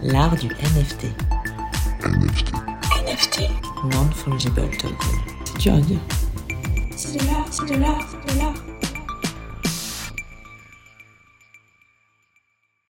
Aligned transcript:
L'art 0.00 0.36
du 0.36 0.46
NFT. 0.46 1.06
NFT. 2.04 2.52
NFT. 3.04 3.50
Non-fungible 3.92 4.70
token. 4.78 4.96
C'est 5.44 5.58
dur 5.58 5.74
à 5.74 5.80
dire. 5.80 5.98
C'est 6.96 7.18
de 7.18 7.26
l'art, 7.26 7.46
c'est 7.50 7.66
de 7.66 7.80
l'art, 7.80 8.08
c'est 8.08 8.32
de 8.32 8.38
l'art. 8.38 8.54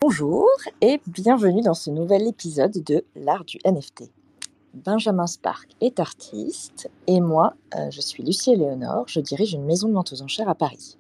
Bonjour 0.03 0.47
et 0.83 1.01
bienvenue 1.07 1.63
dans 1.63 1.73
ce 1.73 1.89
nouvel 1.89 2.27
épisode 2.29 2.85
de 2.85 3.03
l'art 3.17 3.47
du 3.47 3.59
NFT. 3.65 4.11
Benjamin 4.75 5.27
Spark 5.27 5.71
est 5.81 6.01
artiste 6.01 6.91
et 7.07 7.23
moi, 7.23 7.55
euh, 7.75 7.91
je 7.91 8.03
suis 8.03 8.23
Lucie 8.23 8.55
Léonore, 8.55 9.05
je 9.09 9.21
dirige 9.21 9.55
une 9.55 9.65
maison 9.65 9.89
de 9.89 9.95
vente 9.95 10.13
aux 10.13 10.21
enchères 10.21 10.51
à 10.51 10.55
Paris. 10.55 10.99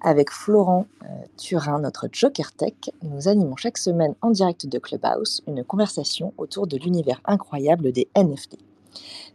Avec 0.00 0.30
Florent 0.30 0.86
euh, 1.02 1.06
Turin, 1.36 1.80
notre 1.80 2.08
Joker 2.12 2.52
Tech, 2.52 2.74
nous 3.02 3.26
animons 3.26 3.56
chaque 3.56 3.78
semaine 3.78 4.14
en 4.22 4.30
direct 4.30 4.66
de 4.66 4.78
Clubhouse 4.78 5.42
une 5.48 5.64
conversation 5.64 6.32
autour 6.38 6.68
de 6.68 6.76
l'univers 6.76 7.20
incroyable 7.24 7.90
des 7.90 8.06
NFT. 8.16 8.58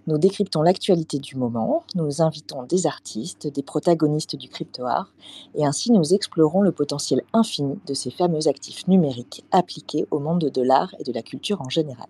Nous 0.08 0.18
décryptons 0.18 0.62
l'actualité 0.62 1.20
du 1.20 1.36
moment, 1.36 1.84
nous 1.96 2.22
invitons 2.22 2.64
des 2.64 2.88
artistes, 2.88 3.48
des 3.48 3.62
protagonistes 3.62 4.38
du 4.38 4.48
crypto-art, 4.48 5.14
et 5.56 5.66
ainsi 5.66 5.92
nous 5.92 6.14
explorons 6.14 6.62
le 6.62 6.72
potentiel 6.72 7.24
infini 7.34 7.78
de 7.86 7.94
ces 7.94 8.12
fameux 8.12 8.48
actifs 8.48 8.88
numériques 8.88 9.44
appliqués 9.52 10.06
au 10.12 10.20
monde 10.20 10.50
de 10.50 10.62
l'art 10.62 10.96
et 11.00 11.04
de 11.04 11.12
la 11.12 11.22
culture 11.22 11.62
en 11.62 11.70
général. 11.70 12.08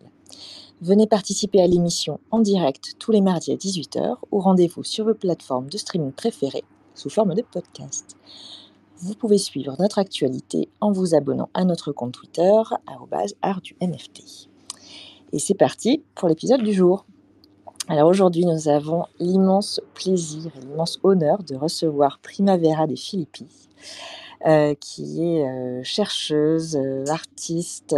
Venez 0.81 1.07
participer 1.07 1.61
à 1.61 1.67
l'émission 1.67 2.19
en 2.29 2.39
direct 2.39 2.95
tous 2.99 3.11
les 3.11 3.21
mardis 3.21 3.51
à 3.51 3.55
18h 3.55 4.17
ou 4.31 4.39
rendez-vous 4.39 4.83
sur 4.83 5.05
vos 5.05 5.13
plateformes 5.13 5.69
de 5.69 5.77
streaming 5.77 6.11
préférées 6.11 6.65
sous 6.95 7.09
forme 7.09 7.35
de 7.35 7.41
podcast. 7.41 8.15
Vous 8.97 9.15
pouvez 9.15 9.37
suivre 9.37 9.75
notre 9.79 9.99
actualité 9.99 10.69
en 10.79 10.91
vous 10.91 11.13
abonnant 11.13 11.49
à 11.53 11.65
notre 11.65 11.91
compte 11.91 12.13
Twitter, 12.13 12.61
@artdunft. 13.41 14.47
Et 15.33 15.39
c'est 15.39 15.55
parti 15.55 16.03
pour 16.15 16.29
l'épisode 16.29 16.63
du 16.63 16.73
jour. 16.73 17.05
Alors 17.89 18.07
aujourd'hui, 18.07 18.45
nous 18.45 18.69
avons 18.69 19.03
l'immense 19.19 19.81
plaisir 19.93 20.51
et 20.55 20.61
l'immense 20.61 20.99
honneur 21.03 21.43
de 21.43 21.55
recevoir 21.55 22.19
Primavera 22.19 22.87
des 22.87 22.95
Philippines, 22.95 23.47
euh, 24.45 24.73
qui 24.79 25.21
est 25.21 25.45
euh, 25.45 25.81
chercheuse, 25.83 26.77
euh, 26.77 27.03
artiste, 27.09 27.93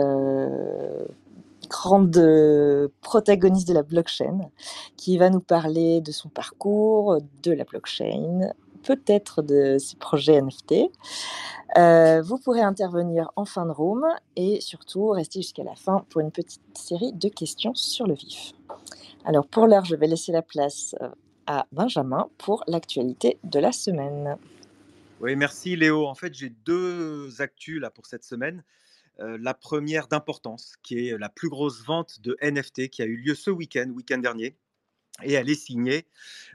grande 1.70 2.90
protagoniste 3.02 3.68
de 3.68 3.74
la 3.74 3.84
blockchain, 3.84 4.50
qui 4.98 5.20
va 5.20 5.30
nous 5.30 5.40
parler 5.40 6.02
de 6.02 6.12
son 6.12 6.30
parcours, 6.30 7.20
de 7.44 7.52
la 7.52 7.64
blockchain, 7.64 8.54
peut-être 8.86 9.42
de 9.42 9.78
ses 9.80 9.98
projets 9.98 10.42
NFT. 10.42 10.92
Euh, 11.78 12.22
vous 12.22 12.38
pourrez 12.38 12.62
intervenir 12.62 13.32
en 13.36 13.46
fin 13.46 13.66
de 13.66 13.72
room 13.72 14.06
et 14.36 14.62
surtout 14.62 15.10
rester 15.10 15.42
jusqu'à 15.42 15.64
la 15.64 15.76
fin 15.76 16.06
pour 16.10 16.22
une 16.22 16.32
petite 16.32 16.62
série 16.78 17.12
de 17.12 17.28
questions 17.28 17.74
sur 17.74 18.08
le 18.08 18.14
vif. 18.14 18.54
Alors 19.26 19.48
pour 19.48 19.68
l'heure, 19.68 19.84
je 19.84 19.96
vais 19.96 20.08
laisser 20.08 20.32
la 20.32 20.44
place 20.44 20.96
euh, 21.02 21.10
à 21.48 21.66
Benjamin 21.72 22.30
pour 22.38 22.64
l'actualité 22.68 23.40
de 23.44 23.60
la 23.60 23.72
semaine. 23.72 24.38
Oui, 25.20 25.36
merci 25.36 25.76
Léo. 25.76 26.06
En 26.06 26.16
fait, 26.16 26.34
j'ai 26.34 26.50
deux 26.50 27.42
actus 27.42 27.82
là 27.82 27.90
pour 27.90 28.06
cette 28.06 28.24
semaine. 28.24 28.64
Euh, 29.20 29.38
la 29.42 29.54
première 29.54 30.08
d'importance, 30.08 30.76
qui 30.84 31.08
est 31.08 31.18
la 31.18 31.30
plus 31.30 31.50
grosse 31.50 31.84
vente 31.84 32.22
de 32.22 32.38
NFT 32.42 32.90
qui 32.90 33.02
a 33.02 33.06
eu 33.06 33.16
lieu 33.16 33.34
ce 33.34 33.50
week-end, 33.50 33.90
week-end 33.96 34.20
dernier. 34.20 34.56
Et 35.24 35.34
elle 35.34 35.50
est 35.50 35.56
signée 35.56 36.06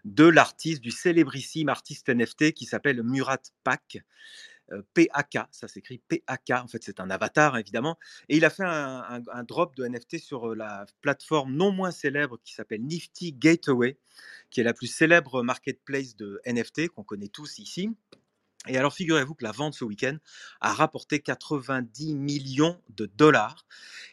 de 0.05 0.25
l'artiste, 0.25 0.83
du 0.83 0.91
célébrissime 0.91 1.69
artiste 1.69 2.09
NFT 2.11 2.53
qui 2.53 2.67
s'appelle 2.67 3.03
Murat 3.03 3.39
Pak. 3.65 3.99
euh, 4.73 4.83
PAK, 4.95 5.39
ça 5.51 5.67
s'écrit 5.67 5.99
PAK, 5.99 6.51
en 6.51 6.69
fait 6.69 6.83
c'est 6.85 7.01
un 7.01 7.11
avatar 7.11 7.57
évidemment, 7.59 7.99
et 8.29 8.37
il 8.37 8.45
a 8.45 8.51
fait 8.51 8.63
un, 8.65 9.21
un- 9.33 9.43
drop 9.45 9.75
de 9.77 9.85
NFT 9.85 10.19
sur 10.19 10.51
euh, 10.51 10.55
la 10.55 10.87
plateforme 11.01 11.53
non 11.55 11.73
moins 11.73 11.91
célèbre 11.91 12.39
qui 12.45 12.55
s'appelle 12.55 12.83
Nifty 12.83 13.33
Gateway, 13.33 13.99
qui 14.51 14.61
est 14.61 14.65
la 14.65 14.75
plus 14.75 14.87
célèbre 14.87 15.43
marketplace 15.43 16.15
de 16.17 16.41
NFT 16.47 16.89
qu'on 16.89 17.03
connaît 17.03 17.29
tous 17.29 17.59
ici. 17.59 17.91
Et 18.69 18.77
alors, 18.77 18.93
figurez-vous 18.93 19.35
que 19.35 19.45
la 19.45 19.53
vente 19.53 19.75
ce 19.75 19.85
week-end 19.85 20.19
a 20.61 20.75
rapporté 20.75 21.21
90 21.21 22.15
millions 22.15 22.79
de 22.91 23.07
dollars, 23.07 23.65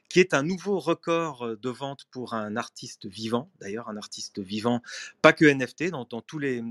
qui 0.09 0.21
est 0.21 0.33
un 0.33 0.43
nouveau 0.43 0.79
record 0.79 1.45
euh, 1.45 1.57
de 1.57 1.69
vente 1.69 2.05
pour 2.11 2.33
un 2.33 2.55
artiste 2.55 3.07
vivant, 3.07 3.51
d'ailleurs, 3.59 3.89
un 3.89 3.97
artiste 3.97 4.39
vivant, 4.39 4.81
pas 5.21 5.33
que 5.33 5.43
NFT, 5.43 5.89
dans, 5.89 6.05
tous, 6.05 6.39
les, 6.39 6.61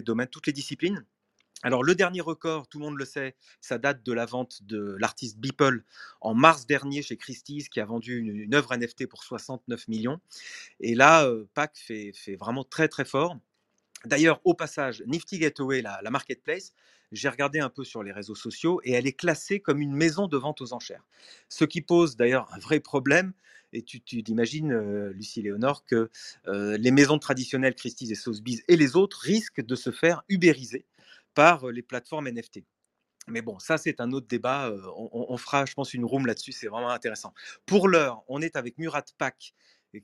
domaines, 0.00 0.28
toutes 0.28 0.46
les 0.46 0.54
disciplines. 0.54 1.04
Alors, 1.62 1.82
le 1.82 1.94
dernier 1.94 2.22
record, 2.22 2.68
tout 2.68 2.78
le 2.78 2.86
monde 2.86 2.96
le 2.96 3.04
sait, 3.04 3.34
ça 3.60 3.76
date 3.76 4.02
de 4.02 4.12
la 4.12 4.24
vente 4.24 4.62
de 4.62 4.96
l'artiste 4.98 5.38
Beeple 5.38 5.84
en 6.22 6.34
mars 6.34 6.66
dernier 6.66 7.02
chez 7.02 7.18
Christie's, 7.18 7.68
qui 7.68 7.80
a 7.80 7.84
vendu 7.84 8.18
une, 8.18 8.54
œuvre 8.54 8.74
NFT 8.74 9.06
pour 9.06 9.24
69 9.24 9.88
millions. 9.88 10.20
Et 10.80 10.94
là, 10.94 11.26
euh, 11.26 11.46
Pac 11.52 11.76
fait 11.76 12.36
vraiment 12.38 12.64
très, 12.64 12.88
très 12.88 13.04
fort. 13.04 13.36
D'ailleurs, 14.06 14.40
au 14.44 14.54
passage, 14.54 15.02
Nifty 15.06 15.38
Gateway, 15.38 15.82
la, 15.82 16.00
la 16.02 16.10
marketplace, 16.10 16.72
j'ai 17.12 17.28
regardé 17.28 17.60
un 17.60 17.68
peu 17.70 17.84
sur 17.84 18.02
les 18.02 18.12
réseaux 18.12 18.34
sociaux 18.34 18.80
et 18.84 18.92
elle 18.92 19.06
est 19.06 19.12
classée 19.12 19.60
comme 19.60 19.80
une 19.80 19.94
maison 19.94 20.26
de 20.26 20.36
vente 20.36 20.60
aux 20.60 20.72
enchères. 20.72 21.06
Ce 21.48 21.64
qui 21.64 21.80
pose 21.80 22.16
d'ailleurs 22.16 22.48
un 22.52 22.58
vrai 22.58 22.80
problème. 22.80 23.32
Et 23.72 23.82
tu, 23.82 24.00
t'imagines, 24.00 24.72
euh, 24.72 25.12
Lucie 25.12 25.42
Léonore, 25.42 25.84
que 25.84 26.08
euh, 26.46 26.76
les 26.78 26.90
maisons 26.90 27.18
traditionnelles 27.18 27.74
Christie's 27.74 28.10
et 28.10 28.14
Sotheby's 28.14 28.62
et 28.68 28.76
les 28.76 28.96
autres 28.96 29.18
risquent 29.20 29.60
de 29.64 29.74
se 29.76 29.90
faire 29.90 30.22
ubériser 30.28 30.86
par 31.34 31.68
euh, 31.68 31.72
les 31.72 31.82
plateformes 31.82 32.28
NFT. 32.28 32.60
Mais 33.28 33.42
bon, 33.42 33.58
ça 33.58 33.76
c'est 33.76 34.00
un 34.00 34.12
autre 34.12 34.28
débat. 34.28 34.68
euh, 34.68 34.80
On, 34.96 35.36
fera, 35.36 35.66
je 35.66 35.74
pense, 35.74 35.94
une 35.94 36.04
room 36.04 36.26
là-dessus. 36.26 36.52
C'est 36.52 36.68
vraiment 36.68 36.90
intéressant. 36.90 37.34
Pour 37.66 37.88
l'heure, 37.88 38.22
on 38.28 38.40
est 38.40 38.54
avec 38.56 38.78
Murat 38.78 39.04
Pak 39.18 39.52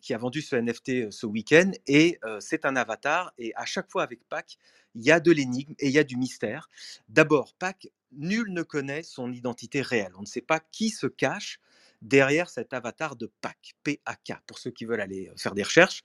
qui 0.01 0.15
a 0.15 0.19
vendu 0.19 0.43
ce 0.43 0.57
NFT 0.57 0.89
euh, 0.91 1.11
ce 1.11 1.27
week-end 1.27 1.71
et 1.87 2.19
euh, 2.25 2.39
c'est 2.41 2.65
un 2.65 2.77
avatar. 2.77 3.33
Et 3.39 3.53
à 3.57 3.65
chaque 3.65 3.91
fois 3.91 4.03
avec 4.03 4.27
Pak, 4.29 4.57
il 4.95 5.03
y 5.03 5.11
a 5.11 5.21
de 5.21 5.33
l'énigme 5.33 5.75
et 5.79 5.89
il 5.89 5.93
y 5.93 5.99
a 5.99 6.05
du 6.05 6.17
mystère. 6.17 6.69
D'abord, 7.09 7.55
Pak, 7.59 7.89
nul 8.13 8.53
ne 8.53 8.63
connaît 8.63 9.03
son 9.03 9.33
identité 9.33 9.83
réelle. 9.83 10.13
On 10.17 10.23
ne 10.23 10.27
sait 10.27 10.41
pas 10.43 10.61
qui 10.61 10.91
se 10.91 11.07
cache 11.07 11.61
derrière 12.03 12.51
cet 12.51 12.75
avatar 12.75 13.17
de 13.17 13.31
Pak, 13.41 13.75
P-A-K, 13.85 14.35
pour 14.47 14.59
ceux 14.59 14.71
qui 14.71 14.85
veulent 14.85 15.01
aller 15.01 15.29
euh, 15.29 15.37
faire 15.37 15.55
des 15.55 15.63
recherches. 15.63 16.05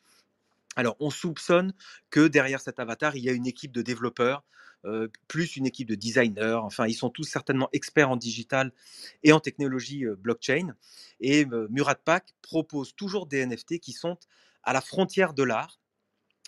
Alors, 0.75 0.95
on 0.99 1.09
soupçonne 1.09 1.73
que 2.11 2.27
derrière 2.27 2.61
cet 2.61 2.79
avatar, 2.79 3.15
il 3.15 3.23
y 3.23 3.29
a 3.29 3.33
une 3.33 3.47
équipe 3.47 3.71
de 3.71 3.81
développeurs, 3.81 4.43
euh, 4.85 5.07
plus 5.27 5.57
une 5.57 5.65
équipe 5.65 5.87
de 5.87 5.95
designers. 5.95 6.59
Enfin, 6.63 6.87
ils 6.87 6.93
sont 6.93 7.09
tous 7.09 7.23
certainement 7.23 7.69
experts 7.73 8.09
en 8.09 8.15
digital 8.15 8.71
et 9.23 9.33
en 9.33 9.39
technologie 9.39 10.05
euh, 10.05 10.15
blockchain. 10.15 10.75
Et 11.19 11.45
euh, 11.51 11.67
Murat 11.69 11.95
Pak 11.95 12.25
propose 12.41 12.95
toujours 12.95 13.27
des 13.27 13.45
NFT 13.45 13.79
qui 13.79 13.91
sont 13.93 14.17
à 14.63 14.73
la 14.73 14.81
frontière 14.81 15.33
de 15.33 15.43
l'art. 15.43 15.79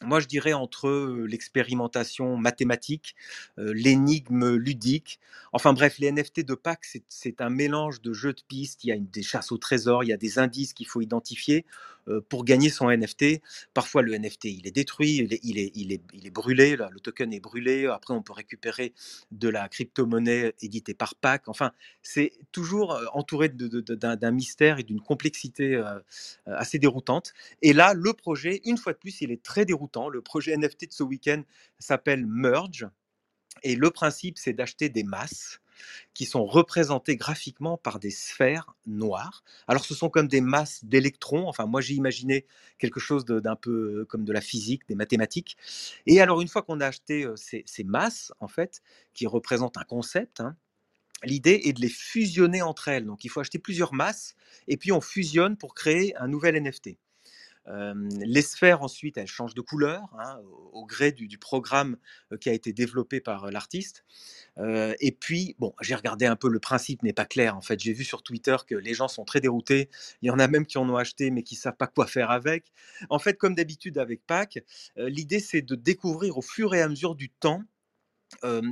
Moi, 0.01 0.21
je 0.21 0.27
dirais 0.27 0.53
entre 0.53 0.89
l'expérimentation 1.27 2.37
mathématique, 2.37 3.15
l'énigme 3.57 4.55
ludique. 4.55 5.19
Enfin 5.51 5.73
bref, 5.73 5.99
les 5.99 6.07
NFT 6.11 6.45
de 6.45 6.55
Pâques, 6.55 6.85
c'est- 7.09 7.41
un 7.41 7.49
mélange 7.49 8.01
de 8.01 8.13
jeux 8.13 8.31
de 8.33 8.41
pistes. 8.47 8.85
Il 8.85 8.87
y 8.87 8.91
a 8.93 8.97
des 8.97 9.23
chasses 9.23 9.51
au 9.51 9.57
trésor, 9.57 10.05
il 10.05 10.07
y 10.07 10.13
a 10.13 10.17
des 10.17 10.39
indices 10.39 10.73
qu'il 10.73 10.87
faut 10.87 11.01
identifier 11.01 11.65
pour 12.29 12.45
gagner 12.45 12.69
son 12.69 12.89
NFT. 12.89 13.41
Parfois, 13.73 14.01
le 14.01 14.17
NFT, 14.17 14.45
il 14.45 14.67
est 14.67 14.71
détruit, 14.71 15.17
il 15.17 15.33
est, 15.33 15.39
il 15.43 15.59
est, 15.91 16.01
il 16.13 16.25
est, 16.27 16.29
brûlé, 16.29 16.75
le 16.75 16.99
token 16.99 17.33
est 17.33 17.39
brûlé. 17.39 17.85
Après, 17.87 18.13
on 18.13 18.21
peut 18.21 18.33
récupérer 18.33 18.93
de 19.31 19.49
la 19.49 19.67
crypto-monnaie 19.69 20.53
éditée 20.61 20.93
par 20.93 21.15
Pâques. 21.15 21.47
Enfin, 21.47 21.71
c'est 22.01 22.33
toujours 22.51 22.93
euh, 22.93 23.05
entouré 23.13 23.49
d'un 23.49 24.31
mystère 24.31 24.79
et 24.79 24.83
d'une 24.83 25.01
complexité 25.01 25.75
euh, 25.75 25.99
euh, 26.47 26.55
assez 26.55 26.79
déroutante. 26.79 27.33
Et 27.61 27.73
là, 27.73 27.93
le 27.93 28.13
projet, 28.13 28.61
une 28.65 28.77
fois 28.77 28.93
de 28.93 28.97
plus, 28.97 29.21
il 29.21 29.31
est 29.31 29.43
très 29.43 29.65
déroutant. 29.65 30.09
Le 30.09 30.21
projet 30.21 30.55
NFT 30.55 30.87
de 30.89 30.93
ce 30.93 31.03
week-end 31.03 31.43
s'appelle 31.79 32.25
Merge. 32.25 32.87
Et 33.63 33.75
le 33.75 33.89
principe, 33.91 34.37
c'est 34.37 34.53
d'acheter 34.53 34.89
des 34.89 35.03
masses 35.03 35.59
qui 36.13 36.25
sont 36.25 36.45
représentées 36.45 37.15
graphiquement 37.15 37.77
par 37.77 37.99
des 37.99 38.11
sphères 38.11 38.75
noires. 38.85 39.43
Alors, 39.67 39.85
ce 39.85 39.93
sont 39.93 40.09
comme 40.09 40.27
des 40.27 40.41
masses 40.41 40.83
d'électrons. 40.83 41.47
Enfin, 41.47 41.65
moi, 41.65 41.81
j'ai 41.81 41.93
imaginé 41.93 42.45
quelque 42.77 42.99
chose 42.99 43.25
d'un 43.25 43.55
peu 43.55 44.05
comme 44.09 44.25
de 44.25 44.33
la 44.33 44.41
physique, 44.41 44.87
des 44.87 44.95
mathématiques. 44.95 45.57
Et 46.05 46.21
alors, 46.21 46.41
une 46.41 46.47
fois 46.47 46.61
qu'on 46.61 46.79
a 46.81 46.87
acheté 46.87 47.23
euh, 47.25 47.35
ces, 47.35 47.63
ces 47.65 47.83
masses, 47.83 48.31
en 48.39 48.47
fait, 48.47 48.81
qui 49.13 49.27
représentent 49.27 49.77
un 49.77 49.83
concept, 49.83 50.41
hein, 50.41 50.55
l'idée 51.23 51.61
est 51.65 51.73
de 51.73 51.81
les 51.81 51.89
fusionner 51.89 52.61
entre 52.61 52.87
elles. 52.87 53.05
Donc, 53.05 53.23
il 53.23 53.29
faut 53.29 53.39
acheter 53.39 53.59
plusieurs 53.59 53.93
masses 53.93 54.35
et 54.67 54.77
puis 54.77 54.91
on 54.91 55.01
fusionne 55.01 55.57
pour 55.57 55.73
créer 55.73 56.15
un 56.17 56.27
nouvel 56.27 56.61
NFT. 56.61 56.97
Les 57.69 58.41
sphères, 58.41 58.81
ensuite, 58.81 59.17
elles 59.17 59.27
changent 59.27 59.53
de 59.53 59.61
couleur 59.61 60.01
hein, 60.19 60.39
au, 60.73 60.85
gré 60.85 61.11
du, 61.11 61.37
programme 61.37 61.97
qui 62.41 62.49
a 62.49 62.53
été 62.53 62.73
développé 62.73 63.21
par 63.21 63.51
l'artiste. 63.51 64.05
Et 64.57 65.11
puis, 65.11 65.55
bon, 65.59 65.73
j'ai 65.81 65.95
regardé 65.95 66.25
un 66.25 66.35
peu, 66.35 66.49
le 66.49 66.59
principe 66.59 67.03
n'est 67.03 67.13
pas 67.13 67.25
clair. 67.25 67.55
En 67.55 67.61
fait, 67.61 67.79
j'ai 67.79 67.93
vu 67.93 68.03
sur 68.03 68.23
Twitter 68.23 68.57
que 68.67 68.75
les 68.75 68.93
gens 68.93 69.07
sont 69.07 69.23
très 69.23 69.39
déroutés. 69.39 69.89
Il 70.21 70.27
y 70.27 70.31
en 70.31 70.39
a 70.39 70.47
même 70.47 70.65
qui 70.65 70.77
en 70.77 70.89
ont 70.89 70.97
acheté, 70.97 71.31
mais 71.31 71.43
qui 71.43 71.55
ne 71.55 71.59
savent 71.59 71.77
pas 71.77 71.87
quoi 71.87 72.07
faire 72.07 72.31
avec. 72.31 72.71
En 73.09 73.19
fait, 73.19 73.35
comme 73.35 73.55
d'habitude 73.55 73.97
avec 73.97 74.25
Pâques, 74.25 74.59
l'idée, 74.97 75.39
c'est 75.39 75.61
de 75.61 75.75
découvrir 75.75 76.37
au 76.37 76.41
fur 76.41 76.73
et 76.73 76.81
à 76.81 76.89
mesure 76.89 77.15
du 77.15 77.29
temps 77.29 77.63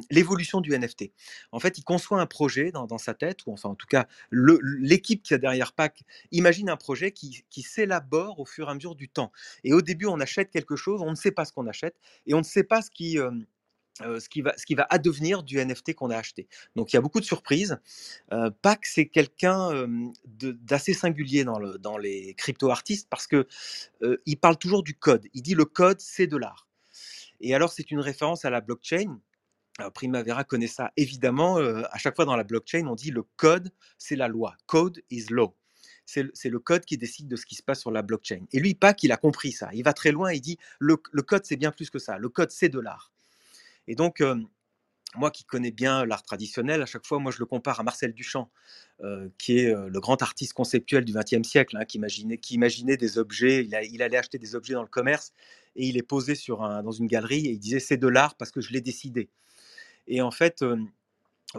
l'évolution 0.10 0.62
du 0.62 0.78
NFT. 0.78 1.12
En 1.52 1.60
fait, 1.60 1.78
il 1.78 1.84
conçoit 1.84 2.22
un 2.22 2.26
projet 2.26 2.72
dans, 2.72 2.98
sa 2.98 3.14
tête, 3.14 3.46
ou 3.46 3.54
enfin 3.54 3.70
en 3.70 3.76
tout 3.76 3.88
cas 3.88 4.08
l'équipe 4.32 5.24
qui 5.24 5.34
a 5.34 5.38
derrière 5.38 5.74
PAC 5.74 6.04
imagine 6.32 6.70
un 6.70 6.78
projet 6.78 7.12
qui, 7.12 7.44
s'élabore 7.62 8.40
au 8.40 8.46
fur 8.46 8.68
et 8.68 8.72
à 8.72 8.74
mesure 8.74 8.96
du 8.96 9.10
temps. 9.10 9.32
Et 9.64 9.74
au 9.74 9.82
début, 9.82 10.06
on 10.06 10.20
achète 10.20 10.52
quelque 10.52 10.76
chose, 10.76 11.02
on 11.02 11.12
ne 11.12 11.16
sait 11.16 11.32
pas 11.32 11.46
ce 11.46 11.52
qu'on 11.52 11.68
achète, 11.68 11.96
et 12.26 12.34
on 12.34 12.40
ne 12.40 12.44
sait 12.44 12.64
pas 12.64 12.82
ce 12.82 12.90
qui... 12.92 13.18
va, 13.18 14.88
addevenir 14.90 15.44
du 15.44 15.64
NFT 15.64 15.96
qu'on 15.96 16.12
a 16.12 16.18
acheté. 16.18 16.48
Donc 16.76 16.94
il 16.94 16.96
y 16.96 17.00
a 17.00 17.02
beaucoup 17.02 17.20
de 17.20 17.26
surprises. 17.26 17.80
Euh, 18.32 18.52
PAC, 18.62 18.86
c'est 18.86 19.08
quelqu'un 19.08 19.88
d'assez 20.26 20.94
singulier 20.94 21.44
dans, 21.44 21.60
le, 21.60 21.78
dans 21.78 21.98
les 21.98 22.36
crypto-artistes 22.36 23.08
parce 23.10 23.28
que 23.28 23.48
il 24.26 24.38
parle 24.38 24.58
toujours 24.58 24.84
du 24.84 24.94
code. 24.94 25.28
Il 25.34 25.42
dit 25.42 25.56
le 25.56 25.66
code, 25.66 26.00
c'est 26.00 26.28
de 26.28 26.38
l'art. 26.38 26.68
Et 27.40 27.54
alors, 27.54 27.72
c'est 27.72 27.92
une 27.92 28.00
référence 28.00 28.46
à 28.46 28.50
la 28.50 28.62
blockchain. 28.62 29.20
Primavera 29.94 30.44
connaît 30.44 30.68
ça 30.68 30.92
évidemment. 30.98 31.60
euh, 31.60 31.84
à 31.92 31.98
chaque 31.98 32.16
fois 32.16 32.26
dans 32.26 32.36
la 32.36 32.44
blockchain, 32.44 32.88
on 32.88 32.96
dit 32.96 33.12
le 33.12 33.24
code, 33.36 33.72
c'est 33.98 34.16
la 34.16 34.28
loi. 34.28 34.56
Code 34.66 35.02
is 35.10 35.28
law. 35.30 35.56
C'est 36.06 36.50
le 36.50 36.60
code 36.60 36.86
qui 36.86 36.98
décide 36.98 37.28
de 37.28 37.36
ce 37.36 37.46
qui 37.46 37.56
se 37.56 37.62
passe 37.62 37.82
sur 37.82 37.92
la 37.92 38.02
blockchain. 38.02 38.46
Et 38.54 38.60
lui, 38.60 38.76
Pac, 38.76 39.04
il 39.04 39.12
a 39.12 39.18
compris 39.18 39.52
ça. 39.52 39.70
Il 39.74 39.84
va 39.84 39.92
très 39.92 40.12
loin. 40.12 40.32
Il 40.32 40.40
dit 40.40 40.58
le, 40.80 40.96
le 41.12 41.22
code, 41.22 41.46
c'est 41.46 41.58
bien 41.58 41.72
plus 41.72 41.90
que 41.90 42.00
ça. 42.00 42.18
Le 42.18 42.30
code, 42.30 42.50
c'est 42.50 42.70
de 42.70 42.80
l'art. 42.80 43.12
Et 43.88 43.96
donc, 43.96 44.22
euh, 44.22 44.36
moi 45.16 45.32
qui 45.32 45.44
connais 45.46 45.72
bien 45.72 46.06
l'art 46.06 46.24
traditionnel, 46.24 46.82
à 46.82 46.86
chaque 46.86 47.06
fois, 47.06 47.20
moi, 47.20 47.32
je 47.32 47.40
le 47.40 47.46
compare 47.46 47.80
à 47.80 47.84
Marcel 47.84 48.14
Duchamp, 48.14 48.50
euh, 49.02 49.30
qui 49.38 49.60
est 49.60 49.74
euh, 49.74 49.90
le 49.90 50.00
grand 50.00 50.22
artiste 50.22 50.54
conceptuel 50.54 51.06
du 51.06 51.14
XXe 51.14 51.48
siècle, 51.48 51.78
hein, 51.78 51.86
qui, 51.86 51.98
imaginait, 51.98 52.98
des 52.98 53.18
objets. 53.18 53.66
Il, 53.66 54.02
allait 54.02 54.18
acheter 54.18 54.38
des 54.38 54.56
objets 54.56 54.74
dans 54.74 54.82
le 54.82 54.88
commerce 54.88 55.34
et 55.76 55.88
il 55.88 55.98
est 55.98 56.04
posé 56.04 56.36
sur 56.36 56.64
un- 56.64 56.84
dans 56.84 56.92
une 56.92 57.08
galerie 57.08 57.48
et 57.48 57.52
il 57.52 57.60
disait 57.60 57.80
c'est 57.80 57.98
de 57.98 58.08
l'art 58.08 58.36
parce 58.36 58.52
que 58.52 58.62
je 58.62 58.72
l'ai 58.72 58.82
décidé. 58.82 59.30
Et 60.08 60.22
en 60.22 60.32
fait, 60.32 60.64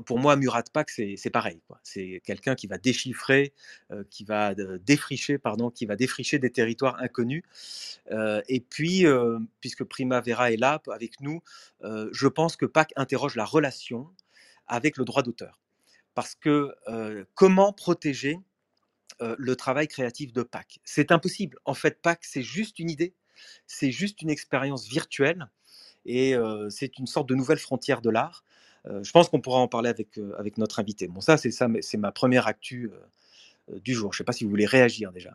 pour 0.05 0.19
moi, 0.19 0.37
Murat 0.37 0.65
Pak, 0.73 0.91
c'est 0.91 1.31
pareil. 1.31 1.63
C'est 1.83 2.21
quelqu'un 2.25 2.55
qui 2.55 2.67
va 2.67 2.77
déchiffrer, 2.77 3.55
qui 4.11 4.25
va 4.25 4.55
défricher, 4.55 5.39
pardon, 5.39 5.71
qui 5.71 5.87
va 5.87 5.97
défricher 5.97 6.39
des 6.39 6.51
territoires 6.51 7.01
inconnus. 7.01 7.43
Et 8.49 8.61
puis, 8.61 9.07
puisque 9.61 9.85
Primavera 9.85 10.53
est 10.53 10.57
là 10.57 10.83
avec 10.93 11.21
nous, 11.21 11.41
je 11.83 12.27
pense 12.27 12.57
que 12.57 12.67
Pak 12.67 12.93
interroge 12.97 13.35
la 13.35 13.47
relation 13.47 14.11
avec 14.67 14.99
le 14.99 15.07
droit 15.07 15.23
d'auteur. 15.23 15.59
Parce 16.15 16.35
que 16.35 16.75
comment 17.35 17.73
protéger 17.73 18.39
le 19.21 19.57
travail 19.57 19.89
créatif 19.89 20.33
de 20.35 20.43
Pak? 20.43 20.81
C'est 20.85 21.13
impossible. 21.13 21.59
En 21.65 21.75
fait, 21.75 22.03
Pak, 22.03 22.25
c'est 22.25 22.43
juste 22.43 22.79
une 22.79 22.91
idée, 22.91 23.15
c'est 23.67 23.91
juste 23.91 24.21
une 24.21 24.29
expérience 24.29 24.87
virtuelle 24.87 25.49
et 26.05 26.35
c'est 26.69 26.99
une 26.99 27.07
sorte 27.07 27.27
de 27.29 27.35
nouvelle 27.35 27.59
frontière 27.59 28.03
de 28.03 28.11
l'art. 28.11 28.45
Euh, 28.87 29.03
je 29.03 29.11
pense 29.13 29.29
qu'on 29.29 29.41
pourra 29.41 29.59
en 29.61 29.69
parler 29.69 29.91
avec, 29.91 30.19
euh, 30.19 30.35
avec 30.39 30.59
notre 30.59 30.81
invité. 30.81 31.09
Bon, 31.09 31.21
ça, 31.21 31.37
c'est 31.37 31.51
ça, 31.51 31.69
c'est 31.81 31.99
ma 31.99 32.13
première 32.13 32.47
actu 32.47 32.91
euh, 33.71 33.79
du 33.81 33.95
jour. 33.95 34.13
Je 34.13 34.17
ne 34.17 34.19
sais 34.19 34.25
pas 34.25 34.33
si 34.33 34.45
vous 34.45 34.51
voulez 34.51 34.67
réagir 34.67 35.13
déjà. 35.13 35.35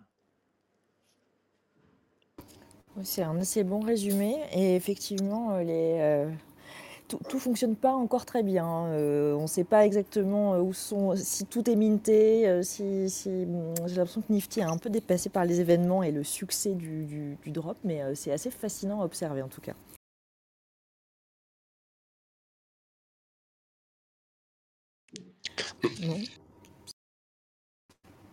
C'est 3.04 3.24
un 3.24 3.38
assez 3.40 3.64
bon 3.64 3.80
résumé 3.80 4.36
et 4.54 4.76
effectivement, 4.76 5.58
les, 5.58 6.28
tout, 7.08 7.20
tout 7.30 7.40
fonctionne 7.40 7.76
pas 7.76 7.94
encore 7.94 8.26
très 8.26 8.44
bien. 8.44 8.66
hein. 8.66 8.92
On 9.38 9.44
ne 9.44 9.48
sait 9.48 9.64
pas 9.64 9.86
exactement 9.86 10.60
où 10.60 10.74
sont, 10.74 11.16
si 11.16 11.46
tout 11.46 11.70
est 11.70 11.76
minté, 11.76 12.62
si, 12.64 13.10
si- 13.10 13.30
hum, 13.30 13.74
j'ai 13.88 13.96
l'impression 13.96 14.22
que 14.22 14.32
Nifty 14.32 14.60
est 14.62 14.64
un 14.64 14.78
peu 14.78 14.90
dépassé 14.92 15.30
par 15.30 15.46
les 15.46 15.60
événements 15.60 16.04
et 16.04 16.12
le 16.12 16.24
succès 16.24 16.74
du, 16.74 17.06
du- 17.06 17.52
drop, 17.52 17.78
mais 17.84 18.02
c'est 18.16 18.32
assez 18.32 18.52
fascinant 18.52 19.02
à 19.02 19.06
observer 19.06 19.42
en 19.42 19.50
tout 19.50 19.62
cas. 19.62 19.74
Non. 26.02 26.20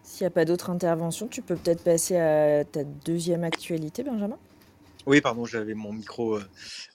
S'il 0.02 0.24
n'y 0.24 0.26
a 0.26 0.30
pas 0.30 0.44
d'autres 0.44 0.70
interventions, 0.70 1.28
tu 1.28 1.42
peux 1.42 1.56
peut-être 1.56 1.82
passer 1.82 2.16
à 2.16 2.64
ta 2.64 2.84
deuxième 2.84 3.44
actualité, 3.44 4.02
Benjamin? 4.02 4.38
Oui, 5.06 5.20
pardon, 5.20 5.44
j'avais 5.46 5.74
mon 5.74 5.92
micro 5.92 6.36
euh, 6.36 6.44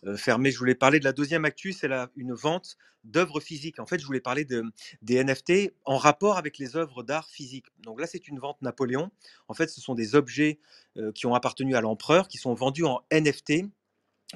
euh, 0.06 0.16
fermé. 0.18 0.52
Je 0.52 0.60
voulais 0.60 0.76
parler 0.76 1.00
de 1.00 1.06
la 1.06 1.12
deuxième 1.12 1.44
actu, 1.44 1.74
c'est 1.74 1.90
une 2.16 2.34
vente 2.34 2.78
d'œuvres 3.04 3.40
physiques. 3.40 3.80
En 3.80 3.86
fait, 3.86 4.00
je 4.00 4.06
voulais 4.06 4.20
parler 4.20 4.46
de, 4.46 4.64
des 5.02 5.24
NFT 5.24 5.74
en 5.86 5.98
rapport 5.98 6.38
avec 6.38 6.58
les 6.58 6.76
œuvres 6.76 7.04
d'art 7.04 7.28
physique. 7.30 7.66
Donc 7.80 8.00
là, 8.00 8.08
c'est 8.08 8.28
une 8.28 8.40
vente 8.40 8.62
Napoléon. 8.62 9.12
En 9.48 9.54
fait, 9.54 9.68
ce 9.68 9.82
sont 9.82 9.96
des 9.96 10.16
objets 10.16 10.60
euh, 10.98 11.12
qui 11.12 11.26
ont 11.26 11.36
appartenu 11.36 11.76
à 11.76 11.82
l'empereur, 11.82 12.28
qui 12.28 12.38
sont 12.38 12.54
vendus 12.54 12.86
en 12.86 13.02
NFT 13.12 13.66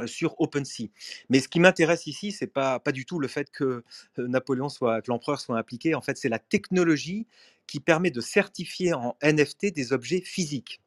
sur 0.06 0.40
OpenSea. 0.40 0.90
Mais 1.30 1.40
ce 1.40 1.48
qui 1.48 1.60
m'intéresse 1.60 2.08
ici, 2.08 2.32
c'est 2.32 2.48
pas 2.48 2.80
pas 2.80 2.92
du 2.92 3.06
tout 3.06 3.20
le 3.20 3.28
fait 3.28 3.52
que 3.52 3.84
euh, 4.20 4.28
Napoléon 4.28 4.70
soit, 4.70 5.02
que 5.02 5.10
l'empereur 5.10 5.40
soit 5.40 5.58
impliqué. 5.58 5.96
En 5.96 6.02
fait, 6.02 6.18
c'est 6.18 6.30
la 6.30 6.40
technologie 6.40 7.28
qui 7.68 7.80
permet 7.80 8.12
de 8.12 8.22
certifier 8.22 8.94
en 8.94 9.16
NFT 9.24 9.74
des 9.74 9.94
objets 9.94 10.22
physiques. 10.22 10.82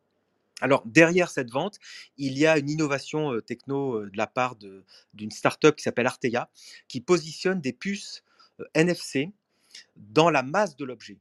Alors, 0.63 0.83
derrière 0.87 1.29
cette 1.29 1.51
vente, 1.51 1.79
il 2.17 2.39
y 2.39 2.47
a 2.47 2.57
une 2.57 2.71
innovation 2.71 3.33
euh, 3.33 3.43
techno 3.43 3.97
euh, 3.97 4.11
de 4.11 4.17
la 4.17 4.29
part 4.29 4.55
d'une 4.57 5.31
startup 5.33 5.75
qui 5.75 5.83
s'appelle 5.83 6.07
Arteia, 6.07 6.49
qui 6.87 7.01
positionne 7.01 7.61
des 7.61 7.73
puces 7.73 8.23
euh, 8.61 8.65
NFC 8.75 9.33
dans 9.97 10.31
la 10.31 10.45
masse 10.45 10.77
de 10.77 10.85
l'objet. 10.85 11.19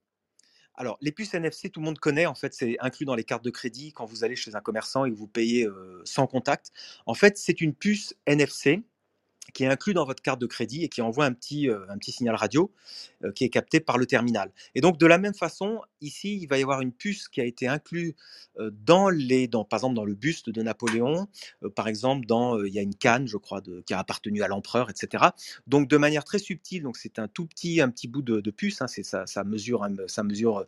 Alors, 0.82 0.98
les 1.00 1.12
puces 1.12 1.36
NFC, 1.36 1.70
tout 1.70 1.80
le 1.80 1.86
monde 1.86 2.00
connaît, 2.00 2.26
en 2.26 2.34
fait, 2.34 2.56
c'est 2.56 2.76
inclus 2.80 3.06
dans 3.06 3.14
les 3.14 3.24
cartes 3.24 3.44
de 3.44 3.52
crédit 3.52 3.94
quand 3.94 4.06
vous 4.06 4.24
allez 4.24 4.36
chez 4.36 4.56
un 4.56 4.62
commerçant 4.62 5.06
et 5.06 5.12
que 5.12 5.16
vous 5.16 5.28
payez 5.28 5.68
sans 6.06 6.26
contact. 6.26 6.72
En 7.06 7.14
fait, 7.14 7.38
c'est 7.38 7.62
une 7.62 7.76
puce 7.76 8.16
NFC 8.26 8.82
qui 9.54 9.64
est 9.64 9.68
inclus 9.68 9.94
dans 9.94 10.06
votre 10.06 10.22
carte 10.22 10.40
de 10.40 10.46
crédit 10.46 10.84
et 10.84 10.90
qui 10.90 11.02
envoie 11.02 11.26
un 11.26 11.34
petit, 11.34 11.70
euh, 11.70 11.86
un 11.90 11.98
petit 11.98 12.12
signal 12.12 12.36
radio 12.36 12.72
euh, 13.24 13.32
qui 13.32 13.44
est 13.44 13.50
capté 13.50 13.80
par 13.80 13.98
le 13.98 14.06
terminal. 14.06 14.52
Et 14.76 14.82
donc 14.82 14.98
de 14.98 15.06
la 15.06 15.18
même 15.18 15.34
façon, 15.34 15.82
ici, 16.02 16.40
il 16.42 16.48
va 16.48 16.58
y 16.58 16.62
avoir 16.64 16.82
une 16.82 16.92
puce 16.92 17.28
qui 17.28 17.42
a 17.42 17.46
été 17.46 17.68
inclue 17.68 18.16
euh, 18.60 18.72
dans 18.86 19.10
les, 19.10 19.48
dans, 19.48 19.64
par 19.66 19.78
exemple 19.80 19.96
dans 19.96 20.06
le 20.06 20.16
buste 20.16 20.50
de 20.50 20.62
Napoléon, 20.62 21.28
par 21.76 21.88
exemple 21.88 22.26
dans, 22.26 22.62
il 22.64 22.74
y 22.74 22.80
a 22.80 22.82
une 22.82 22.96
canne, 22.96 23.28
je 23.28 23.38
crois, 23.38 23.62
qui 23.86 23.94
a 23.94 24.00
appartenu 24.00 24.44
à 24.44 24.48
l'empereur, 24.48 24.90
etc. 24.90 25.26
Donc 25.68 25.88
de 25.88 25.98
manière 25.98 26.24
très 26.24 26.40
subtile, 26.40 26.84
donc 26.84 26.98
c'est 26.98 27.20
un 27.20 27.28
tout 27.28 27.46
petit, 27.46 27.82
un 27.82 27.90
petit 27.90 28.08
bout 28.08 28.22
de, 28.22 28.52
puce, 28.52 28.82
hein, 28.82 28.88
ça, 28.88 29.44
mesure, 29.44 29.84
un- 29.84 29.96
ça 30.08 30.24
mesure 30.24 30.66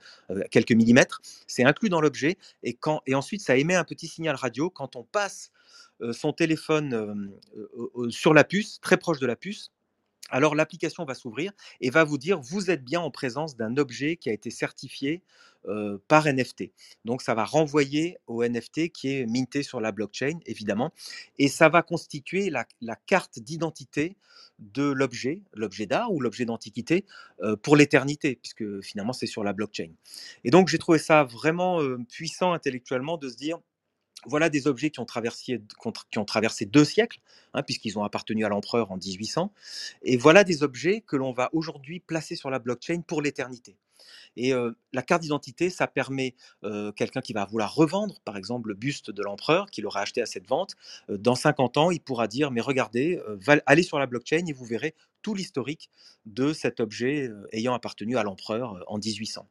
quelques 0.51 0.71
millimètres, 0.71 1.21
c'est 1.47 1.63
inclus 1.63 1.89
dans 1.89 2.01
l'objet 2.01 2.37
et 2.63 2.77
et 3.05 3.15
ensuite 3.15 3.41
ça 3.41 3.55
émet 3.57 3.75
un 3.75 3.83
petit 3.83 4.07
signal 4.07 4.35
radio 4.35 4.69
quand 4.69 4.95
on 4.95 5.03
passe 5.03 5.51
son 6.11 6.33
téléphone 6.33 6.93
euh, 6.93 7.15
euh, 7.57 7.91
euh, 7.95 8.09
sur 8.09 8.33
la 8.33 8.43
puce, 8.43 8.79
très 8.81 8.97
proche 8.97 9.19
de 9.19 9.27
la 9.27 9.35
puce, 9.35 9.71
alors 10.29 10.55
l'application 10.55 11.05
va 11.05 11.13
s'ouvrir 11.13 11.51
et 11.79 11.89
va 11.89 12.03
vous 12.03 12.17
dire 12.17 12.39
vous 12.41 12.71
êtes 12.71 12.83
bien 12.83 12.99
en 12.99 13.11
présence 13.11 13.55
d'un 13.55 13.77
objet 13.77 14.17
qui 14.17 14.29
a 14.29 14.33
été 14.33 14.49
certifié 14.49 15.21
par 16.09 16.27
NFT. 16.27 16.71
Donc 17.05 17.21
ça 17.21 17.33
va 17.35 17.45
renvoyer 17.45 18.17
au 18.27 18.43
NFT 18.43 18.89
qui 18.89 19.13
est 19.13 19.25
minté 19.25 19.63
sur 19.63 19.79
la 19.79 19.93
blockchain 19.93 20.39
évidemment 20.45 20.91
et 21.37 21.47
ça 21.47 21.69
va 21.69 21.83
constituer 21.83 22.49
la, 22.49 22.65
carte 23.05 23.39
d'identité 23.39 24.17
de 24.59 24.83
l'objet, 24.83 25.41
l'objet 25.53 25.85
d'art 25.85 26.11
ou 26.11 26.19
l'objet 26.19 26.43
d'antiquité 26.43 27.05
pour 27.61 27.77
l'éternité 27.77 28.35
puisque 28.35 28.81
finalement 28.81 29.13
c'est 29.13 29.27
sur 29.27 29.43
la 29.43 29.53
blockchain. 29.53 29.91
Et 30.43 30.51
donc 30.51 30.67
j'ai 30.67 30.79
trouvé 30.79 30.99
ça 30.99 31.23
vraiment 31.23 31.79
puissant 32.09 32.51
intellectuellement 32.51 33.17
de 33.17 33.29
se 33.29 33.37
dire 33.37 33.59
voilà 34.25 34.49
des 34.49 34.67
objets 34.67 34.89
qui 34.89 34.99
ont 34.99 35.05
traversé, 35.05 35.61
qui 36.11 36.19
ont 36.19 36.25
traversé 36.25 36.65
deux 36.65 36.85
siècles, 36.85 37.19
hein, 37.53 37.63
puisqu'ils 37.63 37.97
ont 37.97 38.03
appartenu 38.03 38.45
à 38.45 38.49
l'empereur 38.49 38.91
en 38.91 38.97
1800. 38.97 39.51
Et 40.03 40.17
voilà 40.17 40.43
des 40.43 40.63
objets 40.63 41.01
que 41.01 41.15
l'on 41.15 41.31
va 41.33 41.49
aujourd'hui 41.53 41.99
placer 41.99 42.35
sur 42.35 42.49
la 42.49 42.59
blockchain 42.59 43.01
pour 43.01 43.21
l'éternité. 43.21 43.77
Et 44.35 44.53
euh, 44.53 44.71
la 44.91 45.01
carte 45.01 45.21
d'identité, 45.21 45.69
ça 45.69 45.87
permet 45.87 46.35
euh, 46.63 46.91
quelqu'un 46.91 47.21
qui 47.21 47.33
va 47.33 47.45
vouloir 47.45 47.73
revendre, 47.73 48.19
par 48.25 48.37
exemple, 48.37 48.69
le 48.69 48.75
buste 48.75 49.11
de 49.11 49.21
l'empereur 49.23 49.69
qu'il 49.69 49.85
aura 49.85 50.01
acheté 50.01 50.21
à 50.21 50.25
cette 50.25 50.47
vente. 50.47 50.75
euh, 51.09 51.17
dans 51.17 51.35
50 51.35 51.77
ans, 51.77 51.91
il 51.91 51.99
pourra 52.01 52.27
dire, 52.27 52.51
mais 52.51 52.61
regardez, 52.61 53.19
allez 53.65 53.83
sur 53.83 53.99
la 53.99 54.05
blockchain 54.05 54.45
et 54.47 54.53
vous 54.53 54.65
verrez 54.65 54.95
tout 55.21 55.33
l'historique 55.33 55.89
de 56.25 56.51
cet 56.53 56.79
objet 56.79 57.29
ayant 57.51 57.73
appartenu 57.73 58.17
à 58.17 58.23
l'empereur 58.23 58.83
en 58.87 58.97
1800. 58.97 59.47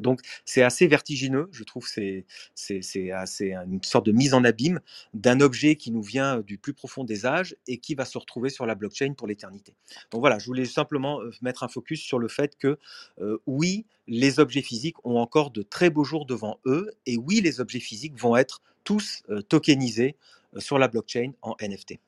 Donc 0.00 0.20
c'est 0.44 0.62
assez 0.62 0.86
vertigineux, 0.86 1.48
je 1.52 1.64
trouve 1.64 1.86
c'est 1.86 2.24
une 2.70 3.82
sorte 3.82 4.06
de 4.06 4.12
mise 4.12 4.34
en 4.34 4.44
abîme 4.44 4.80
d'un 5.14 5.40
objet 5.40 5.76
qui 5.76 5.90
nous 5.90 6.02
vient 6.02 6.40
du 6.40 6.58
plus 6.58 6.74
profond 6.74 7.04
des 7.04 7.26
âges 7.26 7.56
et 7.66 7.78
qui 7.78 7.94
va 7.94 8.04
se 8.04 8.18
retrouver 8.18 8.50
sur 8.50 8.66
la 8.66 8.74
blockchain 8.74 9.14
pour 9.14 9.26
l'éternité. 9.26 9.74
Donc 10.10 10.20
voilà, 10.20 10.38
je 10.38 10.46
voulais 10.46 10.64
simplement 10.64 11.20
euh, 11.20 11.30
mettre 11.42 11.62
un 11.62 11.68
focus 11.68 12.00
sur 12.00 12.18
le 12.18 12.28
fait 12.28 12.56
que 12.56 12.78
euh, 13.20 13.38
oui, 13.46 13.86
les 14.06 14.40
objets 14.40 14.62
physiques 14.62 14.96
ont 15.04 15.16
encore 15.16 15.50
de 15.50 15.62
très 15.62 15.90
beaux 15.90 16.04
jours 16.04 16.26
devant 16.26 16.58
eux 16.66 16.90
et 17.06 17.16
oui, 17.16 17.40
les 17.40 17.60
objets 17.60 17.80
physiques 17.80 18.18
vont 18.18 18.36
être 18.36 18.60
tous 18.84 19.22
euh, 19.30 19.42
tokenisés 19.42 20.16
euh, 20.56 20.60
sur 20.60 20.78
la 20.78 20.88
blockchain 20.88 21.32
en 21.42 21.54
NFT. 21.60 21.98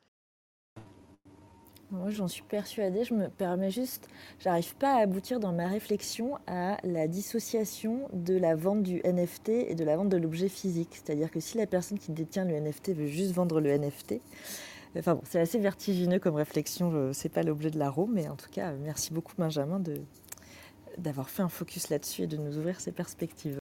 Moi, 1.93 2.09
j'en 2.09 2.27
suis 2.27 2.41
persuadée. 2.41 3.03
Je 3.03 3.13
me 3.13 3.29
permets 3.29 3.69
juste, 3.69 4.09
j'arrive 4.39 4.75
pas 4.77 4.95
à 4.95 5.01
aboutir 5.01 5.39
dans 5.39 5.53
ma 5.53 5.67
réflexion 5.67 6.39
à 6.47 6.77
la 6.83 7.07
dissociation 7.07 8.09
de 8.13 8.35
la 8.35 8.55
vente 8.55 8.81
du 8.81 8.99
NFT 9.05 9.49
et 9.49 9.75
de 9.75 9.83
la 9.83 9.95
vente 9.95 10.09
de 10.09 10.17
l'objet 10.17 10.49
physique. 10.49 10.89
C'est-à-dire 10.93 11.29
que 11.29 11.39
si 11.39 11.55
la 11.55 11.67
personne 11.67 11.99
qui 11.99 12.11
détient 12.11 12.45
le 12.45 12.59
NFT 12.59 12.95
veut 12.95 13.05
juste 13.05 13.33
vendre 13.33 13.61
le 13.61 13.77
NFT, 13.77 14.21
Enfin 14.95 15.15
bon, 15.15 15.21
c'est 15.23 15.39
assez 15.39 15.57
vertigineux 15.57 16.19
comme 16.19 16.35
réflexion, 16.35 17.11
c'est 17.13 17.29
pas 17.29 17.41
l'objet 17.41 17.71
de 17.71 17.79
la 17.79 17.89
roue, 17.89 18.05
mais 18.05 18.29
en 18.29 18.35
tout 18.35 18.49
cas, 18.51 18.73
merci 18.73 19.11
beaucoup 19.11 19.33
Benjamin 19.35 19.81
d'avoir 20.99 21.31
fait 21.31 21.41
un 21.41 21.49
focus 21.49 21.89
là-dessus 21.89 22.23
et 22.23 22.27
de 22.27 22.37
nous 22.37 22.59
ouvrir 22.59 22.79
ces 22.79 22.91
perspectives. 22.91 23.62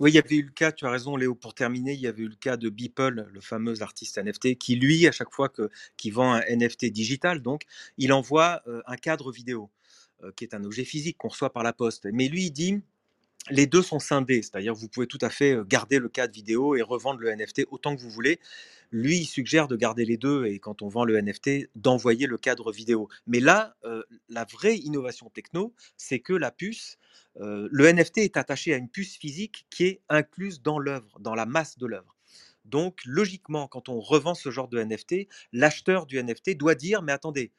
Oui, 0.00 0.10
il 0.10 0.14
y 0.14 0.18
avait 0.18 0.36
eu 0.36 0.42
le 0.42 0.50
cas, 0.50 0.72
tu 0.72 0.86
as 0.86 0.90
raison 0.90 1.16
Léo, 1.16 1.36
pour 1.36 1.54
terminer, 1.54 1.92
il 1.92 2.00
y 2.00 2.08
avait 2.08 2.22
eu 2.22 2.28
le 2.28 2.34
cas 2.34 2.56
de 2.56 2.68
Beeple, 2.68 3.28
le 3.32 3.40
fameux 3.40 3.80
artiste 3.80 4.18
NFT, 4.18 4.56
qui 4.58 4.74
lui, 4.74 5.06
à 5.06 5.12
chaque 5.12 5.32
fois 5.32 5.52
qu'il 5.96 6.12
vend 6.12 6.32
un 6.32 6.42
NFT 6.50 6.86
digital, 6.86 7.40
donc, 7.40 7.62
il 7.96 8.12
envoie 8.12 8.62
euh, 8.66 8.82
un 8.86 8.96
cadre 8.96 9.30
vidéo, 9.30 9.70
euh, 10.24 10.32
qui 10.34 10.42
est 10.44 10.52
un 10.54 10.64
objet 10.64 10.84
physique 10.84 11.16
qu'on 11.16 11.28
reçoit 11.28 11.52
par 11.52 11.62
la 11.62 11.72
poste. 11.72 12.06
Mais 12.12 12.26
lui, 12.28 12.46
il 12.46 12.50
dit, 12.50 12.80
les 13.50 13.66
deux 13.66 13.82
sont 13.82 14.00
scindés, 14.00 14.42
c'est-à-dire 14.42 14.74
vous 14.74 14.88
pouvez 14.88 15.06
tout 15.06 15.18
à 15.20 15.30
fait 15.30 15.52
euh, 15.52 15.64
garder 15.64 16.00
le 16.00 16.08
cadre 16.08 16.32
vidéo 16.32 16.74
et 16.74 16.82
revendre 16.82 17.20
le 17.20 17.32
NFT 17.32 17.66
autant 17.70 17.94
que 17.94 18.00
vous 18.00 18.10
voulez. 18.10 18.40
Lui, 18.96 19.18
il 19.18 19.24
suggère 19.24 19.66
de 19.66 19.74
garder 19.74 20.04
les 20.04 20.16
deux 20.16 20.46
et 20.46 20.60
quand 20.60 20.80
on 20.80 20.88
vend 20.88 21.04
le 21.04 21.20
NFT, 21.20 21.68
d'envoyer 21.74 22.28
le 22.28 22.38
cadre 22.38 22.70
vidéo. 22.70 23.08
Mais 23.26 23.40
là, 23.40 23.76
la 24.28 24.44
vraie 24.44 24.76
innovation 24.76 25.28
techno, 25.30 25.74
c'est 25.96 26.20
que 26.20 26.32
la 26.32 26.52
puce, 26.52 26.96
le 27.34 27.92
NFT 27.92 28.18
est 28.18 28.36
attaché 28.36 28.72
à 28.72 28.76
une 28.76 28.88
puce 28.88 29.16
physique 29.16 29.66
qui 29.68 29.84
est 29.86 30.00
incluse 30.08 30.62
dans 30.62 30.78
l'œuvre, 30.78 31.18
dans 31.18 31.34
la 31.34 31.44
masse 31.44 31.76
de 31.76 31.88
l'œuvre. 31.88 32.14
Donc, 32.66 33.00
logiquement, 33.04 33.66
quand 33.66 33.88
on 33.88 33.98
revend 33.98 34.36
ce 34.36 34.52
genre 34.52 34.68
de 34.68 34.80
NFT, 34.80 35.26
l'acheteur 35.52 36.06
du 36.06 36.22
NFT 36.22 36.56
doit 36.56 36.76
dire, 36.76 37.02
mais 37.02 37.10
attendez, 37.10 37.50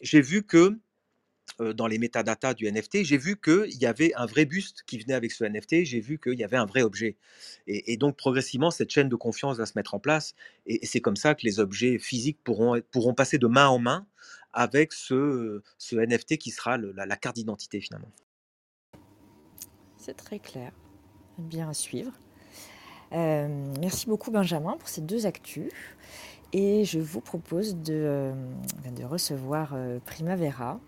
j'ai 0.00 0.22
vu 0.22 0.42
que 0.42 0.78
dans 1.58 1.86
les 1.86 1.98
métadatas 1.98 2.54
du 2.54 2.70
NFT, 2.70 3.02
j'ai 3.02 3.18
vu 3.18 3.38
qu'il 3.38 3.76
y 3.76 3.86
avait 3.86 4.14
un 4.14 4.26
vrai 4.26 4.44
buste 4.44 4.82
qui 4.86 4.98
venait 4.98 5.14
avec 5.14 5.32
ce 5.32 5.44
NFT, 5.44 5.84
j'ai 5.84 6.00
vu 6.00 6.18
qu'il 6.18 6.38
y 6.38 6.44
avait 6.44 6.56
un 6.56 6.66
vrai 6.66 6.82
objet. 6.82 7.16
Et, 7.66 7.96
donc 7.96 8.16
progressivement, 8.16 8.70
cette 8.70 8.90
chaîne 8.90 9.08
de 9.08 9.16
confiance 9.16 9.58
va 9.58 9.66
se 9.66 9.72
mettre 9.76 9.94
en 9.94 9.98
place, 9.98 10.34
et, 10.66 10.84
c'est 10.86 11.00
comme 11.00 11.16
ça 11.16 11.34
que 11.34 11.42
les 11.44 11.60
objets 11.60 11.98
physiques 11.98 12.38
pourront, 12.42 12.80
pourront 12.90 13.14
passer 13.14 13.38
de 13.38 13.46
main 13.46 13.68
en 13.68 13.78
main 13.78 14.06
avec 14.52 14.92
ce, 14.92 15.62
NFT 15.92 16.38
qui 16.38 16.50
sera 16.50 16.78
la, 16.78 17.16
carte 17.16 17.36
d'identité 17.36 17.80
finalement. 17.80 18.10
C'est 19.96 20.16
très 20.16 20.38
clair, 20.38 20.72
bien 21.38 21.68
à 21.68 21.74
suivre. 21.74 22.12
merci 23.12 24.06
beaucoup 24.06 24.30
Benjamin 24.30 24.76
pour 24.78 24.88
ces 24.88 25.02
deux 25.02 25.26
actus. 25.26 25.70
Et 26.52 26.84
je 26.84 26.98
vous 26.98 27.20
propose 27.20 27.76
de, 27.76 28.32
de 28.96 29.04
recevoir 29.04 29.76
Primavera, 30.04 30.74
euh, 30.74 30.78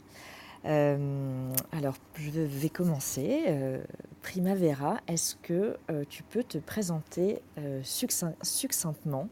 alors, 0.65 1.97
je 2.15 2.41
vais 2.41 2.69
commencer. 2.69 3.45
Euh, 3.49 3.83
Primavera, 4.23 5.01
est-ce 5.09 5.37
que 5.37 5.77
euh, 5.91 6.05
tu 6.09 6.23
peux 6.23 6.45
te 6.45 6.59
présenter 6.59 7.43
succinctement, 7.83 9.29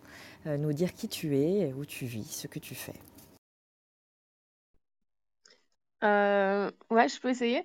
nous 0.46 0.72
dire 0.72 0.94
qui 0.94 1.08
tu 1.08 1.36
es, 1.36 1.72
où 1.72 1.84
tu 1.84 2.06
vis, 2.06 2.24
ce 2.24 2.46
que 2.46 2.58
tu 2.58 2.74
fais? 2.74 2.94
Ouais, 6.02 7.08
je 7.08 7.20
peux 7.20 7.28
essayer. 7.28 7.64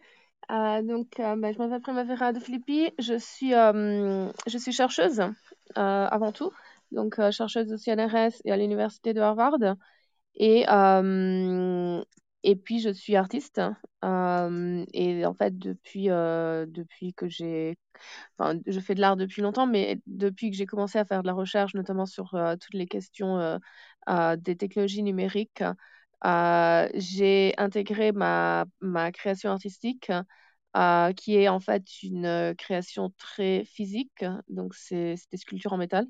donc, 0.50 1.08
bah, 1.18 1.52
je 1.52 1.58
m'appelle 1.58 1.82
Primavera 1.82 2.34
de 2.34 2.40
Filippi. 2.40 2.92
Je 3.00 3.18
suis, 3.18 3.52
je 3.52 4.58
suis 4.58 4.72
chercheuse 4.72 5.22
avant 5.76 6.32
tout, 6.32 6.52
donc 6.92 7.16
chercheuse 7.32 7.74
au 7.74 7.78
CNRS 7.78 8.42
et 8.46 8.52
à 8.52 8.58
l'université 8.58 9.14
de 9.14 9.22
Harvard. 9.22 9.58
Et, 10.36 10.66
et 12.46 12.56
puis, 12.56 12.80
je 12.80 12.90
suis 12.90 13.16
artiste. 13.16 13.62
et 14.04 15.26
en 15.26 15.34
fait, 15.34 15.58
depuis, 15.58 16.06
depuis 16.08 17.14
que 17.14 17.28
j'ai. 17.28 17.78
Enfin, 18.38 18.60
je 18.68 18.80
fais 18.80 18.96
de 18.96 19.02
l'art 19.02 19.18
depuis 19.18 19.42
longtemps, 19.42 19.68
mais 19.68 20.00
depuis 20.08 20.52
que 20.52 20.58
j'ai 20.58 20.66
commencé 20.66 21.00
à 21.00 21.06
faire 21.06 21.22
de 21.24 21.28
la 21.28 21.34
recherche, 21.34 21.74
notamment 21.76 22.06
sur 22.06 22.32
toutes 22.62 22.74
les 22.74 22.88
questions 22.88 23.60
des 24.38 24.56
technologies 24.58 25.04
numériques, 25.04 25.64
j'ai 26.96 27.54
intégré 27.58 28.12
ma, 28.12 28.66
ma 28.82 29.12
création 29.12 29.52
artistique 29.52 30.12
euh, 30.76 31.14
qui 31.14 31.38
est 31.38 31.48
en 31.48 31.62
fait 31.62 32.04
une 32.04 32.26
euh, 32.26 32.54
création 32.54 33.10
très 33.18 33.64
physique, 33.64 34.26
donc 34.50 34.76
c'est 34.76 35.16
des 35.32 35.38
sculptures 35.38 35.72
en 35.72 35.78
métal, 35.78 36.06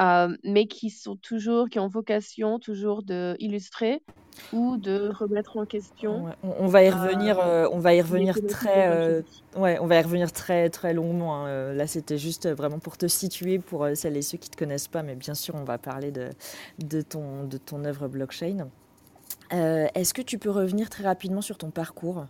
euh, 0.00 0.36
mais 0.44 0.66
qui 0.66 0.90
sont 0.90 1.16
toujours, 1.16 1.70
qui 1.70 1.78
ont 1.78 1.88
vocation 1.88 2.58
toujours 2.58 3.02
de 3.02 3.34
illustrer 3.38 4.02
ou 4.52 4.76
de 4.76 5.08
remettre 5.08 5.56
en 5.56 5.64
question. 5.64 6.26
on, 6.42 6.66
va 6.66 6.82
y 6.82 6.90
revenir, 6.90 7.38
on 7.72 7.78
va 7.78 7.94
y 7.94 8.02
revenir 8.02 8.36
très, 8.46 9.22
ouais, 9.56 9.78
on 9.80 9.86
va 9.86 9.98
y 9.98 10.02
revenir 10.02 10.30
très 10.30 10.68
très 10.68 10.92
longuement. 10.92 11.46
Hein. 11.46 11.72
Là, 11.72 11.86
c'était 11.86 12.18
juste 12.18 12.46
vraiment 12.50 12.80
pour 12.80 12.98
te 12.98 13.06
situer 13.06 13.60
pour 13.60 13.86
celles 13.94 14.18
et 14.18 14.22
ceux 14.22 14.36
qui 14.36 14.50
te 14.50 14.58
connaissent 14.58 14.88
pas, 14.88 15.02
mais 15.02 15.14
bien 15.14 15.34
sûr, 15.34 15.54
on 15.54 15.64
va 15.64 15.78
parler 15.78 16.10
de, 16.10 16.28
de 16.78 17.00
ton 17.00 17.44
de 17.44 17.56
ton 17.56 17.84
œuvre 17.86 18.08
blockchain. 18.08 18.68
Est-ce 19.50 20.12
que 20.12 20.22
tu 20.22 20.38
peux 20.38 20.50
revenir 20.50 20.90
très 20.90 21.04
rapidement 21.04 21.40
sur 21.40 21.56
ton 21.56 21.70
parcours? 21.70 22.26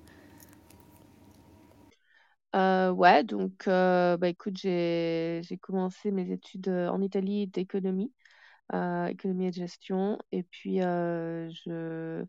Euh, 2.55 2.91
ouais, 2.91 3.25
donc, 3.25 3.67
euh, 3.69 4.17
bah, 4.19 4.29
écoute, 4.29 4.57
j'ai 4.59 5.43
commencé 5.61 6.11
mes 6.11 6.31
études, 6.33 6.69
euh, 6.69 6.89
en 6.89 7.01
Italie 7.01 7.47
d'économie, 7.47 8.13
économie 9.09 9.47
et 9.47 9.51
de 9.51 9.55
gestion 9.57 10.19
et 10.33 10.43
puis, 10.45 10.79
je 10.81 12.25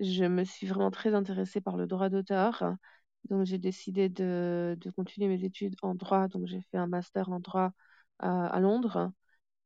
je 0.00 0.24
me 0.24 0.44
suis 0.44 0.66
vraiment 0.66 0.90
très 0.90 1.14
intéressée 1.14 1.60
par 1.60 1.76
le 1.76 1.86
droit 1.86 2.08
d'auteur. 2.08 2.64
Donc 3.30 3.44
j'ai 3.46 3.58
décidé 3.58 4.08
de 4.08 4.76
de 4.80 4.90
continuer 4.90 5.28
mes 5.28 5.44
études 5.44 5.76
en 5.82 5.94
droit, 5.94 6.28
donc 6.28 6.46
j'ai 6.46 6.62
fait 6.70 6.78
un 6.78 6.86
master 6.88 7.30
en 7.30 7.40
droit, 7.40 7.72
à 8.20 8.58
Londres. 8.60 9.12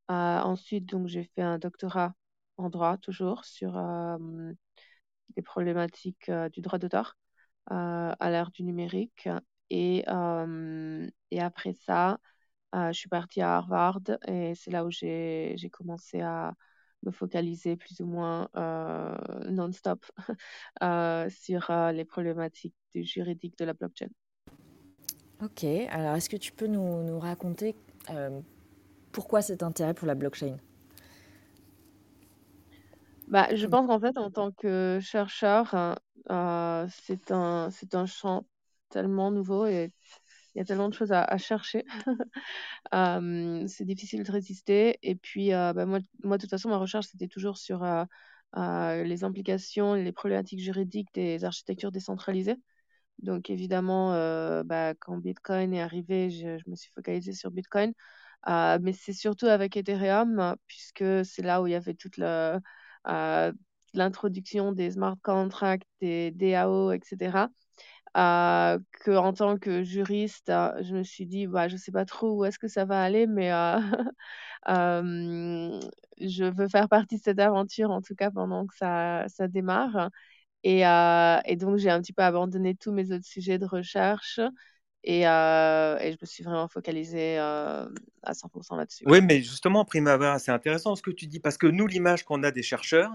ensuite, 0.09 0.85
donc 0.87 1.07
j'ai 1.07 1.25
fait 1.35 1.41
un 1.43 1.59
doctorat 1.59 2.15
en 2.57 2.69
droit 2.69 2.97
toujours 2.97 3.45
sur, 3.45 3.77
les 5.35 5.41
problématiques, 5.43 6.31
du 6.53 6.61
droit 6.61 6.79
d'auteur, 6.79 7.17
à 7.67 8.29
l'ère 8.29 8.51
du 8.51 8.63
numérique 8.63 9.29
et, 9.69 10.05
et 11.31 11.41
après 11.41 11.73
ça, 11.73 12.19
je 12.73 12.91
suis 12.93 13.09
partie 13.09 13.41
à 13.41 13.57
Harvard 13.57 14.01
et 14.27 14.53
c'est 14.55 14.71
là 14.71 14.85
où 14.85 14.91
j'ai 14.91 15.55
commencé 15.71 16.21
à 16.21 16.53
me 17.03 17.11
focaliser 17.11 17.77
plus 17.77 18.01
ou 18.01 18.07
moins 18.07 18.49
non-stop 19.49 20.05
sur 21.29 21.71
les 21.93 22.05
problématiques 22.05 22.75
du 22.93 23.03
juridique 23.03 23.57
de 23.57 23.65
la 23.65 23.73
blockchain. 23.73 24.09
Ok, 25.43 25.63
alors 25.91 26.15
est-ce 26.15 26.29
que 26.29 26.37
tu 26.37 26.51
peux 26.51 26.67
nous, 26.67 27.03
nous 27.03 27.19
raconter 27.19 27.75
pourquoi 29.11 29.41
cet 29.41 29.63
intérêt 29.63 29.93
pour 29.93 30.07
la 30.07 30.15
blockchain? 30.15 30.57
Bah, 33.27 33.53
je 33.55 33.65
pense 33.67 33.87
qu'en 33.87 33.99
fait, 33.99 34.17
en 34.17 34.31
tant 34.31 34.51
que 34.51 34.99
chercheur, 35.01 35.73
euh, 36.31 36.87
c'est 36.89 37.31
un, 37.31 37.69
c'est 37.71 37.95
un 37.95 38.05
champ 38.05 38.45
tellement 38.89 39.31
nouveau 39.31 39.65
et 39.65 39.91
il 40.57 40.59
y 40.59 40.61
a 40.61 40.65
tellement 40.65 40.89
de 40.89 40.93
choses 40.95 41.11
à, 41.11 41.37
chercher. 41.37 41.85
c'est 43.67 43.85
difficile 43.85 44.23
de 44.23 44.31
résister. 44.31 44.97
Et 45.03 45.15
puis, 45.15 45.53
euh, 45.53 45.71
bah, 45.73 45.85
moi, 45.85 45.99
moi, 46.23 46.37
de 46.37 46.41
toute 46.41 46.49
façon, 46.49 46.69
ma 46.69 46.77
recherche, 46.77 47.05
c'était 47.11 47.27
toujours 47.27 47.59
sur 47.59 47.83
euh, 47.83 48.05
euh, 48.57 49.03
les 49.03 49.23
implications 49.23 49.93
les 49.93 50.11
problématiques 50.11 50.59
juridiques 50.59 51.09
des 51.13 51.45
architectures 51.45 51.91
décentralisées. 51.91 52.57
Donc, 53.19 53.51
évidemment, 53.51 54.11
bah, 54.63 54.95
quand 54.95 55.17
Bitcoin 55.17 55.73
est 55.73 55.81
arrivé, 55.81 56.31
je, 56.31 56.57
je 56.57 56.69
me 56.69 56.75
suis 56.75 56.91
focalisée 56.91 57.33
sur 57.33 57.51
Bitcoin. 57.51 57.93
mais 58.47 58.93
c'est 58.93 59.13
surtout 59.13 59.47
avec 59.47 59.77
Ethereum, 59.77 60.55
puisque 60.67 61.25
c'est 61.25 61.43
là 61.43 61.61
où 61.61 61.67
il 61.67 61.71
y 61.73 61.75
avait 61.75 61.93
toute 61.95 62.17
l'introduction 63.93 64.71
des 64.71 64.91
smart 64.91 65.17
contracts, 65.23 65.87
des 66.01 66.31
DAO, 66.31 66.91
etc. 66.91 67.49
Euh, 68.17 68.79
que 69.03 69.11
en 69.11 69.31
tant 69.31 69.57
que 69.57 69.83
juriste, 69.83 70.49
euh, 70.49 70.71
je 70.81 70.95
me 70.95 71.03
suis 71.03 71.27
dit, 71.27 71.45
bah, 71.45 71.67
je 71.67 71.73
ne 71.73 71.79
sais 71.79 71.91
pas 71.91 72.03
trop 72.05 72.31
où 72.31 72.45
est-ce 72.45 72.57
que 72.57 72.67
ça 72.67 72.83
va 72.83 73.03
aller, 73.03 73.27
mais 73.27 73.51
euh, 73.51 73.79
je 76.19 76.43
veux 76.45 76.67
faire 76.67 76.89
partie 76.89 77.17
de 77.17 77.21
cette 77.21 77.39
aventure, 77.39 77.91
en 77.91 78.01
tout 78.01 78.15
cas 78.15 78.31
pendant 78.31 78.65
que 78.65 78.75
ça, 78.75 79.25
ça 79.27 79.47
démarre. 79.47 80.09
Et, 80.63 80.81
et 80.81 81.55
donc, 81.55 81.77
j'ai 81.77 81.91
un 81.91 82.01
petit 82.01 82.13
peu 82.13 82.23
abandonné 82.23 82.75
tous 82.75 82.91
mes 82.91 83.11
autres 83.11 83.25
sujets 83.25 83.59
de 83.59 83.65
recherche. 83.65 84.39
Et, 85.03 85.21
et 85.21 85.23
je 85.23 86.17
me 86.19 86.25
suis 86.25 86.43
vraiment 86.43 86.67
focalisée 86.67 87.37
à 87.37 87.87
100% 88.33 88.75
là-dessus. 88.75 89.03
Oui, 89.07 89.21
mais 89.21 89.41
justement, 89.43 89.85
Primavera, 89.85 90.39
c'est 90.39 90.51
intéressant 90.51 90.95
ce 90.95 91.03
que 91.03 91.11
tu 91.11 91.27
dis, 91.27 91.39
parce 91.39 91.57
que 91.57 91.67
nous, 91.67 91.85
l'image 91.85 92.25
qu'on 92.25 92.41
a 92.43 92.51
des 92.51 92.63
chercheurs, 92.63 93.11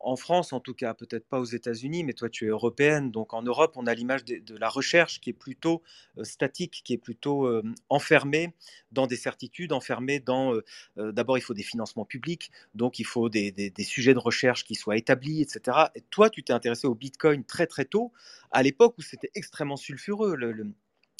en 0.00 0.16
France 0.16 0.52
en 0.52 0.60
tout 0.60 0.74
cas, 0.74 0.94
peut-être 0.94 1.26
pas 1.26 1.40
aux 1.40 1.44
États-Unis, 1.44 2.04
mais 2.04 2.12
toi 2.12 2.28
tu 2.28 2.46
es 2.46 2.48
européenne, 2.48 3.10
donc 3.10 3.34
en 3.34 3.42
Europe 3.42 3.74
on 3.76 3.86
a 3.86 3.94
l'image 3.94 4.24
de, 4.24 4.56
la 4.56 4.68
recherche 4.68 5.20
qui 5.20 5.30
est 5.30 5.34
plutôt 5.34 5.82
statique, 6.22 6.82
qui 6.84 6.92
est 6.92 6.98
plutôt 6.98 7.48
enfermée 7.88 8.54
dans 8.92 9.06
des 9.06 9.16
certitudes, 9.16 9.72
enfermée 9.72 10.20
dans, 10.20 10.54
d'abord 10.96 11.38
il 11.38 11.40
faut 11.40 11.54
des 11.54 11.62
financements 11.62 12.04
publics, 12.04 12.50
donc 12.74 12.98
il 12.98 13.06
faut 13.06 13.28
des, 13.28 13.72
sujets 13.80 14.14
de 14.14 14.18
recherche 14.18 14.64
qui 14.64 14.74
soient 14.74 14.96
établis, 14.96 15.42
etc. 15.42 15.78
Et 15.94 16.02
toi 16.10 16.30
tu 16.30 16.42
t'es 16.42 16.52
intéressé 16.52 16.86
au 16.86 16.94
Bitcoin 16.94 17.44
très 17.44 17.66
très 17.66 17.84
tôt, 17.84 18.12
à 18.50 18.62
l'époque 18.62 18.94
où 18.98 19.02
c'était 19.02 19.30
extrêmement 19.34 19.76
sulfureux. 19.76 20.36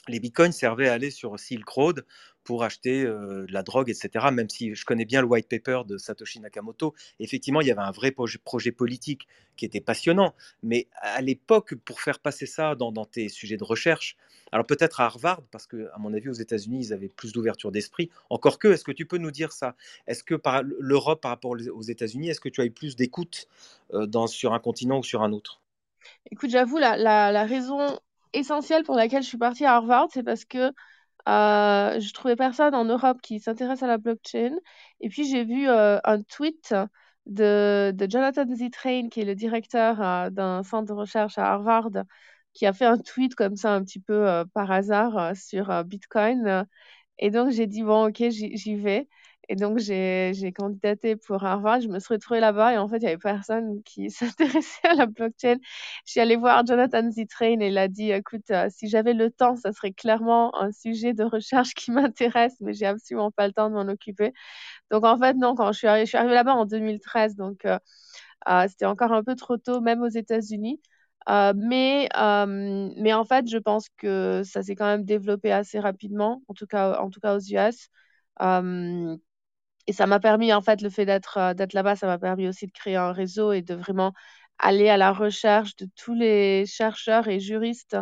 Les 0.06 0.20
bitcoins 0.20 0.52
servaient 0.52 0.88
à 0.88 0.94
aller 0.94 1.10
sur 1.10 1.38
Silk 1.38 1.68
Road 1.68 2.04
pour 2.44 2.64
acheter 2.64 3.04
de 3.04 3.46
la 3.50 3.62
drogue, 3.62 3.90
etc. 3.90 4.26
Même 4.32 4.48
si 4.48 4.74
je 4.74 4.84
connais 4.86 5.04
bien 5.04 5.20
le 5.20 5.26
white 5.26 5.48
paper 5.48 5.82
de 5.86 5.98
Satoshi 5.98 6.40
Nakamoto, 6.40 6.94
effectivement, 7.20 7.60
il 7.60 7.66
y 7.66 7.70
avait 7.70 7.82
un 7.82 7.90
vrai 7.90 8.10
projet, 8.10 8.72
politique 8.72 9.28
qui 9.56 9.66
était 9.66 9.82
passionnant. 9.82 10.34
Mais 10.62 10.88
à 10.94 11.20
l'époque, 11.20 11.74
pour 11.74 12.00
faire 12.00 12.20
passer 12.20 12.46
ça 12.46 12.74
dans, 12.74 13.04
tes 13.04 13.28
sujets 13.28 13.58
de 13.58 13.64
recherche, 13.64 14.16
alors 14.50 14.64
peut-être 14.64 15.00
à 15.00 15.04
Harvard, 15.04 15.42
parce 15.50 15.66
que 15.66 15.90
à 15.92 15.98
mon 15.98 16.14
avis 16.14 16.30
aux 16.30 16.32
États-Unis, 16.32 16.86
ils 16.86 16.92
avaient 16.94 17.08
plus 17.08 17.32
d'ouverture 17.32 17.70
d'esprit. 17.70 18.08
Encore 18.30 18.58
que, 18.58 18.68
est-ce 18.68 18.84
que 18.84 18.92
tu 18.92 19.04
peux 19.04 19.18
nous 19.18 19.30
dire 19.30 19.52
ça? 19.52 19.76
Est-ce 20.06 20.24
que 20.24 20.34
par 20.34 20.62
l'Europe 20.62 21.20
par 21.20 21.32
rapport 21.32 21.50
aux 21.50 21.82
États-Unis, 21.82 22.30
est-ce 22.30 22.40
que 22.40 22.48
tu 22.48 22.62
as 22.62 22.64
eu 22.64 22.70
plus 22.70 22.96
d'écoute 22.96 23.46
sur 24.26 24.54
un 24.54 24.58
continent 24.58 25.00
ou 25.00 25.04
sur 25.04 25.22
un 25.22 25.32
autre? 25.32 25.60
Écoute, 26.30 26.48
j'avoue, 26.48 26.78
la 26.78 27.44
raison 27.44 27.98
essentielle 28.32 28.84
pour 28.84 28.96
laquelle 28.96 29.22
je 29.22 29.28
suis 29.28 29.38
partie 29.38 29.64
à 29.64 29.74
Harvard, 29.76 30.08
c'est 30.12 30.22
parce 30.22 30.44
que 30.44 30.72
euh, 31.28 32.00
je 32.00 32.12
trouvais 32.14 32.36
personne 32.36 32.74
en 32.74 32.84
Europe 32.84 33.20
qui 33.22 33.40
s'intéresse 33.40 33.82
à 33.82 33.86
la 33.86 33.98
blockchain. 33.98 34.56
Et 35.00 35.08
puis 35.08 35.28
j'ai 35.28 35.44
vu 35.44 35.68
euh, 35.68 35.98
un 36.04 36.22
tweet 36.22 36.74
de, 37.26 37.92
de 37.94 38.10
Jonathan 38.10 38.46
Zittrain, 38.54 39.08
qui 39.10 39.20
est 39.20 39.24
le 39.24 39.34
directeur 39.34 40.00
euh, 40.02 40.30
d'un 40.30 40.62
centre 40.62 40.86
de 40.88 40.92
recherche 40.94 41.38
à 41.38 41.46
Harvard, 41.52 41.90
qui 42.54 42.66
a 42.66 42.72
fait 42.72 42.86
un 42.86 42.98
tweet 42.98 43.34
comme 43.34 43.56
ça 43.56 43.74
un 43.74 43.84
petit 43.84 44.00
peu 44.00 44.28
euh, 44.28 44.44
par 44.54 44.70
hasard 44.70 45.36
sur 45.36 45.84
Bitcoin. 45.84 46.66
Et 47.18 47.30
donc 47.30 47.50
j'ai 47.52 47.66
dit, 47.66 47.82
bon, 47.82 48.08
ok, 48.08 48.24
j'y 48.30 48.76
vais. 48.76 49.08
Et 49.50 49.56
donc, 49.56 49.78
j'ai 49.78 50.52
candidaté 50.54 51.16
pour 51.16 51.42
Harvard. 51.42 51.80
Je 51.80 51.88
me 51.88 51.98
suis 52.00 52.12
retrouvée 52.14 52.40
là-bas 52.40 52.74
et 52.74 52.78
en 52.78 52.86
fait, 52.86 52.98
il 52.98 53.00
n'y 53.00 53.06
avait 53.08 53.16
personne 53.18 53.82
qui 53.82 54.10
s'intéressait 54.10 54.86
à 54.88 54.94
la 54.94 55.06
blockchain. 55.06 55.56
Je 56.06 56.10
suis 56.12 56.20
allée 56.20 56.36
voir 56.36 56.66
Jonathan 56.66 57.10
Zittrain 57.10 57.58
et 57.60 57.68
il 57.68 57.78
a 57.78 57.88
dit, 57.88 58.10
écoute, 58.10 58.50
euh, 58.50 58.68
si 58.70 58.88
j'avais 58.88 59.14
le 59.14 59.30
temps, 59.30 59.56
ça 59.56 59.72
serait 59.72 59.92
clairement 59.92 60.54
un 60.60 60.70
sujet 60.72 61.14
de 61.14 61.24
recherche 61.24 61.72
qui 61.74 61.90
m'intéresse, 61.92 62.56
mais 62.60 62.74
j'ai 62.74 62.86
absolument 62.86 63.30
pas 63.30 63.46
le 63.46 63.52
temps 63.54 63.70
de 63.70 63.74
m'en 63.74 63.88
occuper. 63.90 64.32
Donc, 64.90 65.04
en 65.04 65.18
fait, 65.18 65.34
non, 65.34 65.54
quand 65.54 65.72
je 65.72 65.78
suis 65.78 65.86
arrivée, 65.88 66.10
arrivée 66.14 66.34
là-bas 66.34 66.54
en 66.54 66.66
2013, 66.66 67.36
donc 67.36 67.64
euh, 67.66 67.78
euh, 68.48 68.66
c'était 68.68 68.86
encore 68.86 69.12
un 69.12 69.24
peu 69.24 69.34
trop 69.36 69.56
tôt, 69.58 69.80
même 69.80 70.02
aux 70.02 70.08
États-Unis. 70.08 70.80
mais, 71.28 72.08
mais 72.16 73.12
en 73.14 73.24
fait, 73.24 73.48
je 73.48 73.58
pense 73.58 73.88
que 73.98 74.42
ça 74.44 74.62
s'est 74.62 74.74
quand 74.76 74.86
même 74.86 75.04
développé 75.04 75.52
assez 75.52 75.80
rapidement, 75.80 76.42
en 76.48 76.54
tout 76.54 76.66
cas, 76.66 77.00
en 77.00 77.10
tout 77.10 77.20
cas 77.20 77.36
aux 77.36 77.40
US 77.40 77.90
et 79.88 79.92
ça 79.94 80.06
m'a 80.06 80.20
permis, 80.20 80.52
en 80.52 80.60
fait, 80.62 80.82
le 80.82 80.90
fait 80.90 81.06
d'être 81.06 81.38
euh, 81.38 81.54
d'être 81.54 81.72
là-bas, 81.72 81.96
ça 81.96 82.06
m'a 82.06 82.18
permis 82.18 82.46
aussi 82.48 82.66
de 82.66 82.72
créer 82.72 82.96
un 82.96 83.12
réseau 83.12 83.52
et 83.52 83.62
de 83.62 83.74
vraiment 83.74 84.12
aller 84.58 84.88
à 84.90 84.98
la 84.98 85.12
recherche 85.12 85.76
de 85.76 85.88
tous 85.96 86.14
les 86.14 86.66
chercheurs 86.66 87.28
et 87.28 87.40
juristes 87.40 87.96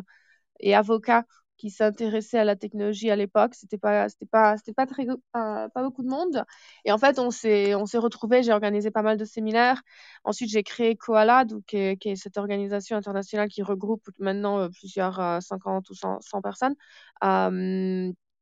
et 0.61 0.75
avocats 0.75 1.25
qui 1.59 1.71
s'intéressaient 1.71 2.39
à 2.39 2.45
la 2.45 2.57
technologie 2.57 3.11
à 3.11 3.17
l'époque. 3.17 3.55
C'était 3.55 3.79
pas, 3.79 4.09
c'était 4.09 4.27
pas, 4.27 4.57
c'était 4.57 4.73
pas 4.75 4.87
très, 4.87 5.07
pas, 5.33 5.69
beaucoup 5.77 6.03
de 6.03 6.09
monde. 6.09 6.45
Et 6.85 6.93
en 6.93 6.99
fait, 6.99 7.19
on 7.19 7.31
s'est, 7.31 7.75
on 7.75 7.87
s'est 7.87 7.99
retrouvés. 7.99 8.43
J'ai 8.43 8.53
organisé 8.53 8.91
pas 8.91 9.03
mal 9.03 9.17
de 9.17 9.25
séminaires. 9.25 9.83
Ensuite, 10.25 10.51
j'ai 10.51 10.63
créé 10.63 10.97
Koala, 10.97 11.45
donc, 11.45 11.65
qui 11.67 11.77
est, 11.79 12.17
cette 12.17 12.37
organisation 12.39 12.97
internationale 12.97 13.49
qui 13.49 13.63
regroupe 13.63 14.09
maintenant 14.19 14.59
euh, 14.61 14.69
plusieurs 14.69 15.43
50 15.43 15.87
euh, 15.91 15.93
ou 15.93 15.95
100, 15.95 16.21
100 16.21 16.43
personnes, 16.43 16.75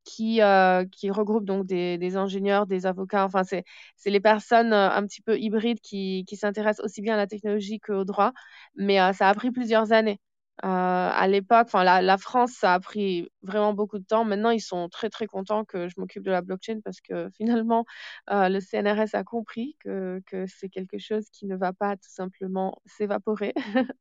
qui, 0.05 0.41
euh, 0.43 0.85
qui 0.87 1.11
regroupe 1.11 1.45
donc 1.45 1.67
des, 1.67 1.99
des, 1.99 2.17
ingénieurs, 2.17 2.67
des 2.67 2.87
avocats. 2.87 3.25
Enfin, 3.25 3.43
c'est 3.45 3.65
les 4.11 4.21
personnes 4.21 4.73
euh, 4.73 4.91
un 4.91 5.07
petit 5.07 5.23
peu 5.23 5.39
hybrides 5.39 5.81
qui, 5.81 6.25
qui 6.29 6.37
s'intéressent 6.37 6.85
aussi 6.85 7.03
bien 7.03 7.15
à 7.15 7.17
la 7.17 7.27
technologie 7.27 7.81
qu'au 7.81 8.05
droit. 8.05 8.33
Mais 8.77 9.01
euh, 9.01 9.13
ça 9.13 9.29
a 9.29 9.35
pris 9.35 9.51
plusieurs 9.51 9.93
années. 9.93 10.21
À 10.63 11.27
l'époque, 11.29 11.67
enfin, 11.67 11.85
la, 11.85 12.01
la, 12.01 12.17
France, 12.17 12.53
ça 12.53 12.75
a 12.75 12.81
pris 12.81 13.29
vraiment 13.43 13.75
beaucoup 13.75 13.99
de 13.99 14.05
temps. 14.05 14.25
Maintenant, 14.25 14.51
ils 14.51 14.61
sont 14.61 14.89
très, 14.89 15.11
très 15.11 15.27
contents 15.27 15.65
que 15.65 15.89
je 15.89 15.95
m'occupe 15.99 16.23
de 16.23 16.31
la 16.31 16.43
blockchain 16.43 16.81
parce 16.85 17.01
que 17.01 17.29
finalement, 17.37 17.85
le 18.31 18.61
CNRS 18.61 19.15
a 19.15 19.25
compris 19.25 19.77
que, 19.81 20.23
que 20.27 20.47
c'est 20.47 20.69
quelque 20.69 20.99
chose 20.99 21.25
qui 21.31 21.47
ne 21.47 21.57
va 21.57 21.73
pas 21.73 21.97
tout 21.97 22.11
simplement 22.11 22.81
s'évaporer. 22.87 23.53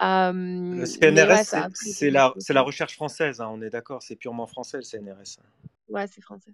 le 0.00 0.84
CNRS, 0.84 1.70
c'est 1.74 2.10
la, 2.10 2.34
la, 2.48 2.60
recherche 2.62 2.94
française, 2.94 3.40
hein, 3.40 3.48
on 3.50 3.62
est 3.62 3.70
d'accord, 3.70 4.02
c'est 4.02 4.16
purement 4.16 4.46
français 4.46 4.78
le 4.78 4.82
CNRS. 4.82 5.40
Ouais, 5.88 6.06
c'est 6.06 6.20
français. 6.20 6.52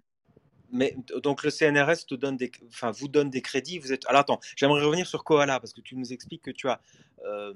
Mais 0.73 0.97
donc 1.21 1.43
le 1.43 1.51
CNRS 1.51 2.07
vous 2.09 3.07
donne 3.07 3.29
des 3.29 3.41
crédits. 3.41 3.79
Alors 4.07 4.21
attends, 4.21 4.39
j'aimerais 4.55 4.83
revenir 4.83 5.05
sur 5.05 5.23
Koala 5.23 5.59
parce 5.59 5.71
que 5.71 5.81
tu 5.81 5.95
nous 5.95 6.11
expliques 6.11 6.41
que 6.41 6.51
tu 6.51 6.67
as, 6.67 6.81
euh, 7.25 7.53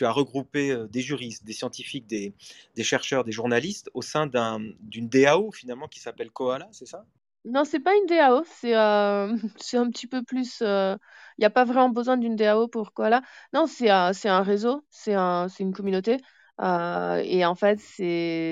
regroupé 0.00 0.70
euh, 0.70 0.86
des 0.86 1.00
juristes, 1.00 1.44
des 1.44 1.52
scientifiques, 1.52 2.06
des, 2.06 2.32
chercheurs, 2.82 3.24
des 3.24 3.32
journalistes 3.32 3.90
au 3.94 4.02
sein 4.02 4.28
d'une 4.28 5.08
DAO 5.08 5.50
finalement 5.50 5.88
qui 5.88 5.98
s'appelle 5.98 6.30
Koala, 6.30 6.68
c'est 6.70 6.86
ça? 6.86 7.04
Non, 7.44 7.64
c'est 7.64 7.80
pas 7.80 7.96
une 7.96 8.06
DAO, 8.06 8.44
c'est 8.46 8.76
euh, 8.76 9.36
c'est 9.56 9.76
un 9.76 9.90
petit 9.90 10.06
peu 10.06 10.22
plus. 10.22 10.60
Il 10.60 10.98
n'y 11.40 11.44
a 11.44 11.50
pas 11.50 11.64
vraiment 11.64 11.90
besoin 11.90 12.16
d'une 12.16 12.36
DAO 12.36 12.68
pour 12.68 12.92
Koala. 12.92 13.22
Non, 13.52 13.66
c'est 13.66 13.90
un, 13.90 14.42
réseau, 14.42 14.84
c'est 14.88 15.14
un, 15.14 15.48
c'est 15.48 15.64
une 15.64 15.74
communauté. 15.74 16.18
et 16.60 17.44
en 17.44 17.54
fait, 17.56 17.80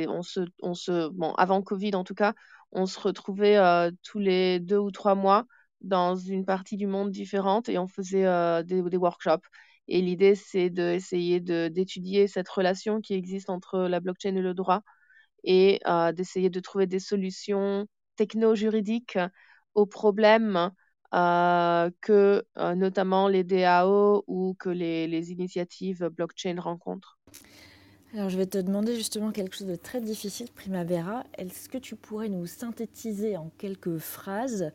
on 0.08 0.22
se, 0.22 1.08
bon, 1.10 1.32
avant 1.34 1.62
Covid 1.62 1.94
en 1.94 2.02
tout 2.02 2.16
cas, 2.16 2.34
on 2.72 2.86
se 2.86 2.98
retrouvait 3.00 3.56
euh, 3.56 3.90
tous 4.02 4.18
les 4.18 4.60
deux 4.60 4.78
ou 4.78 4.90
trois 4.90 5.14
mois 5.14 5.46
dans 5.80 6.14
une 6.16 6.44
partie 6.44 6.76
du 6.76 6.86
monde 6.86 7.10
différente 7.10 7.68
et 7.68 7.78
on 7.78 7.88
faisait 7.88 8.26
euh, 8.26 8.62
des, 8.62 8.96
workshops. 8.96 9.46
Et 9.88 10.02
l'idée, 10.02 10.34
c'est 10.34 10.70
d'essayer 10.70 11.40
d'étudier 11.40 12.28
cette 12.28 12.48
relation 12.48 13.00
qui 13.00 13.14
existe 13.14 13.50
entre 13.50 13.80
la 13.80 14.00
blockchain 14.00 14.36
et 14.36 14.42
le 14.42 14.54
droit 14.54 14.82
et 15.42 15.80
euh, 15.86 16.12
d'essayer 16.12 16.50
de 16.50 16.60
trouver 16.60 16.86
des 16.86 17.00
solutions 17.00 17.86
techno-juridiques 18.16 19.18
aux 19.74 19.86
problèmes 19.86 20.70
que 21.12 22.44
notamment 22.56 23.26
les 23.26 23.42
DAO 23.42 24.22
ou 24.28 24.54
que 24.60 24.68
les, 24.68 25.08
les 25.08 25.32
initiatives 25.32 26.08
blockchain 26.08 26.60
rencontrent. 26.60 27.18
Alors, 28.12 28.28
je 28.28 28.36
vais 28.36 28.46
te 28.46 28.58
demander 28.58 28.96
justement 28.96 29.30
quelque 29.30 29.54
chose 29.56 29.68
de 29.68 29.76
très 29.76 30.00
difficile, 30.00 30.48
Primavera. 30.50 31.22
Est-ce 31.38 31.68
que 31.68 31.78
tu 31.78 31.94
pourrais 31.94 32.28
nous 32.28 32.44
synthétiser 32.44 33.36
en 33.36 33.50
quelques 33.56 33.98
phrases, 33.98 34.72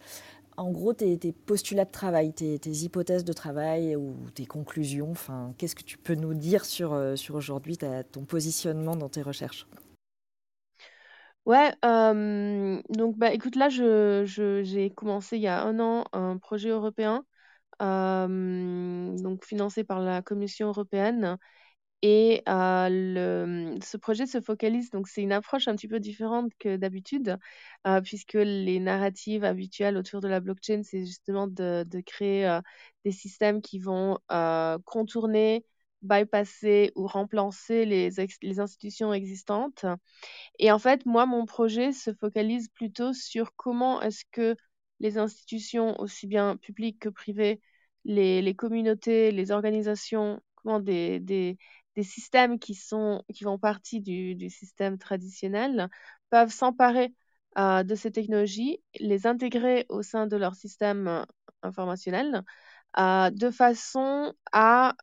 en 0.55 0.71
gros, 0.71 0.93
tes, 0.93 1.17
postulats 1.45 1.83
de 1.83 1.91
travail, 1.91 2.31
tes, 2.31 2.57
hypothèses 2.69 3.25
de 3.25 3.33
travail 3.33 3.97
ou 3.97 4.15
tes 4.33 4.45
conclusions? 4.45 5.11
Enfin, 5.11 5.53
qu'est-ce 5.57 5.75
que 5.75 5.83
tu 5.83 5.97
peux 5.97 6.15
nous 6.15 6.33
dire 6.33 6.63
sur, 6.63 6.93
euh, 6.93 7.17
sur 7.17 7.35
aujourd'hui 7.35 7.77
ton 7.77 8.23
positionnement 8.23 8.95
dans 8.95 9.09
tes 9.09 9.21
recherches? 9.21 9.67
Ouais, 11.45 11.73
donc 11.83 13.17
bah 13.17 13.33
écoute, 13.33 13.57
là, 13.57 13.67
je, 13.67 14.23
j'ai 14.63 14.89
commencé 14.91 15.35
il 15.35 15.43
y 15.43 15.47
a 15.47 15.61
un 15.61 15.79
an 15.79 16.05
un 16.13 16.37
projet 16.37 16.69
européen, 16.69 17.25
donc 17.81 19.43
financé 19.43 19.83
par 19.83 19.99
la 19.99 20.21
Commission 20.21 20.69
européenne, 20.69 21.37
et 22.07 22.43
le, 22.47 23.77
ce 23.83 23.97
projet 23.97 24.27
se 24.27 24.39
focalise, 24.39 24.91
donc 24.91 25.07
c'est 25.07 25.23
une 25.23 25.31
approche 25.31 25.67
un 25.67 25.75
petit 25.75 25.87
peu 25.87 25.99
différente 25.99 26.51
que 26.59 26.75
d'habitude, 26.77 27.37
puisque 28.03 28.33
les 28.35 28.79
narratives 28.79 29.43
habituelles 29.43 29.97
autour 29.97 30.21
de 30.21 30.27
la 30.27 30.39
blockchain, 30.39 30.81
c'est 30.83 31.05
justement 31.05 31.47
de, 31.47 31.83
de 31.87 32.01
créer 32.01 32.59
des 33.05 33.11
systèmes 33.11 33.61
qui 33.61 33.79
vont 33.79 34.19
contourner, 34.85 35.65
bypasser 36.03 36.91
ou 36.95 37.07
remplacer 37.07 37.85
les, 37.85 38.09
les 38.43 38.59
institutions 38.59 39.11
existantes. 39.11 39.85
Et 40.59 40.71
en 40.71 40.79
fait, 40.79 41.05
moi, 41.05 41.25
mon 41.25 41.45
projet 41.45 41.91
se 41.91 42.13
focalise 42.13 42.69
plutôt 42.69 43.13
sur 43.13 43.55
comment 43.55 44.01
est-ce 44.01 44.23
que 44.31 44.55
les 44.99 45.17
institutions, 45.17 45.99
aussi 45.99 46.27
bien 46.27 46.57
publiques 46.57 46.99
que 46.99 47.09
privées, 47.09 47.61
les, 48.05 48.41
les 48.41 48.55
communautés, 48.55 49.31
les 49.31 49.51
organisations, 49.51 50.39
comment 50.55 50.79
des, 50.79 51.19
des, 51.19 51.57
des 51.95 52.03
systèmes 52.03 52.59
qui, 52.59 52.75
sont, 52.75 53.23
qui 53.33 53.43
font 53.43 53.57
partie 53.59 54.01
du, 54.01 54.35
du 54.35 54.49
système 54.49 54.97
traditionnel 54.97 55.89
peuvent 56.29 56.51
s'emparer 56.51 57.13
euh, 57.57 57.83
de 57.83 57.95
ces 57.95 58.11
technologies, 58.11 58.83
les 58.99 59.27
intégrer 59.27 59.85
au 59.87 60.01
sein 60.01 60.27
de 60.27 60.35
leur 60.35 60.55
système 60.55 61.07
euh, 61.07 61.23
informationnel 61.61 62.43
euh, 62.99 63.29
de 63.29 63.49
façon 63.49 64.33
à 64.51 64.95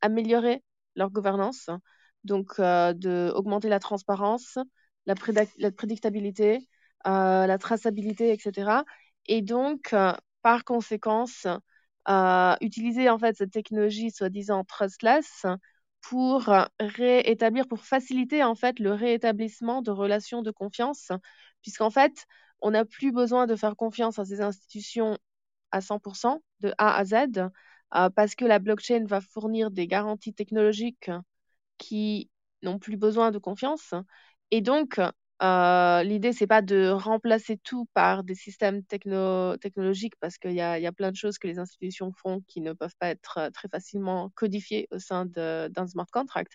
améliorer 0.00 0.64
leur 0.96 1.10
gouvernance, 1.10 1.70
donc 2.24 2.60
de 2.60 3.30
augmenter 3.34 3.68
la 3.68 3.78
transparence, 3.78 4.58
la, 5.06 5.14
la 5.58 5.70
prédictabilité, 5.70 6.68
la 7.04 7.58
traçabilité, 7.58 8.32
etc. 8.32 8.84
Et 9.26 9.42
donc, 9.42 9.94
par 10.42 10.64
conséquence, 10.64 11.46
utiliser 12.60 13.10
en 13.10 13.18
fait 13.18 13.36
cette 13.36 13.52
technologie 13.52 14.10
soi-disant 14.10 14.64
trustless 14.64 15.46
pour 16.08 16.48
réétablir, 16.78 17.66
pour 17.66 17.80
faciliter 17.80 18.42
le 18.78 18.92
réétablissement 18.92 19.82
de 19.82 19.90
relations 19.90 20.42
de 20.42 20.52
confiance, 20.52 21.10
puisqu'en 21.62 21.90
fait, 21.90 22.26
on 22.60 22.70
n'a 22.70 22.84
plus 22.84 23.10
besoin 23.10 23.46
de 23.46 23.56
faire 23.56 23.74
confiance 23.74 24.18
à 24.20 24.24
ces 24.24 24.40
institutions 24.40 25.18
à 25.72 25.80
100%, 25.80 26.42
de 26.60 26.72
A 26.78 26.96
à 26.96 27.04
Z, 27.04 27.14
euh, 27.94 28.10
parce 28.10 28.36
que 28.36 28.44
la 28.44 28.60
blockchain 28.60 29.04
va 29.04 29.20
fournir 29.20 29.72
des 29.72 29.88
garanties 29.88 30.32
technologiques 30.32 31.10
qui 31.76 32.30
n'ont 32.62 32.78
plus 32.78 32.96
besoin 32.96 33.32
de 33.32 33.38
confiance. 33.38 33.92
Et 34.52 34.60
donc, 34.60 35.00
l'idée, 35.40 36.32
c'est 36.32 36.46
pas 36.46 36.62
de 36.62 36.88
remplacer 36.88 37.58
tout 37.58 37.86
par 37.94 38.24
des 38.24 38.34
systèmes 38.34 38.82
techno 38.84 39.56
technologiques 39.58 40.14
parce 40.20 40.38
qu'il 40.38 40.52
y 40.52 40.60
a, 40.60 40.92
plein 40.92 41.10
de 41.10 41.16
choses 41.16 41.38
que 41.38 41.46
les 41.46 41.58
institutions 41.58 42.12
font 42.12 42.40
qui 42.48 42.60
ne 42.60 42.72
peuvent 42.72 42.96
pas 42.98 43.08
être 43.08 43.50
très 43.52 43.68
facilement 43.68 44.30
codifiées 44.34 44.88
au 44.90 44.98
sein 44.98 45.26
d'un 45.26 45.86
smart 45.86 46.06
contract, 46.12 46.52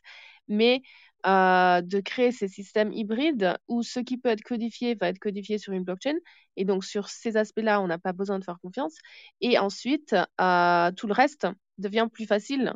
mais 0.47 0.81
de 1.25 1.99
créer 2.01 2.31
ces 2.31 2.47
systèmes 2.47 2.91
hybrides 2.91 3.57
où 3.67 3.83
ce 3.83 3.99
qui 3.99 4.17
peut 4.17 4.29
être 4.29 4.43
codifié 4.43 4.95
va 4.95 5.09
être 5.09 5.19
codifié 5.19 5.57
sur 5.57 5.73
une 5.73 5.83
blockchain. 5.83 6.15
Et 6.57 6.65
donc, 6.65 6.83
sur 6.83 7.09
ces 7.09 7.37
aspects-là, 7.37 7.81
on 7.81 7.87
n'a 7.87 7.99
pas 7.99 8.13
besoin 8.13 8.39
de 8.39 8.43
faire 8.43 8.59
confiance. 8.61 8.95
Et 9.41 9.57
ensuite, 9.59 10.09
tout 10.09 11.07
le 11.07 11.13
reste 11.13 11.47
devient 11.77 12.07
plus 12.11 12.25
facile 12.25 12.73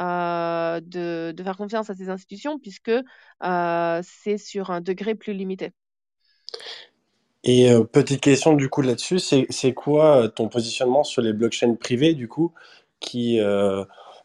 euh, 0.00 0.80
de, 0.82 1.42
faire 1.42 1.56
confiance 1.56 1.88
à 1.88 1.94
ces 1.94 2.08
institutions 2.08 2.58
puisque 2.58 2.88
euh, 2.88 4.00
c'est 4.02 4.38
sur 4.38 4.70
un 4.70 4.80
degré 4.80 5.14
plus 5.14 5.32
limité. 5.32 5.72
Et 7.44 7.70
euh, 7.70 7.84
petite 7.84 8.20
question 8.20 8.54
du 8.54 8.68
coup 8.68 8.82
là-dessus, 8.82 9.20
c'est 9.20 9.74
quoi 9.74 10.28
ton 10.28 10.48
positionnement 10.48 11.04
sur 11.04 11.22
les 11.22 11.32
blockchains 11.32 11.74
privées 11.74 12.14
du 12.14 12.26
coup 12.26 12.52
qui 12.98 13.38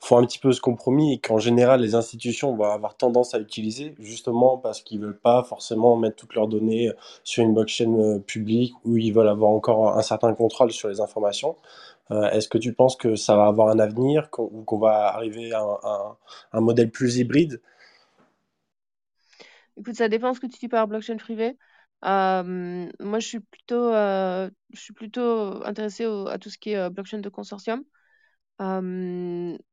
font 0.02 0.18
un 0.18 0.26
petit 0.26 0.40
peu 0.40 0.54
ce 0.54 0.62
compromis 0.62 1.14
et 1.14 1.20
qu'en 1.20 1.38
général 1.38 1.82
les 1.82 1.94
institutions 1.94 2.56
vont 2.56 2.64
avoir 2.64 2.96
tendance 2.96 3.36
à 3.36 3.40
utiliser 3.40 3.94
justement 4.00 4.58
parce 4.58 4.82
qu'ils 4.82 5.02
veulent 5.02 5.20
pas 5.20 5.44
forcément 5.44 5.98
mettre 5.98 6.16
toutes 6.16 6.34
leurs 6.34 6.48
données 6.48 6.90
sur 7.26 7.44
une 7.44 7.54
blockchain 7.54 8.22
publique 8.26 8.74
où 8.86 8.96
ils 8.96 9.14
veulent 9.14 9.28
avoir 9.28 9.52
encore 9.52 9.98
un 9.98 10.02
certain 10.02 10.34
contrôle 10.34 10.72
sur 10.72 10.88
les 10.88 11.02
informations? 11.02 11.58
Euh, 12.12 12.30
est-ce 12.32 12.48
que 12.48 12.58
tu 12.58 12.74
penses 12.74 12.96
que 12.96 13.16
ça 13.16 13.36
va 13.36 13.48
avoir 13.48 13.70
un 13.70 13.80
avenir 13.80 14.30
ou 14.38 14.64
qu'on 14.64 14.80
va 14.80 15.14
arriver 15.14 15.54
à 15.54 16.18
un, 16.54 16.62
modèle 16.62 16.92
plus 16.92 17.18
hybride? 17.18 17.62
Écoute, 19.78 19.96
ça 19.96 20.10
dépend 20.10 20.34
ce 20.34 20.40
que 20.40 20.48
tu 20.48 20.60
dis 20.60 20.68
par 20.68 20.88
blockchain 20.88 21.18
privée. 21.18 21.58
Euh, 22.06 22.90
moi, 23.00 23.20
je 23.20 23.28
suis 23.28 23.40
plutôt, 23.40 23.94
euh, 23.94 24.50
intéressée 25.66 26.06
à 26.06 26.38
tout 26.40 26.50
ce 26.50 26.58
qui 26.58 26.72
est 26.72 26.90
blockchain 26.90 27.20
de 27.20 27.30
consortium. 27.30 27.84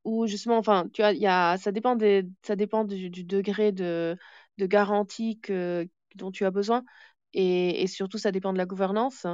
ou 0.04 0.26
justement, 0.26 0.58
enfin, 0.58 0.88
tu 0.92 1.02
y 1.02 1.26
a, 1.26 1.56
ça 1.56 1.72
dépend, 1.72 1.96
des, 1.96 2.24
ça 2.42 2.56
dépend 2.56 2.84
du, 2.84 3.10
degré 3.10 3.72
de, 3.72 4.16
garantie 4.58 5.40
dont 6.14 6.30
tu 6.30 6.44
as 6.44 6.50
besoin. 6.50 6.84
Et, 7.32 7.86
surtout, 7.86 8.18
ça 8.18 8.32
dépend 8.32 8.52
de 8.52 8.58
la 8.58 8.66
gouvernance. 8.66 9.26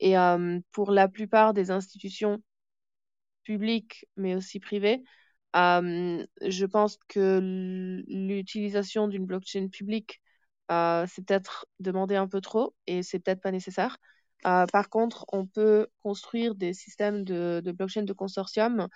Et 0.00 0.14
pour 0.72 0.92
la 0.92 1.08
plupart 1.08 1.54
des 1.54 1.70
institutions 1.70 2.42
publiques, 3.44 4.06
mais 4.16 4.34
aussi 4.34 4.60
privées, 4.60 5.02
je 5.54 6.64
pense 6.64 6.98
que 7.08 8.04
l'utilisation 8.08 9.08
d'une 9.08 9.26
blockchain 9.26 9.68
publique, 9.68 10.20
c'est 10.68 11.24
peut-être 11.26 11.66
demander 11.80 12.16
un 12.16 12.28
peu 12.28 12.40
trop 12.40 12.74
et 12.86 13.02
c'est 13.02 13.18
peut-être 13.18 13.42
pas 13.42 13.52
nécessaire. 13.52 13.98
par 14.42 14.88
contre, 14.88 15.26
on 15.32 15.46
peut 15.46 15.88
construire 16.02 16.54
des 16.54 16.72
systèmes 16.72 17.24
de, 17.24 17.62
blockchain 17.72 18.02
de 18.02 18.12
consortium 18.12 18.88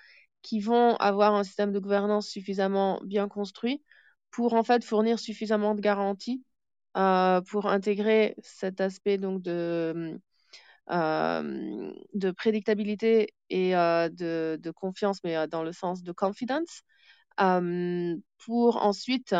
qui 0.43 0.61
vont 0.61 0.97
avoir 0.97 1.35
un 1.35 1.45
système 1.45 1.73
de 1.73 1.79
gouvernance 1.79 2.29
suffisamment 2.29 3.01
bien 3.05 3.29
construit 3.29 3.83
pour 4.31 4.55
en 4.55 4.63
fait 4.65 4.85
fournir 4.85 5.19
suffisamment 5.19 5.75
de 5.75 5.81
garanties 5.81 6.45
pour 6.95 7.67
intégrer 7.67 8.37
cet 8.43 8.81
aspect 8.81 9.19
donc 9.19 9.43
de 9.43 10.19
de 10.89 12.31
prédictabilité 12.33 13.35
et 13.51 13.73
de, 13.73 14.71
confiance, 14.75 15.19
mais 15.25 15.47
dans 15.49 15.63
le 15.63 15.73
sens 15.73 16.03
de 16.03 16.13
confidence, 16.13 16.83
pour 18.45 18.77
ensuite 18.77 19.35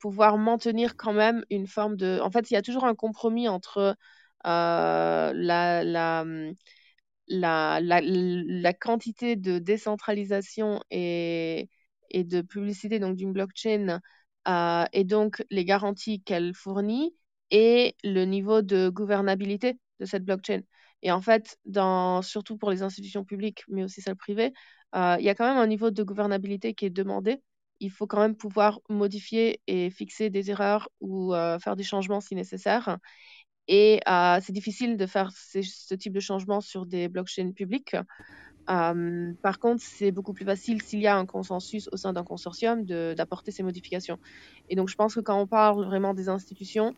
pouvoir 0.00 0.38
maintenir 0.38 0.96
quand 0.96 1.12
même 1.12 1.44
une 1.50 1.66
forme 1.66 1.96
de... 1.96 2.20
En 2.22 2.30
fait, 2.30 2.50
il 2.50 2.54
y 2.54 2.56
a 2.56 2.62
toujours 2.62 2.84
un 2.84 2.94
compromis 2.94 3.48
entre 3.48 3.96
la, 4.44 5.32
la, 5.32 6.24
mmh, 6.24 6.54
la, 7.28 7.80
la, 7.80 8.72
quantité 8.74 9.36
de 9.36 9.58
décentralisation 9.58 10.82
et, 10.90 11.68
et 12.10 12.24
de 12.24 12.42
publicité 12.42 12.98
d'une 12.98 13.32
blockchain 13.32 14.00
et 14.92 15.04
donc 15.04 15.44
les 15.50 15.64
garanties 15.64 16.22
qu'elle 16.22 16.54
fournit 16.54 17.14
et 17.50 17.96
le 18.04 18.24
niveau 18.24 18.62
de 18.62 18.88
gouvernabilité 18.88 19.78
de 20.00 20.04
cette 20.06 20.24
blockchain. 20.24 20.60
Et 21.02 21.12
en 21.12 21.20
fait, 21.20 21.58
surtout 22.22 22.56
pour 22.56 22.70
les 22.70 22.82
institutions 22.82 23.24
publiques, 23.24 23.62
mais 23.68 23.84
aussi 23.84 24.00
celles 24.00 24.16
privées, 24.16 24.52
euh, 24.94 25.16
il 25.18 25.24
y 25.24 25.28
a 25.28 25.34
quand 25.34 25.46
même 25.46 25.58
un 25.58 25.66
niveau 25.66 25.90
de 25.90 26.02
gouvernabilité 26.02 26.74
qui 26.74 26.86
est 26.86 26.90
demandé. 26.90 27.42
Il 27.80 27.90
faut 27.90 28.06
quand 28.06 28.20
même 28.20 28.36
pouvoir 28.36 28.80
modifier 28.88 29.60
et 29.66 29.90
fixer 29.90 30.30
des 30.30 30.50
erreurs 30.50 30.88
ou 31.00 31.34
euh, 31.34 31.58
faire 31.58 31.76
des 31.76 31.82
changements 31.82 32.20
si 32.20 32.34
nécessaire. 32.34 32.98
Et 33.68 34.00
euh, 34.08 34.38
c'est 34.42 34.52
difficile 34.52 34.96
de 34.96 35.06
faire 35.06 35.30
ce 35.32 35.94
type 35.94 36.12
de 36.12 36.20
changement 36.20 36.60
sur 36.60 36.86
des 36.86 37.08
blockchains 37.08 37.52
publiques. 37.52 37.96
par 38.66 39.58
contre, 39.58 39.82
c'est 39.82 40.12
beaucoup 40.12 40.32
plus 40.32 40.44
facile 40.44 40.80
s'il 40.82 41.00
y 41.00 41.06
a 41.06 41.16
un 41.16 41.26
consensus 41.26 41.88
au 41.92 41.96
sein 41.96 42.12
d'un 42.12 42.24
consortium 42.24 42.84
d'apporter 42.84 43.50
ces 43.50 43.62
modifications. 43.62 44.18
Et 44.68 44.76
donc, 44.76 44.88
je 44.88 44.94
pense 44.94 45.14
que 45.14 45.20
quand 45.20 45.38
on 45.40 45.46
parle 45.46 45.84
vraiment 45.84 46.14
des 46.14 46.28
institutions, 46.28 46.94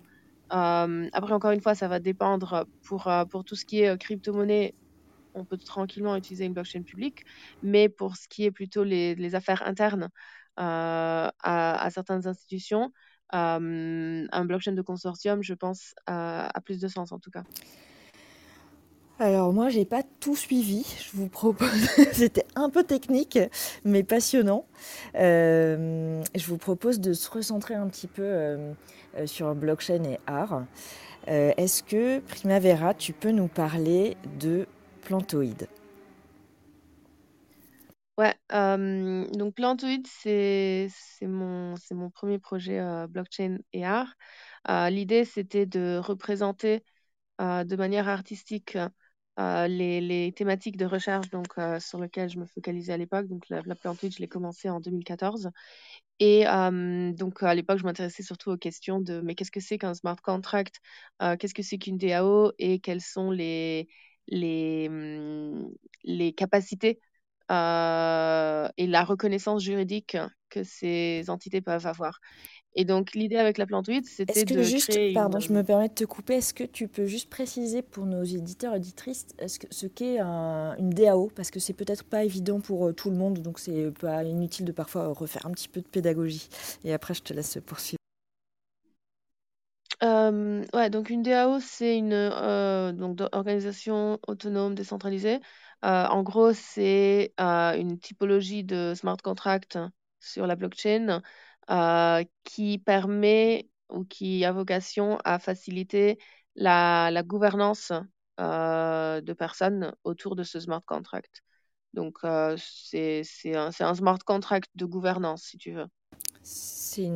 euh, 0.53 1.09
après, 1.13 1.33
encore 1.33 1.51
une 1.51 1.61
fois, 1.61 1.75
ça 1.75 1.89
va 1.89 1.99
dépendre. 1.99 2.67
Pour, 2.83 3.09
euh, 3.09 3.25
pour 3.25 3.45
tout 3.45 3.57
ce 3.57 3.65
qui 3.65 3.81
est 3.81 3.89
euh, 3.89 3.97
crypto-monnaie, 3.97 4.75
on 5.35 5.45
peut 5.45 5.57
tranquillement 5.59 6.17
utiliser 6.17 6.45
une 6.45 6.53
blockchain 6.53 6.83
publique. 6.83 7.25
Mais 7.63 7.89
pour 7.89 8.17
ce 8.17 8.29
qui 8.29 8.45
est 8.45 8.51
plutôt 8.51 8.85
les, 8.85 9.15
les 9.15 9.35
affaires 9.35 9.63
internes 9.67 10.09
à, 10.57 11.33
à, 11.43 11.91
certaines 11.91 12.27
institutions, 12.27 12.91
un 13.31 14.45
blockchain 14.45 14.73
de 14.73 14.83
consortium, 14.83 15.43
je 15.43 15.53
pense, 15.53 15.95
a 16.07 16.61
plus 16.65 16.81
de 16.81 16.89
sens 16.89 17.13
en 17.13 17.19
tout 17.19 17.31
cas. 17.31 17.43
Alors 19.19 19.53
moi, 19.53 19.71
j'ai 19.71 19.85
pas 19.87 20.03
tout 20.21 20.37
suivi. 20.37 20.85
Je 21.03 21.17
vous 21.17 21.29
propose, 21.29 21.71
c'était 22.13 22.45
un 22.55 22.69
peu 22.69 22.85
technique, 22.85 23.39
mais 23.85 24.03
passionnant. 24.03 24.67
Euh, 25.17 26.23
je 26.35 26.47
vous 26.47 26.59
propose 26.59 27.01
de 27.01 27.13
se 27.15 27.31
recentrer 27.31 27.75
un 27.75 27.89
petit 27.89 28.09
peu 28.09 28.23
euh, 28.23 28.73
euh, 29.19 29.27
sur 29.27 29.55
blockchain 29.55 30.03
et 30.05 30.19
art. 30.27 30.65
Est-ce 31.29 31.83
que 31.83 32.21
Primavera, 32.21 32.95
tu 32.95 33.13
peux 33.13 33.33
nous 33.33 33.49
parler 33.49 34.17
de 34.39 34.67
Plantoid? 35.03 35.67
Ouais, 38.19 38.35
donc 38.51 39.55
Plantoid, 39.55 40.07
c'est 40.07 40.89
mon, 41.23 41.75
mon 41.91 42.11
premier 42.11 42.39
projet 42.39 42.81
blockchain 43.09 43.59
et 43.75 43.85
art. 43.85 44.15
L'idée, 44.91 45.25
c'était 45.27 45.67
de 45.67 45.99
représenter 46.03 46.83
de 47.41 47.77
manière 47.77 48.09
artistique 48.09 48.79
euh, 49.39 49.69
les, 49.69 50.33
thématiques 50.33 50.77
de 50.77 50.87
recherche 50.87 51.29
donc, 51.31 51.47
euh, 51.59 51.79
sur 51.81 52.01
lesquelles 52.01 52.31
je 52.31 52.39
me 52.39 52.47
focalisais 52.47 52.93
à 52.93 52.97
l'époque. 52.97 53.27
Donc, 53.29 53.49
la, 53.49 53.63
la 53.63 53.75
je 53.75 54.19
l'ai 54.19 54.29
commencé 54.29 54.69
en 54.71 54.81
2014. 54.81 55.51
Et 56.19 56.47
euh, 56.49 57.13
donc, 57.13 57.43
à 57.43 57.55
l'époque, 57.55 57.79
je 57.79 57.85
m'intéressais 57.85 58.23
surtout 58.23 58.51
aux 58.51 58.57
questions 58.57 59.01
de 59.01 59.21
mais 59.21 59.35
qu'est-ce 59.35 59.51
que 59.51 59.61
c'est 59.61 59.79
qu'un 59.79 59.95
smart 59.95 60.17
contract? 60.23 60.81
Qu'est-ce 61.39 61.55
que 61.55 61.63
c'est 61.63 61.79
qu'une 61.79 61.99
DAO 61.99 62.53
Et 62.59 62.81
quelles 62.81 63.03
sont 63.03 63.31
les, 63.31 63.89
les, 64.29 64.87
hum, 64.89 65.71
les 66.05 66.33
capacités 66.33 67.01
et 67.51 68.87
la 68.87 69.05
reconnaissance 69.05 69.63
juridique 69.63 70.17
que 70.51 70.65
ces 70.65 71.29
entités 71.29 71.61
peuvent 71.61 71.87
avoir? 71.87 72.21
Et 72.79 72.85
donc, 72.85 73.15
l'idée 73.15 73.39
avec 73.39 73.57
la 73.57 73.65
plantoïde, 73.65 74.05
c'était 74.05 74.45
de 74.45 74.63
juste, 74.63 74.91
créer 74.91 75.15
Pardon, 75.15 75.41
je 75.41 75.51
me 75.51 75.65
permets 75.65 75.89
de 75.89 75.95
te 75.95 76.05
couper. 76.05 76.35
Est-ce 76.35 76.53
que 76.53 76.63
tu 76.63 76.89
peux 76.89 77.07
juste 77.07 77.31
préciser 77.31 77.81
pour 77.81 78.05
nos 78.05 78.23
éditeurs 78.23 78.75
et 78.75 78.77
éditrices 78.77 79.29
ce 79.47 79.87
qu'est 79.87 80.21
une 80.21 80.91
DAO 80.91 81.31
Parce 81.35 81.51
que 81.51 81.59
c'est 81.59 81.73
peut-être 81.73 82.05
pas 82.05 82.23
évident 82.23 82.61
pour 82.61 82.87
euh, 82.87 82.93
tout 82.93 83.09
le 83.09 83.17
monde, 83.17 83.39
donc 83.39 83.59
c'est 83.59 83.91
pas 83.99 84.23
inutile 84.25 84.67
de 84.67 84.73
parfois 84.73 85.09
refaire 85.09 85.47
un 85.47 85.53
petit 85.53 85.69
peu 85.69 85.81
de 85.81 85.89
pédagogie. 85.89 86.51
Et 86.85 86.93
après, 86.93 87.15
je 87.15 87.23
te 87.23 87.33
laisse 87.33 87.59
poursuivre. 87.65 87.97
Euh, 90.03 90.63
ouais, 90.75 90.91
donc 90.91 91.09
une 91.09 91.23
DAO, 91.23 91.59
c'est 91.61 91.97
une 91.97 92.13
euh, 92.13 92.93
donc, 92.93 93.19
organisation 93.33 94.19
autonome 94.29 94.75
décentralisée. 94.75 95.41
en 95.83 96.23
gros, 96.23 96.53
c'est 96.53 97.33
une 97.39 97.99
typologie 97.99 98.65
de 98.65 98.93
smart 98.95 99.17
contract 99.17 99.79
sur 100.21 100.47
la 100.47 100.57
blockchain 100.57 101.23
euh, 101.71 102.23
qui 102.45 102.79
permet 102.79 103.69
ou 103.91 104.05
qui 104.05 104.45
a 104.45 104.53
vocation 104.53 105.19
à 105.25 105.39
faciliter 105.39 106.19
la, 106.55 107.11
la 107.11 107.23
gouvernance 107.23 107.93
euh, 108.41 109.21
de 109.21 109.33
personnes 109.33 109.93
autour 110.05 110.37
de 110.37 110.43
ce 110.43 110.61
smart 110.61 110.83
contract. 110.85 111.43
Donc, 111.95 112.19
euh, 112.25 112.57
c'est 112.59 113.23
un, 113.55 113.71
un, 113.81 113.95
smart 113.95 114.19
contract 114.25 114.71
de 114.75 114.85
gouvernance, 114.85 115.43
si 115.43 115.59
tu 115.59 115.73
veux. 115.73 115.87
C'est 116.43 117.11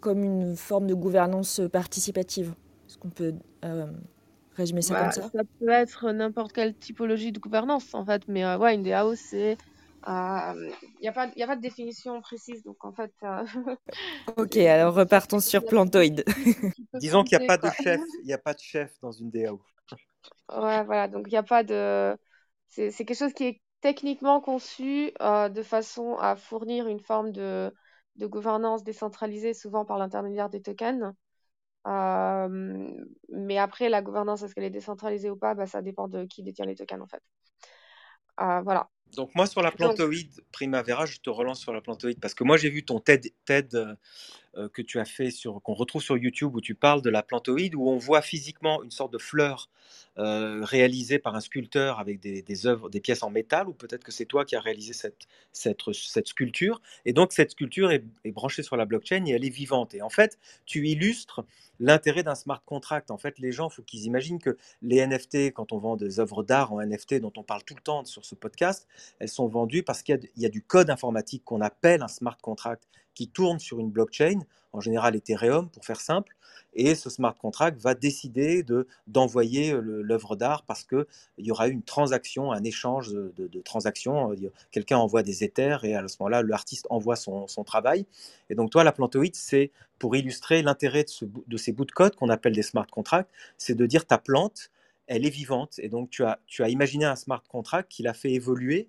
comme 0.00 0.22
une 0.22 0.56
forme 0.56 0.86
de 0.86 0.94
gouvernance 0.94 1.60
participative. 1.72 2.54
Est-ce 2.86 2.98
qu'on 2.98 3.10
peut 3.10 3.34
résumer 4.54 4.82
ça 4.82 4.94
comme 4.94 5.04
bah, 5.06 5.12
ça? 5.12 5.30
Ça 5.30 5.42
peut 5.58 5.68
être 5.68 6.10
n'importe 6.12 6.52
quelle 6.52 6.74
typologie 6.74 7.32
de 7.32 7.40
gouvernance, 7.40 7.92
en 7.94 8.04
fait. 8.04 8.22
Mais 8.28 8.54
ouais, 8.56 8.74
une 8.74 8.82
DAO, 8.82 9.14
c'est 9.14 9.58
Il 10.06 10.72
n'y 11.02 11.08
a, 11.08 11.12
pas, 11.12 11.28
y 11.36 11.42
a 11.42 11.46
pas 11.46 11.56
de 11.56 11.60
définition 11.60 12.20
précise, 12.20 12.62
donc 12.62 12.84
en 12.84 12.92
fait. 12.92 13.12
euh, 13.22 13.44
Ok, 14.36 14.56
alors 14.56 14.94
repartons 14.94 15.40
sur 15.40 15.64
peut 15.64 15.76
Disons 17.00 17.24
qu'il 17.24 17.36
n'y 17.38 17.42
a 17.42 17.46
pas 17.46 17.58
de 17.58 17.70
chef, 17.70 18.02
il 18.22 18.26
n'y 18.26 18.32
a 18.32 18.38
pas 18.38 18.54
de 18.54 18.60
chef 18.60 18.98
dans 19.00 19.12
une 19.12 19.30
DAO. 19.30 19.60
Ouais, 20.50 20.84
voilà, 20.84 21.08
donc 21.08 21.24
il 21.28 21.30
n'y 21.30 21.36
a 21.36 21.42
pas 21.42 21.64
de... 21.64 22.16
C'est 22.68 22.90
c'est 22.90 23.04
quelque 23.04 23.18
chose 23.18 23.32
qui 23.34 23.44
est 23.44 23.62
techniquement 23.80 24.40
conçu 24.40 25.12
euh, 25.20 25.48
de 25.48 25.62
façon 25.62 26.16
à 26.18 26.36
fournir 26.36 26.88
une 26.88 27.00
forme 27.00 27.32
de, 27.32 27.72
de 28.16 28.26
gouvernance 28.26 28.84
décentralisée, 28.84 29.54
souvent 29.54 29.84
par 29.84 29.98
l'intermédiaire 29.98 30.50
des 30.50 30.62
tokens. 30.62 31.12
Euh, 31.88 32.48
mais 33.30 33.58
après, 33.58 33.88
la 33.90 34.02
gouvernance, 34.02 34.42
est-ce 34.42 34.54
qu'elle 34.54 34.64
est 34.64 34.70
décentralisée 34.70 35.30
ou 35.30 35.36
pas, 35.36 35.54
bah, 35.54 35.66
ça 35.66 35.82
dépend 35.82 36.08
de 36.08 36.24
qui 36.26 36.42
détient 36.42 36.66
les 36.66 36.76
tokens, 36.76 37.02
en 37.02 37.08
fait. 37.08 37.22
Euh, 38.40 38.60
voilà. 38.62 38.88
Donc 39.16 39.34
moi 39.34 39.46
sur 39.46 39.62
la 39.62 39.70
Donc, 39.70 39.78
plantoïde 39.78 40.30
Primavera, 40.52 41.06
je 41.06 41.18
te 41.18 41.30
relance 41.30 41.60
sur 41.60 41.72
la 41.72 41.80
plantoïde 41.80 42.20
parce 42.20 42.34
que 42.34 42.44
moi 42.44 42.56
j'ai 42.56 42.70
vu 42.70 42.84
ton 42.84 43.00
TED, 43.00 43.32
TED 43.44 43.74
euh, 43.74 43.94
euh, 44.56 44.68
que 44.68 44.82
tu 44.82 44.98
as 44.98 45.04
fait 45.04 45.30
sur 45.30 45.60
qu'on 45.62 45.74
retrouve 45.74 46.02
sur 46.02 46.16
YouTube 46.16 46.54
où 46.54 46.60
tu 46.60 46.74
parles 46.74 47.02
de 47.02 47.10
la 47.10 47.22
plantoïde 47.22 47.74
où 47.74 47.88
on 47.88 47.98
voit 47.98 48.22
physiquement 48.22 48.82
une 48.82 48.90
sorte 48.90 49.12
de 49.12 49.18
fleur 49.18 49.68
réalisée 50.16 51.18
par 51.18 51.34
un 51.34 51.40
sculpteur 51.40 51.98
avec 51.98 52.20
des, 52.20 52.66
œuvres, 52.66 52.90
des 52.90 53.00
pièces 53.00 53.22
en 53.22 53.30
métal 53.30 53.68
ou 53.68 53.72
peut-être 53.72 54.04
que 54.04 54.12
c'est 54.12 54.26
toi 54.26 54.44
qui 54.44 54.56
as 54.56 54.60
réalisé 54.60 54.92
cette, 54.92 55.26
cette, 55.52 55.80
sculpture? 56.26 56.80
Et 57.04 57.12
donc 57.12 57.32
cette 57.32 57.52
sculpture 57.52 57.90
est, 57.90 58.04
branchée 58.26 58.62
sur 58.62 58.76
la 58.76 58.84
blockchain 58.84 59.24
et 59.26 59.30
elle 59.30 59.44
est 59.44 59.50
vivante. 59.50 59.94
Et 59.94 60.02
en 60.02 60.10
fait 60.10 60.38
tu 60.66 60.86
illustres 60.88 61.44
l'intérêt 61.82 62.22
d'un 62.22 62.36
smart 62.36 62.62
contract. 62.64 63.10
En 63.10 63.18
fait, 63.18 63.38
les 63.38 63.50
gens, 63.52 63.68
il 63.68 63.74
faut 63.74 63.82
qu'ils 63.82 64.04
imaginent 64.04 64.38
que 64.38 64.56
les 64.82 65.04
NFT, 65.04 65.52
quand 65.52 65.72
on 65.72 65.78
vend 65.78 65.96
des 65.96 66.20
œuvres 66.20 66.44
d'art 66.44 66.72
en 66.72 66.80
NFT, 66.80 67.16
dont 67.20 67.32
on 67.36 67.42
parle 67.42 67.64
tout 67.64 67.74
le 67.74 67.82
temps 67.82 68.04
sur 68.04 68.24
ce 68.24 68.34
podcast, 68.34 68.86
elles 69.18 69.28
sont 69.28 69.48
vendues 69.48 69.82
parce 69.82 70.02
qu'il 70.02 70.18
y 70.36 70.46
a, 70.46 70.48
du 70.48 70.62
code 70.62 70.90
informatique 70.90 71.44
qu'on 71.44 71.60
appelle 71.60 72.02
un 72.02 72.08
smart 72.08 72.38
contract 72.40 72.84
qui 73.14 73.28
tourne 73.28 73.58
sur 73.58 73.80
une 73.80 73.90
blockchain, 73.90 74.40
en 74.72 74.80
général 74.80 75.16
Ethereum 75.16 75.68
pour 75.70 75.84
faire 75.84 76.00
simple, 76.00 76.34
et 76.74 76.94
ce 76.94 77.10
smart 77.10 77.34
contract 77.34 77.78
va 77.80 77.94
décider 77.94 78.62
de, 78.62 78.86
d'envoyer 79.06 79.72
l'œuvre 80.02 80.36
d'art 80.36 80.64
parce 80.64 80.84
qu'il 80.84 81.06
y 81.38 81.50
aura 81.50 81.68
une 81.68 81.82
transaction, 81.82 82.52
un 82.52 82.64
échange 82.64 83.10
de, 83.12 83.32
de- 83.36 83.60
transactions. 83.60 84.32
Euh, 84.32 84.52
Quelqu'un 84.70 84.98
envoie 84.98 85.22
des 85.22 85.44
éthers 85.44 85.84
et 85.84 85.94
à 85.94 86.06
ce 86.08 86.16
moment-là, 86.20 86.42
l'artiste 86.42 86.86
envoie 86.90 87.16
son, 87.16 87.46
son 87.48 87.64
travail. 87.64 88.06
Et 88.50 88.54
donc, 88.54 88.70
toi, 88.70 88.84
la 88.84 88.92
plantoïde, 88.92 89.36
c'est 89.36 89.70
pour 89.98 90.16
illustrer 90.16 90.62
l'intérêt 90.62 91.04
de, 91.04 91.08
ce 91.10 91.24
de 91.24 91.56
ces 91.56 91.72
bouts 91.72 91.84
de 91.84 91.92
code 91.92 92.16
qu'on 92.16 92.28
appelle 92.28 92.54
des 92.54 92.62
smart 92.62 92.86
contracts, 92.86 93.30
c'est 93.58 93.74
de 93.74 93.86
dire 93.86 94.06
ta 94.06 94.18
plante, 94.18 94.70
elle 95.06 95.26
est 95.26 95.30
vivante. 95.30 95.78
Et 95.78 95.88
donc, 95.88 96.10
tu 96.10 96.24
as, 96.24 96.38
tu 96.46 96.62
as 96.62 96.68
imaginé 96.68 97.04
un 97.04 97.16
smart 97.16 97.42
contract 97.48 97.90
qui 97.90 98.02
l'a 98.02 98.14
fait 98.14 98.32
évoluer 98.32 98.88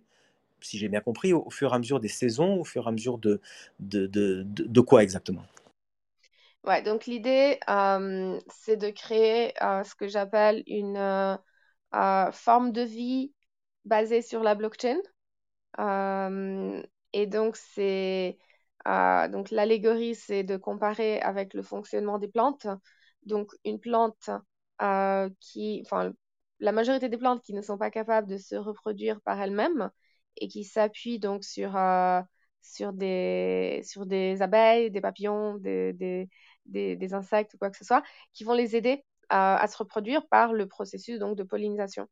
si 0.62 0.78
j'ai 0.78 0.88
bien 0.88 1.02
compris, 1.02 1.34
au, 1.34 1.50
fur 1.50 1.72
et 1.72 1.76
à 1.76 1.80
mesure 1.80 2.00
des 2.00 2.08
saisons, 2.08 2.60
au 2.60 2.64
fur 2.64 2.86
et 2.86 2.90
à 2.90 2.92
mesure 2.92 3.18
de, 3.18 3.42
de, 3.80 4.08
de, 4.08 4.44
de 4.46 4.82
quoi 4.82 5.04
exactement? 5.04 5.44
Ouais, 6.64 6.82
donc 6.82 7.06
l'idée, 7.08 7.60
euh, 7.70 8.40
c'est 8.50 8.78
de 8.78 8.90
créer 8.90 9.54
euh, 9.62 9.84
ce 9.84 9.96
que 9.96 10.08
j'appelle 10.08 10.64
une 10.68 10.96
euh, 10.98 12.32
forme 12.32 12.72
de 12.72 12.82
vie 12.82 13.34
basée 13.86 14.22
sur 14.22 14.42
la 14.44 14.56
blockchain. 14.56 14.98
Et 17.14 17.28
donc, 17.28 17.56
c'est 17.58 18.38
donc 18.86 19.52
l'allégorie, 19.52 20.16
c'est 20.16 20.44
de 20.44 20.58
comparer 20.58 21.20
avec 21.22 21.54
le 21.54 21.62
fonctionnement 21.64 22.20
des 22.20 22.28
plantes. 22.28 22.68
Donc, 23.26 23.52
une 23.66 23.80
plante 23.80 24.30
qui, 25.40 25.82
enfin, 25.86 26.14
la 26.60 26.72
majorité 26.72 27.10
des 27.10 27.18
plantes 27.18 27.42
qui 27.44 27.54
ne 27.54 27.62
sont 27.62 27.78
pas 27.78 27.92
capables 27.92 28.28
de 28.28 28.38
se 28.38 28.56
reproduire 28.56 29.22
par 29.22 29.42
elles-mêmes 29.42 29.90
et 30.38 30.48
qui 30.48 30.64
s'appuient 30.64 31.20
donc 31.20 31.44
sur, 31.44 31.78
sur 32.62 32.94
des, 32.94 33.82
sur 33.86 34.06
des 34.06 34.42
abeilles, 34.42 34.92
des 34.92 35.02
papillons, 35.02 35.56
des, 35.58 36.30
des, 36.66 37.14
insectes 37.14 37.54
ou 37.54 37.58
quoi 37.58 37.70
que 37.70 37.78
ce 37.78 37.86
soit, 37.86 38.04
qui 38.34 38.44
vont 38.44 38.54
les 38.54 38.76
aider 38.76 39.04
à, 39.30 39.66
se 39.68 39.78
reproduire 39.78 40.28
par 40.28 40.54
le 40.54 40.68
processus 40.68 41.20
donc 41.20 41.38
de 41.38 41.44
pollinisation. 41.44 42.08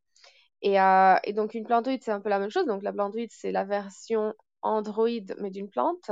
Et, 0.62 0.80
euh, 0.80 1.16
donc, 1.34 1.54
une 1.54 1.64
plantoïde, 1.64 2.02
c'est 2.02 2.12
un 2.12 2.20
peu 2.20 2.28
la 2.28 2.38
même 2.38 2.50
chose. 2.50 2.66
Donc, 2.66 2.82
la 2.82 2.92
plantoïde, 2.92 3.30
c'est 3.32 3.52
la 3.52 3.64
version 3.64 4.34
Android, 4.62 5.08
mais 5.38 5.50
d'une 5.50 5.68
plante. 5.68 6.10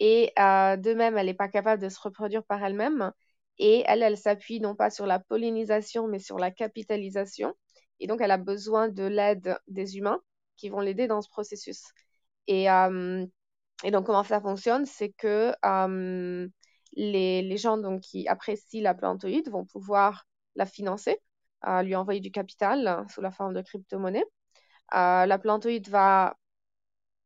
Et 0.00 0.32
euh, 0.38 0.76
de 0.76 0.94
même, 0.94 1.16
elle 1.16 1.26
n'est 1.26 1.34
pas 1.34 1.48
capable 1.48 1.82
de 1.82 1.88
se 1.88 2.00
reproduire 2.00 2.44
par 2.44 2.62
elle-même. 2.64 3.12
Et 3.58 3.84
elle, 3.86 4.02
elle 4.02 4.16
s'appuie 4.18 4.60
non 4.60 4.74
pas 4.74 4.90
sur 4.90 5.06
la 5.06 5.18
pollinisation, 5.18 6.08
mais 6.08 6.18
sur 6.18 6.38
la 6.38 6.50
capitalisation. 6.50 7.54
Et 8.00 8.06
donc, 8.06 8.20
elle 8.20 8.30
a 8.30 8.38
besoin 8.38 8.88
de 8.88 9.04
l'aide 9.04 9.56
des 9.68 9.98
humains 9.98 10.20
qui 10.56 10.68
vont 10.70 10.80
l'aider 10.80 11.06
dans 11.06 11.20
ce 11.22 11.28
processus. 11.28 11.84
Et, 12.46 12.70
euh, 12.70 13.26
donc, 13.90 14.06
comment 14.06 14.24
ça 14.24 14.40
fonctionne? 14.40 14.86
C'est 14.86 15.10
que 15.12 15.52
les, 16.94 17.56
gens 17.56 17.78
donc, 17.78 18.02
qui 18.02 18.28
apprécient 18.28 18.82
la 18.82 18.94
plantoïde 18.94 19.48
vont 19.50 19.64
pouvoir 19.64 20.26
la 20.56 20.66
financer 20.66 21.20
lui 21.84 21.94
envoyer 21.94 22.20
du 22.20 22.32
capital 22.32 22.88
euh, 22.88 23.06
sous 23.08 23.20
la 23.20 23.30
forme 23.30 23.54
de 23.54 23.62
crypto-monnaie. 23.62 24.24
Euh, 24.94 25.26
la 25.26 25.38
plantoïde 25.38 25.88
va 25.88 26.36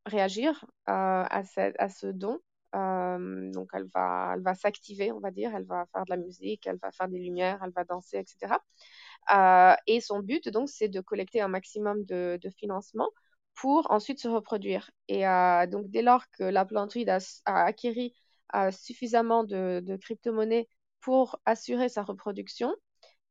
réagir 0.05 0.65
euh, 0.89 1.25
à, 1.29 1.43
ce, 1.89 2.07
don. 2.07 2.39
Euh, 2.75 3.51
donc, 3.53 3.71
elle 3.73 3.87
va, 3.95 4.55
s'activer, 4.55 5.11
on 5.13 5.21
va 5.21 5.31
dire. 5.31 5.55
Elle 5.55 5.65
va 5.65 5.87
faire 5.93 6.05
de 6.05 6.11
la 6.11 6.17
musique, 6.17 6.67
elle 6.67 6.79
va 6.79 6.93
faire 6.93 7.09
des 7.09 7.19
lumières, 7.19 7.61
elle 7.65 7.73
va 7.73 7.85
danser, 7.85 8.19
etc. 8.19 8.59
Et 9.87 10.01
son 10.01 10.21
but, 10.21 10.49
donc, 10.49 10.69
c'est 10.69 10.89
de 10.89 11.01
collecter 11.01 11.41
un 11.41 11.49
maximum 11.49 12.05
de, 12.05 12.39
financement 12.57 13.09
pour 13.55 13.91
ensuite 13.91 14.21
se 14.21 14.29
reproduire. 14.29 14.91
Et 15.09 15.23
donc, 15.69 15.91
dès 15.91 16.03
lors 16.03 16.29
que 16.31 16.45
la 16.45 16.65
plantoïde 16.65 17.09
a, 17.09 17.19
a 17.47 17.73
acquis 18.51 18.77
suffisamment 18.85 19.45
de, 19.45 19.97
crypto-monnaies 20.01 20.69
pour 21.01 21.41
assurer 21.45 21.89
sa 21.89 22.03
reproduction, 22.03 22.75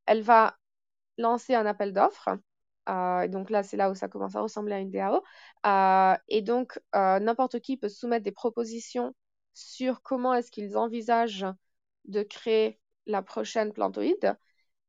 elle 0.05 0.21
va 0.21 0.57
lancer 1.17 1.55
un 1.55 1.65
appel 1.65 1.93
d'offres. 1.93 2.29
Euh, 2.89 3.27
donc 3.27 3.49
là, 3.49 3.63
c'est 3.63 3.77
là 3.77 3.89
où 3.89 3.95
ça 3.95 4.07
commence 4.07 4.35
à 4.35 4.41
ressembler 4.41 4.75
à 4.75 4.79
une 4.79 4.91
DAO. 4.91 5.23
Euh, 5.65 6.15
et 6.27 6.41
donc, 6.41 6.79
euh, 6.95 7.19
n'importe 7.19 7.59
qui 7.59 7.77
peut 7.77 7.89
soumettre 7.89 8.23
des 8.23 8.31
propositions 8.31 9.15
sur 9.53 10.01
comment 10.01 10.33
est-ce 10.33 10.51
qu'ils 10.51 10.77
envisagent 10.77 11.47
de 12.05 12.23
créer 12.23 12.79
la 13.07 13.21
prochaine 13.21 13.73
plantoïde. 13.73 14.35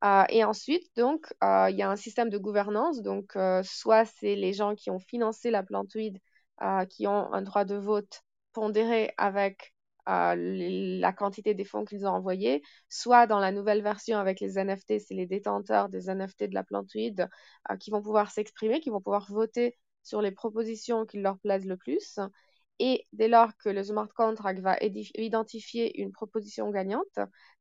Euh, 0.04 0.24
et 0.28 0.44
ensuite, 0.44 0.94
donc, 0.96 1.32
il 1.42 1.76
y 1.76 1.82
a 1.82 1.90
un 1.90 1.96
système 1.96 2.30
de 2.30 2.38
gouvernance. 2.38 3.02
Donc, 3.02 3.36
soit 3.64 4.04
c'est 4.04 4.34
les 4.36 4.52
gens 4.52 4.74
qui 4.74 4.90
ont 4.90 4.98
financé 4.98 5.50
la 5.50 5.62
plantoïde 5.62 6.18
qui 6.90 7.06
ont 7.06 7.32
un 7.32 7.42
droit 7.42 7.64
de 7.64 7.76
vote 7.76 8.22
pondéré 8.52 9.12
avec 9.18 9.74
euh, 9.74 9.75
la 10.06 11.12
quantité 11.12 11.54
des 11.54 11.64
fonds 11.64 11.84
qu'ils 11.84 12.06
ont 12.06 12.10
envoyés, 12.10 12.62
soit 12.88 13.26
dans 13.26 13.38
la 13.40 13.52
nouvelle 13.52 13.82
version 13.82 14.18
avec 14.18 14.40
les 14.40 14.58
NFT, 14.58 15.00
c'est 15.00 15.14
les 15.14 15.26
détenteurs 15.26 15.88
des 15.88 16.10
NFT 16.10 16.44
de 16.44 16.54
la 16.54 16.64
plantoïde 16.64 17.28
euh, 17.70 17.76
qui 17.76 17.90
vont 17.90 18.02
pouvoir 18.02 18.30
s'exprimer, 18.30 18.80
qui 18.80 18.90
vont 18.90 19.00
pouvoir 19.00 19.26
voter 19.30 19.76
sur 20.02 20.22
les 20.22 20.30
propositions 20.30 21.06
qui 21.06 21.18
leur 21.18 21.38
plaisent 21.38 21.66
le 21.66 21.76
plus. 21.76 22.18
Et 22.78 23.04
dès 23.12 23.28
lors 23.28 23.56
que 23.56 23.68
le 23.68 23.82
smart 23.82 24.08
contract 24.14 24.60
va 24.60 24.76
identifier 24.80 26.00
une 26.00 26.12
proposition 26.12 26.70
gagnante, 26.70 27.18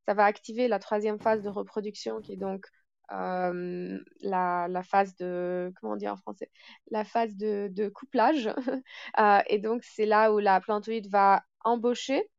ça 0.08 0.14
va 0.14 0.26
activer 0.26 0.68
la 0.68 0.80
troisième 0.80 1.20
phase 1.20 1.42
de 1.42 1.50
reproduction 1.50 2.22
qui 2.22 2.34
est 2.34 2.38
donc 2.38 2.68
euh, 3.12 4.00
la, 4.22 4.84
phase 4.84 5.16
de, 5.16 5.72
comment 5.80 5.96
dire 5.96 6.14
en 6.14 6.18
français, 6.18 6.50
la 6.92 7.06
phase 7.06 7.36
de, 7.36 7.70
de 7.72 7.88
couplage. 7.90 8.50
euh, 9.20 9.40
et 9.48 9.60
donc, 9.60 9.84
c'est 9.84 10.06
là 10.06 10.34
où 10.34 10.40
la 10.40 10.60
plantoïde 10.60 11.10
va 11.10 11.44
embaucher 11.64 12.30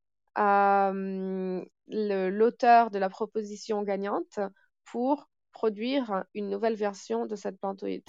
l'auteur 1.89 2.91
de 2.91 2.99
la 2.99 3.09
proposition 3.11 3.83
gagnante 3.83 4.39
pour 4.85 5.29
produire 5.53 6.25
une 6.35 6.51
nouvelle 6.51 6.75
version 6.77 7.27
de 7.27 7.37
cette 7.37 7.59
plantoïde. 7.59 8.05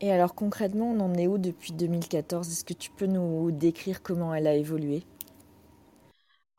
Et 0.00 0.12
alors 0.12 0.36
concrètement, 0.36 0.92
on 0.92 1.00
en 1.00 1.14
est 1.14 1.26
où 1.26 1.36
depuis 1.36 1.72
2014 1.72 2.48
Est-ce 2.48 2.64
que 2.64 2.74
tu 2.74 2.90
peux 2.92 3.06
nous 3.06 3.50
décrire 3.50 4.02
comment 4.02 4.32
elle 4.32 4.46
a 4.46 4.54
évolué? 4.54 5.02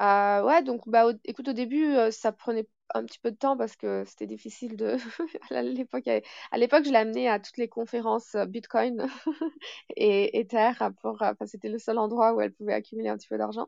Euh, 0.01 0.43
Ouais, 0.43 0.63
donc 0.63 0.87
bah, 0.87 1.05
au, 1.07 1.13
écoute, 1.23 1.47
au 1.49 1.53
début, 1.53 1.85
euh, 1.95 2.11
ça 2.11 2.31
prenait 2.31 2.67
un 2.93 3.03
petit 3.05 3.19
peu 3.19 3.31
de 3.31 3.35
temps 3.37 3.57
parce 3.57 3.75
que 3.75 4.03
c'était 4.05 4.27
difficile 4.27 4.75
de. 4.77 4.97
à 5.51 5.61
l'époque, 5.61 6.07
à 6.07 6.57
l'époque, 6.57 6.85
je 6.85 7.27
à 7.27 7.39
toutes 7.39 7.57
les 7.57 7.67
conférences 7.67 8.35
Bitcoin 8.47 9.07
et 9.95 10.39
Ether 10.39 10.71
pour. 11.01 11.21
Enfin, 11.21 11.45
c'était 11.45 11.69
le 11.69 11.79
seul 11.79 11.97
endroit 11.97 12.33
où 12.33 12.41
elle 12.41 12.53
pouvait 12.53 12.73
accumuler 12.73 13.09
un 13.09 13.17
petit 13.17 13.27
peu 13.27 13.37
d'argent. 13.37 13.67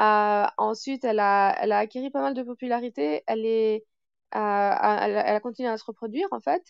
Euh, 0.00 0.46
ensuite, 0.58 1.04
elle 1.04 1.20
a, 1.20 1.56
elle 1.60 1.72
a 1.72 1.78
acquis 1.78 2.10
pas 2.10 2.22
mal 2.22 2.34
de 2.34 2.42
popularité. 2.42 3.22
Elle 3.26 3.44
est, 3.46 3.84
euh, 4.34 4.38
elle, 4.38 5.16
a 5.16 5.40
continué 5.40 5.68
à 5.68 5.76
se 5.78 5.84
reproduire 5.84 6.28
en 6.32 6.40
fait. 6.40 6.62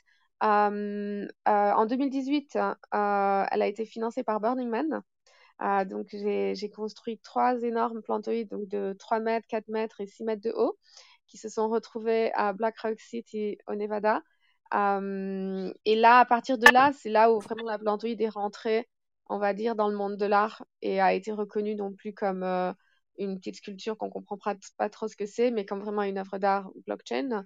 Euh, 0.42 1.26
en 1.46 1.86
2018, 1.86 2.56
elle 2.56 3.62
a 3.62 3.66
été 3.66 3.84
financée 3.84 4.22
par 4.24 4.40
Burning 4.40 4.68
Man. 4.68 5.02
donc, 5.86 6.08
j'ai 6.12 6.70
construit 6.74 7.18
trois 7.20 7.62
énormes 7.62 8.02
plantoïdes 8.02 8.48
donc 8.50 8.68
de 8.68 8.94
3 8.98 9.20
mètres, 9.20 9.46
4 9.48 9.68
mètres 9.68 10.00
et 10.00 10.06
6 10.06 10.24
mètres 10.24 10.42
de 10.42 10.52
haut 10.52 10.78
qui 11.28 11.38
se 11.38 11.48
sont 11.48 11.68
retrouvés 11.68 12.32
à 12.34 12.52
Black 12.52 12.78
Rock 12.80 13.00
City 13.00 13.58
au 13.68 13.74
Nevada. 13.74 14.22
et 14.72 15.94
là, 15.96 16.18
à 16.20 16.24
partir 16.26 16.58
de 16.58 16.66
là, 16.72 16.92
c'est 16.94 17.10
là 17.10 17.32
où 17.32 17.40
vraiment 17.40 17.64
la 17.64 17.78
plantoïde 17.78 18.20
est 18.20 18.28
rentrée 18.28 18.88
on 19.28 19.38
va 19.38 19.54
dire, 19.54 19.74
dans 19.76 19.88
le 19.88 19.96
monde 19.96 20.16
de 20.16 20.26
l'art 20.26 20.64
et 20.82 21.00
a 21.00 21.12
été 21.12 21.32
reconnue 21.32 21.74
non 21.74 21.92
plus 21.92 22.12
comme 22.14 22.42
euh, 22.42 22.72
une 23.18 23.38
petite 23.38 23.56
sculpture 23.56 23.96
qu'on 23.98 24.10
comprend 24.10 24.38
pas, 24.76 24.88
trop 24.90 25.08
ce 25.08 25.16
que 25.16 25.26
c'est, 25.26 25.50
mais 25.50 25.64
comme 25.66 25.80
vraiment 25.80 26.02
une 26.02 26.18
œuvre 26.18 26.38
d'art 26.38 26.70
blockchain. 26.86 27.44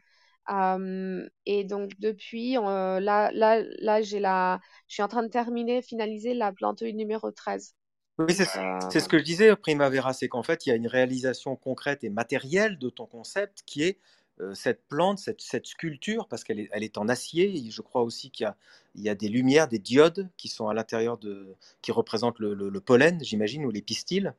Euh, 0.50 1.28
et 1.46 1.64
donc 1.64 1.92
depuis, 1.98 2.58
euh, 2.58 3.00
là, 3.00 3.30
là, 3.32 3.62
là 3.80 4.02
j'ai 4.02 4.20
la, 4.20 4.60
je 4.88 4.94
suis 4.94 5.02
en 5.02 5.08
train 5.08 5.22
de 5.22 5.28
terminer, 5.28 5.82
finaliser 5.82 6.34
la 6.34 6.52
plantoïde 6.52 6.96
numéro 6.96 7.30
13. 7.30 7.74
Oui, 8.18 8.34
c'est 8.34 8.44
Euh, 8.56 8.90
ce 9.00 9.08
que 9.08 9.18
je 9.18 9.24
disais, 9.24 9.56
Primavera, 9.56 10.12
c'est 10.12 10.28
qu'en 10.28 10.42
fait, 10.42 10.66
il 10.66 10.68
y 10.70 10.72
a 10.72 10.76
une 10.76 10.86
réalisation 10.86 11.56
concrète 11.56 12.04
et 12.04 12.10
matérielle 12.10 12.78
de 12.78 12.90
ton 12.90 13.06
concept 13.06 13.62
qui 13.66 13.82
est 13.82 13.98
euh, 14.40 14.54
cette 14.54 14.86
plante, 14.86 15.18
cette, 15.18 15.40
cette 15.40 15.66
sculpture, 15.66 16.28
parce 16.28 16.44
qu'elle 16.44 16.60
est, 16.60 16.68
elle 16.72 16.84
est 16.84 16.98
en 16.98 17.08
acier. 17.08 17.54
Et 17.56 17.70
je 17.70 17.80
crois 17.82 18.02
aussi 18.02 18.30
qu'il 18.30 18.44
y 18.44 18.46
a, 18.46 18.56
il 18.94 19.02
y 19.02 19.08
a 19.08 19.14
des 19.14 19.28
lumières, 19.28 19.66
des 19.68 19.78
diodes 19.78 20.28
qui 20.36 20.48
sont 20.48 20.68
à 20.68 20.74
l'intérieur 20.74 21.16
de, 21.18 21.54
qui 21.80 21.90
représentent 21.92 22.38
le, 22.38 22.54
le- 22.54 22.68
le 22.68 22.80
pollen, 22.80 23.22
j'imagine, 23.24 23.64
ou 23.66 23.70
les 23.70 23.82
pistils. 23.82 24.34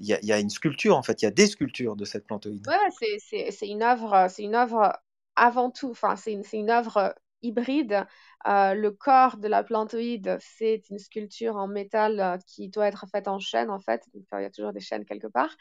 Il 0.00 0.06
y, 0.06 0.14
a, 0.14 0.20
il 0.22 0.28
y 0.28 0.32
a 0.32 0.40
une 0.40 0.50
sculpture, 0.50 0.96
en 0.96 1.02
fait, 1.02 1.22
il 1.22 1.26
y 1.26 1.28
a 1.28 1.32
des 1.32 1.46
sculptures 1.48 1.96
de 1.96 2.04
cette 2.04 2.26
plantoïde. 2.26 2.66
Ouais, 2.66 3.18
c'est, 3.50 3.68
une 3.68 3.82
œuvre, 3.82 4.26
c'est 4.30 4.42
une 4.44 4.54
œuvre 4.54 4.92
avant 5.36 5.70
tout, 5.70 5.90
enfin, 5.90 6.16
c'est 6.16 6.32
une, 6.32 6.42
c'est 6.44 6.58
une 6.58 6.70
œuvre 6.70 7.14
hybride. 7.42 8.06
Euh, 8.46 8.74
le 8.74 8.90
corps 8.90 9.36
de 9.38 9.48
la 9.48 9.62
plantoïde, 9.64 10.38
c'est 10.40 10.82
une 10.90 10.98
sculpture 10.98 11.56
en 11.56 11.68
métal 11.68 12.20
euh, 12.20 12.38
qui 12.46 12.68
doit 12.68 12.86
être 12.88 13.06
faite 13.10 13.28
en 13.28 13.38
chaîne, 13.38 13.70
en 13.70 13.80
fait. 13.80 14.02
Donc, 14.14 14.24
euh, 14.34 14.40
il 14.40 14.42
y 14.42 14.46
a 14.46 14.50
toujours 14.50 14.72
des 14.72 14.80
chaînes 14.80 15.04
quelque 15.04 15.26
part. 15.28 15.54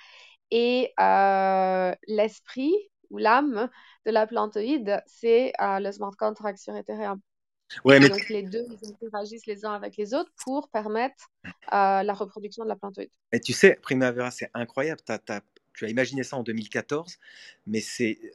Et 0.51 0.93
euh, 0.99 1.93
l'esprit 2.07 2.73
ou 3.09 3.17
l'âme 3.17 3.69
de 4.05 4.11
la 4.11 4.27
plantoïde, 4.27 5.01
c'est 5.07 5.53
euh, 5.61 5.79
le 5.79 5.91
smart 5.91 6.11
contract 6.17 6.59
sur 6.59 6.75
Ethereum. 6.75 7.21
Ouais, 7.85 7.99
Et 7.99 8.01
mais 8.01 8.09
donc, 8.09 8.29
les 8.29 8.43
deux, 8.43 8.65
ils 8.69 8.89
interagissent 8.89 9.45
les 9.47 9.65
uns 9.65 9.73
avec 9.73 9.97
les 9.97 10.13
autres 10.13 10.31
pour 10.43 10.69
permettre 10.69 11.29
euh, 11.73 12.03
la 12.03 12.13
reproduction 12.13 12.63
de 12.63 12.69
la 12.69 12.75
plantoïde. 12.75 13.11
Et 13.33 13.39
tu 13.41 13.53
sais, 13.53 13.77
Primavera, 13.81 14.31
c'est 14.31 14.49
incroyable. 14.53 15.01
T'as- 15.05 15.19
tu 15.81 15.85
as 15.85 15.89
imaginé 15.89 16.21
ça 16.21 16.37
en 16.37 16.43
2014, 16.43 17.17
mais 17.65 17.81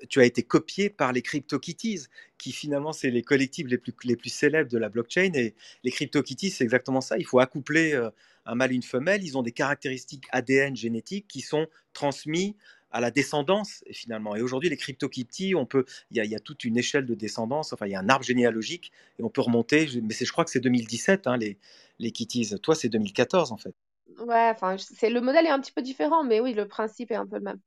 tu 0.09 0.21
as 0.21 0.25
été 0.25 0.43
copié 0.43 0.91
par 0.91 1.13
les 1.13 1.23
CryptoKitties, 1.23 2.07
qui 2.39 2.51
finalement, 2.51 2.93
c'est 2.93 3.11
les 3.11 3.23
collectifs 3.23 3.69
les 3.69 3.79
plus, 3.79 3.95
les 4.03 4.17
plus 4.17 4.31
célèbres 4.31 4.69
de 4.69 4.79
la 4.79 4.89
blockchain. 4.89 5.31
Et 5.35 5.55
les 5.85 5.91
CryptoKitties, 5.93 6.51
c'est 6.51 6.65
exactement 6.65 7.01
ça. 7.01 7.19
Il 7.19 7.25
faut 7.25 7.39
accoupler 7.39 7.93
euh, 7.93 8.11
un 8.47 8.57
mâle 8.57 8.73
et 8.73 8.75
une 8.75 8.83
femelle. 8.83 9.23
Ils 9.23 9.39
ont 9.39 9.45
des 9.45 9.53
caractéristiques 9.53 10.25
ADN 10.33 10.75
génétiques 10.75 11.29
qui 11.29 11.41
sont 11.41 11.69
transmises 11.93 12.55
à 12.91 13.01
la 13.01 13.13
descendance, 13.13 13.85
et 13.87 13.93
finalement. 13.93 14.35
Et 14.35 14.43
aujourd'hui, 14.43 14.69
les 14.69 14.77
CryptoKitties, 14.77 15.55
on 15.55 15.67
peut, 15.67 15.85
il 16.11 16.25
y, 16.25 16.35
a, 16.35 16.41
toute 16.41 16.65
une 16.65 16.79
échelle 16.79 17.07
de 17.07 17.15
descendance, 17.15 17.73
enfin, 17.73 17.87
il 17.87 17.93
y 17.93 17.95
a 17.95 18.01
un 18.01 18.09
arbre 18.09 18.25
généalogique, 18.25 18.91
et 19.21 19.23
on 19.23 19.31
peut 19.31 19.43
remonter, 19.43 19.87
mais 20.03 20.15
je 20.15 20.33
crois 20.33 20.45
que 20.45 20.51
c'est 20.51 20.61
2017, 20.61 21.27
hein, 21.29 21.37
les, 21.37 21.59
les 22.01 22.11
Kitties. 22.11 22.55
Toi, 22.61 22.75
c'est 22.75 22.89
2014, 22.89 23.53
en 23.53 23.57
fait. 23.57 23.75
Ouais, 24.19 24.51
enfin, 24.51 24.77
c'est 24.79 25.11
le 25.11 25.21
modèle 25.21 25.47
est 25.47 25.51
un 25.51 25.61
petit 25.61 25.73
peu 25.73 25.83
différent, 25.83 26.25
mais 26.25 26.41
oui, 26.41 26.55
le 26.55 26.67
principe 26.67 27.11
est 27.11 27.17
un 27.17 27.27
peu 27.27 27.37
le 27.37 27.43
même. 27.43 27.61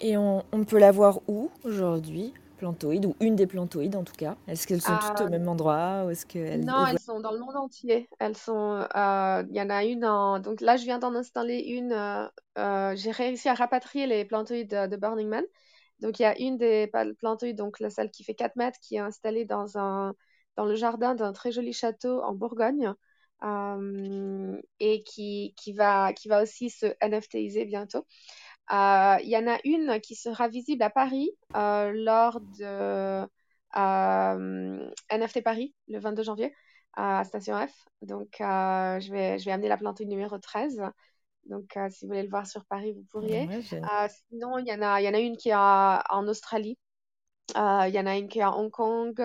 Et 0.00 0.16
on, 0.16 0.44
on 0.52 0.64
peut 0.64 0.78
la 0.78 0.92
voir 0.92 1.20
où 1.28 1.50
aujourd'hui? 1.64 2.34
Plantoïde, 2.58 3.06
ou 3.06 3.14
une 3.20 3.36
des 3.36 3.46
plantoïdes 3.46 3.96
en 3.96 4.04
tout 4.04 4.14
cas? 4.14 4.36
Est-ce 4.48 4.66
qu'elles 4.66 4.80
sont 4.80 4.96
toutes 4.96 5.26
au 5.26 5.28
même 5.28 5.48
endroit 5.48 6.04
ou 6.06 6.10
est-ce 6.10 6.24
qu'elles 6.24 6.64
non, 6.64 6.86
elles 6.86 6.98
sont 6.98 7.20
dans 7.20 7.32
le 7.32 7.38
monde 7.40 7.56
entier. 7.56 8.08
Elles 8.20 8.36
sont, 8.36 8.86
euh, 8.96 9.44
il 9.50 9.56
y 9.56 9.60
en 9.60 9.70
a 9.70 9.84
une 9.84 10.04
en, 10.04 10.38
donc 10.38 10.60
là, 10.60 10.76
je 10.76 10.84
viens 10.84 10.98
d'en 10.98 11.14
installer 11.14 11.58
une. 11.60 11.92
euh, 11.92 12.28
euh, 12.58 12.94
j'ai 12.96 13.10
réussi 13.10 13.48
à 13.48 13.54
rapatrier 13.54 14.06
les 14.06 14.24
plantoïdes 14.24 14.70
de, 14.70 14.96
Burning 14.96 15.28
Man. 15.28 15.44
Donc, 16.00 16.18
il 16.18 16.22
y 16.22 16.26
a 16.26 16.38
une 16.40 16.56
des 16.58 16.90
plantoïdes, 17.18 17.56
donc 17.56 17.80
la 17.80 17.90
celle 17.90 18.10
qui 18.10 18.24
fait 18.24 18.34
4 18.34 18.56
mètres, 18.56 18.78
qui 18.80 18.96
est 18.96 18.98
installée 19.00 19.44
dans 19.44 19.78
un, 19.78 20.14
dans 20.56 20.64
le 20.64 20.74
jardin 20.74 21.14
d'un 21.14 21.32
très 21.32 21.50
joli 21.52 21.72
château 21.72 22.22
en 22.22 22.34
Bourgogne, 22.34 22.94
euh, 23.44 24.60
et 24.80 25.02
qui, 25.02 25.54
qui 25.56 25.72
va, 25.72 26.12
qui 26.12 26.28
va 26.28 26.42
aussi 26.42 26.70
se 26.70 26.86
NFTiser 27.00 27.64
bientôt. 27.64 28.06
Euh, 28.72 29.16
Il 29.22 29.28
y 29.28 29.36
en 29.36 29.46
a 29.46 29.58
une 29.64 30.00
qui 30.00 30.14
sera 30.14 30.48
visible 30.48 30.82
à 30.82 30.90
Paris 30.90 31.30
euh, 31.56 31.92
lors 31.94 32.40
de 32.58 33.26
NFT 35.10 35.42
Paris 35.42 35.74
le 35.88 35.98
22 35.98 36.22
janvier 36.22 36.54
à 36.94 37.24
Station 37.24 37.56
F. 37.66 37.72
Donc, 38.02 38.28
je 38.38 39.10
vais, 39.12 39.38
je 39.38 39.44
vais 39.44 39.52
amener 39.52 39.68
la 39.68 39.76
plantoïde 39.76 40.08
numéro 40.08 40.38
13. 40.38 40.80
Donc, 41.46 41.76
euh, 41.76 41.88
si 41.90 42.04
vous 42.04 42.08
voulez 42.08 42.22
le 42.22 42.30
voir 42.30 42.46
sur 42.46 42.64
Paris, 42.64 42.92
vous 42.92 43.04
pourriez. 43.10 43.46
Ouais. 43.46 43.60
Euh, 43.72 44.08
sinon, 44.30 44.58
il 44.58 44.66
y 44.66 44.72
en 44.72 44.80
a, 44.80 45.00
y 45.00 45.08
en 45.08 45.14
a 45.14 45.18
une 45.18 45.36
qui 45.36 45.50
est 45.50 45.54
à- 45.54 46.02
en 46.10 46.26
Australie. 46.26 46.78
Euh, 47.56 47.84
il 47.88 47.94
y 47.94 48.00
en 48.00 48.06
a 48.06 48.16
une 48.16 48.28
qui 48.28 48.38
est 48.38 48.42
à 48.42 48.56
Hong 48.56 48.70
Kong. 48.70 49.20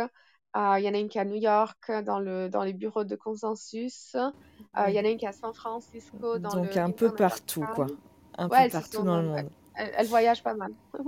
Euh, 0.57 0.79
il 0.79 0.83
y 0.83 0.89
en 0.89 0.93
a 0.93 0.97
une 0.99 1.09
qui 1.09 1.17
est 1.17 1.21
à 1.21 1.25
New 1.25 1.35
York, 1.35 1.91
dans 2.05 2.19
le, 2.19 2.49
dans 2.49 2.63
les 2.63 2.73
bureaux 2.73 3.03
de 3.03 3.15
consensus. 3.15 4.15
Euh, 4.15 4.85
il 4.87 4.93
y 4.93 4.99
en 4.99 5.05
a 5.05 5.09
une 5.09 5.17
qui 5.17 5.25
est 5.25 5.29
à 5.29 5.33
San 5.33 5.53
Francisco, 5.53 6.39
dans 6.39 6.49
Donc 6.49 6.75
le 6.75 6.81
un 6.81 6.91
peu 6.91 7.13
partout, 7.13 7.65
quoi. 7.75 7.87
Un 8.37 8.49
Ouais, 8.49 8.65
peu 8.65 8.69
partout 8.69 8.97
sont 8.97 9.03
dans 9.03 9.21
le 9.21 9.27
monde. 9.27 9.49
Elles 9.75 10.07
voyagent 10.07 10.43
pas 10.43 10.55
mal. 10.55 10.71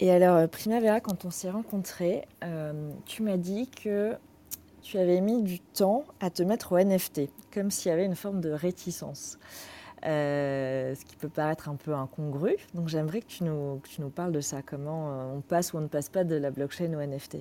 Et 0.00 0.10
alors, 0.10 0.36
euh, 0.36 0.46
Primavera, 0.48 1.00
quand 1.00 1.24
on 1.24 1.30
s'est 1.30 1.50
rencontrés, 1.50 2.26
euh, 2.44 2.90
tu 3.06 3.22
m'as 3.22 3.36
dit 3.36 3.68
que 3.70 4.16
tu 4.82 4.98
avais 4.98 5.20
mis 5.20 5.42
du 5.42 5.60
temps 5.60 6.04
à 6.20 6.30
te 6.30 6.42
mettre 6.42 6.72
au 6.72 6.78
NFT, 6.78 7.30
comme 7.52 7.70
s'il 7.70 7.90
y 7.90 7.92
avait 7.92 8.04
une 8.06 8.16
forme 8.16 8.40
de 8.40 8.50
réticence. 8.50 9.38
Euh, 10.06 10.94
ce 10.96 11.04
qui 11.04 11.16
peut 11.16 11.28
paraître 11.28 11.68
un 11.68 11.76
peu 11.76 11.94
incongru. 11.94 12.56
Donc 12.74 12.88
j'aimerais 12.88 13.20
que 13.22 13.26
tu 13.26 13.44
nous, 13.44 13.80
que 13.82 13.88
tu 13.88 14.00
nous 14.00 14.10
parles 14.10 14.32
de 14.32 14.40
ça, 14.40 14.62
comment 14.62 15.34
on 15.36 15.40
passe 15.42 15.72
ou 15.72 15.78
on 15.78 15.82
ne 15.82 15.88
passe 15.88 16.08
pas 16.08 16.24
de 16.24 16.36
la 16.36 16.50
blockchain 16.50 16.92
au 16.94 17.00
NFT. 17.00 17.38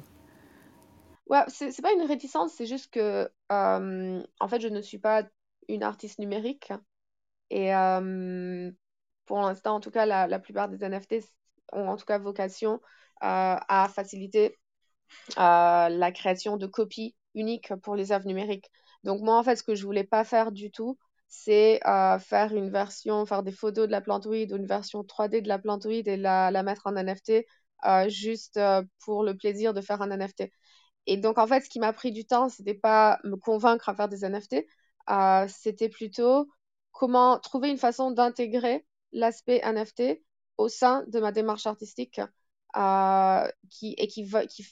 Ouais, 1.32 1.44
c'est 1.48 1.82
pas 1.82 1.94
une 1.94 2.04
réticence, 2.04 2.54
c'est 2.54 2.66
juste 2.66 2.92
que, 2.94 3.32
en 3.50 4.48
fait, 4.50 4.62
je 4.62 4.68
ne 4.68 4.82
suis 4.82 5.00
pas 5.00 5.24
une 5.70 5.82
artiste 5.82 6.20
numérique. 6.20 6.74
Et 7.50 7.72
pour 9.26 9.40
l'instant, 9.42 9.76
en 9.76 9.80
tout 9.80 9.92
cas, 9.92 10.06
la, 10.06 10.40
plupart 10.40 10.68
des 10.70 10.84
NFT 10.84 11.24
ont 11.72 11.88
en 11.88 11.96
tout 11.96 12.06
cas 12.06 12.18
vocation 12.18 12.82
euh, 13.24 13.56
à 13.68 13.90
faciliter 13.94 14.60
euh, 15.38 15.90
la 15.90 16.12
création 16.12 16.58
de 16.58 16.68
copies 16.68 17.16
uniques 17.34 17.74
pour 17.84 17.96
les 17.96 18.12
œuvres 18.12 18.28
numériques. 18.28 18.70
Donc 19.06 19.22
moi, 19.22 19.38
en 19.38 19.44
fait, 19.44 19.56
ce 19.56 19.64
que 19.64 19.74
je 19.74 19.86
voulais 19.86 20.04
pas 20.04 20.26
faire 20.26 20.52
du 20.52 20.70
tout, 20.70 20.98
c'est 21.30 21.80
euh, 21.88 22.20
faire 22.20 22.54
une 22.54 22.70
version, 22.70 23.26
faire 23.26 23.44
des 23.44 23.54
photos 23.54 23.88
de 23.88 23.92
la 23.92 24.02
plantoïde 24.02 24.52
ou 24.52 24.58
une 24.58 24.68
version 24.68 25.02
3D 25.04 25.42
de 25.42 25.48
la 25.48 25.60
plantoïde 25.60 26.10
et 26.10 26.18
la, 26.18 26.52
mettre 26.64 26.88
en 26.88 26.96
NFT 26.98 27.46
juste 28.10 28.60
pour 29.00 29.24
le 29.24 29.38
plaisir 29.38 29.74
de 29.74 29.80
faire 29.80 30.02
un 30.02 30.12
NFT. 30.12 30.52
Et 31.08 31.18
donc, 31.18 31.38
en 31.38 31.48
fait, 31.48 31.62
ce 31.62 31.70
qui 31.70 31.80
m'a 31.80 31.94
pris 31.94 32.12
du 32.12 32.26
temps, 32.26 32.50
c'était 32.50 32.74
pas 32.74 33.20
me 33.24 33.36
convaincre 33.36 33.90
à 33.90 33.96
faire 33.96 34.10
des 34.10 34.26
NFT, 34.26 34.66
euh, 35.10 35.48
c'était 35.48 35.90
plutôt 35.90 36.48
comment 36.92 37.40
trouver 37.40 37.70
une 37.70 37.78
façon 37.78 38.12
d'intégrer 38.12 38.86
l'aspect 39.12 39.62
NFT 39.64 40.22
au 40.58 40.68
sein 40.70 41.04
de 41.08 41.20
ma 41.20 41.32
démarche 41.32 41.66
artistique 41.66 42.22
euh, 42.78 43.48
qui, 43.70 43.96
et 43.98 44.08
qui, 44.08 44.26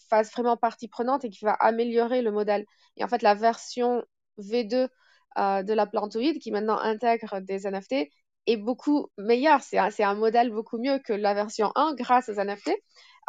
fasse 0.10 0.32
vraiment 0.32 0.58
partie 0.58 0.88
prenante 0.88 1.26
et 1.26 1.30
qui 1.30 1.44
va 1.44 1.54
améliorer 1.54 2.22
le 2.22 2.32
modèle. 2.32 2.66
Et 2.98 3.04
en 3.04 3.08
fait, 3.08 3.22
la 3.22 3.36
version 3.36 4.04
V2 4.38 4.88
euh, 5.38 5.64
de 5.64 5.74
la 5.74 5.86
plantoïde, 5.88 6.40
qui 6.40 6.52
maintenant 6.52 6.78
intègre 6.78 7.40
des 7.42 7.68
NFT, 7.68 8.10
est 8.48 8.58
beaucoup 8.58 9.08
meilleure. 9.18 9.62
C'est 9.62 9.78
un, 9.78 9.90
un 10.00 10.16
modèle 10.16 10.52
beaucoup 10.52 10.78
mieux 10.78 11.00
que 11.00 11.14
la 11.14 11.34
version 11.34 11.72
1 11.76 11.96
grâce 11.96 12.30
aux 12.30 12.34
NFT. 12.34 12.72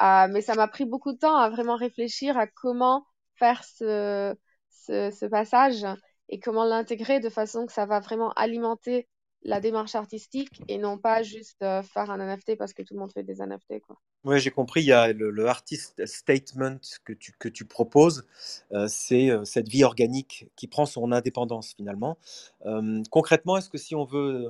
Euh, 0.02 0.28
mais 0.30 0.40
ça 0.40 0.54
m'a 0.54 0.68
pris 0.68 0.86
beaucoup 0.86 1.12
de 1.12 1.18
temps 1.18 1.36
à 1.36 1.50
vraiment 1.50 1.76
réfléchir 1.76 2.38
à 2.38 2.46
comment 2.46 3.04
faire 3.36 3.62
ce, 3.64 4.34
ce, 4.70 5.10
ce 5.10 5.26
passage 5.26 5.86
et 6.28 6.40
comment 6.40 6.64
l'intégrer 6.64 7.20
de 7.20 7.28
façon 7.28 7.66
que 7.66 7.72
ça 7.72 7.86
va 7.86 8.00
vraiment 8.00 8.30
alimenter 8.32 9.08
la 9.42 9.60
démarche 9.60 9.94
artistique 9.94 10.62
et 10.68 10.78
non 10.78 10.98
pas 10.98 11.22
juste 11.22 11.62
euh, 11.62 11.82
faire 11.82 12.10
un 12.10 12.18
NFT 12.18 12.56
parce 12.56 12.72
que 12.72 12.82
tout 12.82 12.94
le 12.94 13.00
monde 13.00 13.12
fait 13.12 13.22
des 13.22 13.42
NFT, 13.42 13.80
quoi. 13.80 13.96
Oui, 14.24 14.38
j'ai 14.38 14.50
compris. 14.50 14.82
Il 14.82 14.86
y 14.86 14.92
a 14.92 15.12
le, 15.14 15.30
le 15.30 15.46
artist 15.48 16.04
statement 16.04 16.76
que 17.04 17.14
tu, 17.14 17.32
que 17.38 17.48
tu 17.48 17.64
proposes. 17.64 18.24
euh, 18.72 18.86
c'est 18.88 19.30
euh, 19.30 19.44
cette 19.46 19.68
vie 19.68 19.82
organique 19.82 20.46
qui 20.56 20.66
prend 20.68 20.84
son 20.84 21.10
indépendance 21.12 21.72
finalement. 21.74 22.18
Euh, 22.66 23.02
concrètement, 23.10 23.56
est-ce 23.56 23.70
que 23.70 23.78
si 23.78 23.94
on 23.94 24.04
veut 24.04 24.48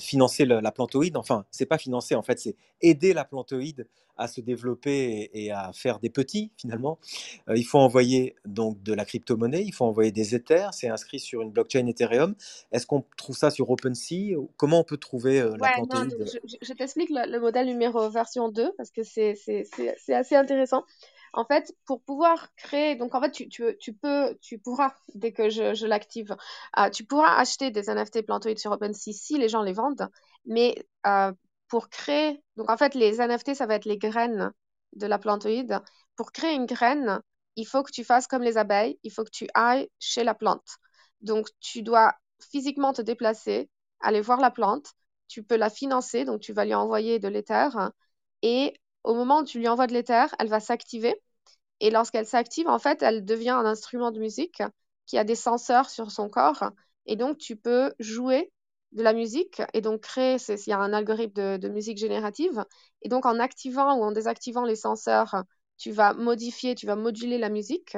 financer 0.00 0.46
la, 0.46 0.62
la 0.62 0.72
plantoïde, 0.72 1.16
enfin, 1.18 1.44
c'est 1.50 1.66
pas 1.66 1.76
financer, 1.78 2.14
en 2.14 2.22
fait, 2.22 2.38
c'est 2.40 2.56
aider 2.80 3.12
la 3.12 3.24
plantoïde 3.26 3.86
à 4.16 4.28
se 4.28 4.40
développer 4.40 5.30
et, 5.34 5.44
et 5.46 5.52
à 5.52 5.72
faire 5.74 5.98
des 6.00 6.08
petits 6.08 6.50
finalement. 6.56 6.98
Il 7.54 7.64
faut 7.66 7.78
envoyer 7.78 8.34
donc 8.46 8.82
de 8.82 8.94
la 8.94 9.04
crypto-monnaie, 9.04 9.62
il 9.64 9.72
faut 9.74 9.84
envoyer 9.84 10.10
des 10.12 10.34
Ethers, 10.34 10.72
c'est 10.72 10.88
inscrit 10.88 11.20
sur 11.20 11.42
une 11.42 11.50
blockchain 11.50 11.86
Ethereum. 11.86 12.34
Est-ce 12.72 12.86
qu'on 12.86 13.04
trouve 13.18 13.36
ça 13.36 13.50
sur 13.50 13.68
OpenSea 13.70 14.36
Comment 14.56 14.80
on 14.80 14.84
peut 14.84 14.96
trouver 14.96 15.46
la 15.58 15.68
Ouais, 15.68 15.70
plantoïde? 15.70 16.16
je, 16.26 16.38
je- 16.44 16.56
je 16.62 16.72
t'explique 16.74 17.10
le, 17.10 17.30
le 17.32 17.40
modèle 17.40 17.66
numéro 17.66 18.10
version 18.10 18.50
2 18.50 18.72
parce 18.76 18.85
que 18.90 19.02
c'est 19.02 19.34
assez 20.14 20.36
intéressant. 20.36 20.84
En 21.32 21.44
fait, 21.44 21.74
pour 21.84 22.02
pouvoir 22.02 22.54
créer, 22.56 22.96
donc 22.96 23.14
en 23.14 23.20
fait, 23.20 23.30
tu, 23.30 23.92
peux, 23.92 24.38
tu 24.40 24.58
pourras, 24.58 24.94
dès 25.14 25.32
que 25.32 25.50
je, 25.50 25.74
je 25.74 25.86
l'active, 25.86 26.34
euh, 26.78 26.88
tu 26.88 27.04
pourras 27.04 27.36
acheter 27.36 27.70
des 27.70 27.90
NFT 27.90 28.22
plantoïdes 28.22 28.58
sur 28.58 28.72
OpenSea 28.72 29.12
si 29.12 29.36
les 29.36 29.48
gens 29.48 29.62
les 29.62 29.74
vendent, 29.74 30.08
mais 30.46 30.74
euh, 31.06 31.32
pour 31.68 31.88
créer, 31.90 32.42
donc 32.56 32.70
en 32.70 32.76
fait, 32.76 32.94
les 32.94 33.20
NFT, 33.20 33.54
ça 33.54 33.66
va 33.66 33.74
être 33.74 33.84
les 33.84 33.98
graines 33.98 34.52
de 34.94 35.06
la 35.06 35.18
plantoïde. 35.18 35.80
Pour 36.16 36.32
créer 36.32 36.54
une 36.54 36.66
graine, 36.66 37.20
il 37.56 37.66
faut 37.66 37.82
que 37.82 37.92
tu 37.92 38.04
fasses 38.04 38.26
comme 38.26 38.42
les 38.42 38.56
abeilles, 38.56 38.98
il 39.02 39.12
faut 39.12 39.24
que 39.24 39.30
tu 39.30 39.46
ailles 39.54 39.88
chez 39.98 40.24
la 40.24 40.34
plante. 40.34 40.78
Donc, 41.20 41.48
tu 41.60 41.82
dois 41.82 42.14
physiquement 42.50 42.92
te 42.92 43.02
déplacer, 43.02 43.68
aller 44.00 44.20
voir 44.20 44.40
la 44.40 44.50
plante, 44.50 44.92
tu 45.28 45.42
peux 45.42 45.56
la 45.56 45.70
financer, 45.70 46.24
donc 46.24 46.40
tu 46.40 46.52
vas 46.52 46.64
lui 46.64 46.74
envoyer 46.74 47.18
de 47.18 47.28
l'éther, 47.28 47.90
et 48.42 48.74
au 49.04 49.14
moment 49.14 49.40
où 49.40 49.44
tu 49.44 49.58
lui 49.58 49.68
envoies 49.68 49.86
de 49.86 49.92
l'éther, 49.92 50.34
elle 50.38 50.48
va 50.48 50.60
s'activer, 50.60 51.20
et 51.80 51.90
lorsqu'elle 51.90 52.26
s'active, 52.26 52.68
en 52.68 52.78
fait, 52.78 53.02
elle 53.02 53.24
devient 53.24 53.50
un 53.50 53.64
instrument 53.64 54.10
de 54.10 54.18
musique 54.18 54.62
qui 55.06 55.18
a 55.18 55.24
des 55.24 55.34
senseurs 55.34 55.90
sur 55.90 56.10
son 56.10 56.28
corps, 56.28 56.70
et 57.06 57.16
donc 57.16 57.38
tu 57.38 57.56
peux 57.56 57.92
jouer 57.98 58.50
de 58.92 59.02
la 59.02 59.12
musique 59.12 59.62
et 59.74 59.80
donc 59.80 60.00
créer, 60.00 60.36
il 60.48 60.68
y 60.68 60.72
a 60.72 60.78
un 60.78 60.92
algorithme 60.92 61.58
de, 61.58 61.68
musique 61.68 61.98
générative, 61.98 62.64
et 63.02 63.08
donc 63.08 63.26
en 63.26 63.38
activant 63.38 63.96
ou 63.96 64.02
en 64.02 64.12
désactivant 64.12 64.64
les 64.64 64.76
senseurs, 64.76 65.44
tu 65.78 65.92
vas 65.92 66.14
modifier, 66.14 66.74
tu 66.74 66.86
vas 66.86 66.96
moduler 66.96 67.38
la 67.38 67.50
musique, 67.50 67.96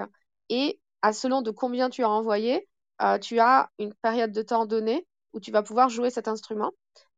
et 0.49 0.81
à 1.03 1.13
selon 1.13 1.43
de 1.43 1.51
combien 1.51 1.89
tu 1.91 2.03
as 2.03 2.11
envoyé, 2.11 2.69
euh, 3.03 3.19
tu 3.19 3.39
as 3.39 3.71
une 3.79 3.95
période 3.95 4.33
de 4.33 4.43
temps 4.43 4.67
donnée 4.67 5.07
où 5.33 5.41
tu 5.41 5.53
vas 5.53 5.63
pouvoir 5.63 5.89
jouer 5.89 6.11
cet 6.11 6.27
instrument. 6.27 6.73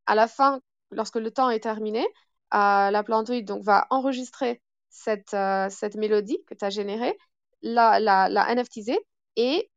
À 0.06 0.14
la 0.14 0.28
fin, 0.28 0.60
lorsque 0.90 1.16
le 1.16 1.30
temps 1.30 1.48
est 1.48 1.60
terminé, 1.60 2.06
la 2.52 3.02
plantoïde 3.04 3.46
donc, 3.46 3.62
va 3.62 3.86
enregistrer 3.90 4.60
cette, 4.90 5.34
euh, 5.34 5.68
cette 5.70 5.94
mélodie 5.94 6.42
que 6.46 6.54
tu 6.54 6.64
as 6.64 6.70
générée, 6.70 7.16
la, 7.62 8.00
la, 8.00 8.28
la 8.28 8.54
NFTiser 8.54 8.98
et 9.36 9.70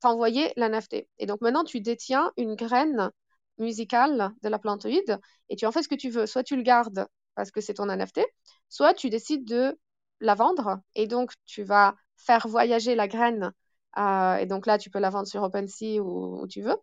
t'envoyer 0.00 0.52
la 0.56 0.68
NFT. 0.68 1.08
Et 1.18 1.26
donc 1.26 1.40
maintenant, 1.40 1.64
tu 1.64 1.80
détiens 1.80 2.30
une 2.36 2.54
graine 2.54 3.10
musicale 3.58 4.32
de 4.42 4.48
la 4.48 4.58
plantoïde 4.58 5.18
et 5.48 5.56
tu 5.56 5.66
en 5.66 5.72
fais 5.72 5.82
ce 5.82 5.88
que 5.88 5.94
tu 5.94 6.10
veux. 6.10 6.26
Soit 6.26 6.44
tu 6.44 6.56
le 6.56 6.62
gardes 6.62 7.06
parce 7.34 7.50
que 7.50 7.60
c'est 7.60 7.74
ton 7.74 7.86
NFT, 7.86 8.20
soit 8.68 8.94
tu 8.94 9.10
décides 9.10 9.46
de 9.46 9.78
la 10.20 10.34
vendre 10.34 10.80
et 10.94 11.06
donc 11.06 11.32
tu 11.46 11.62
vas 11.62 11.94
faire 12.16 12.46
voyager 12.48 12.94
la 12.94 13.08
graine. 13.08 13.52
Euh, 13.96 14.36
et 14.36 14.46
donc 14.46 14.66
là, 14.66 14.78
tu 14.78 14.90
peux 14.90 14.98
la 14.98 15.10
vendre 15.10 15.26
sur 15.26 15.42
OpenSea 15.42 16.00
ou 16.00 16.42
où 16.42 16.46
tu 16.46 16.62
veux. 16.62 16.76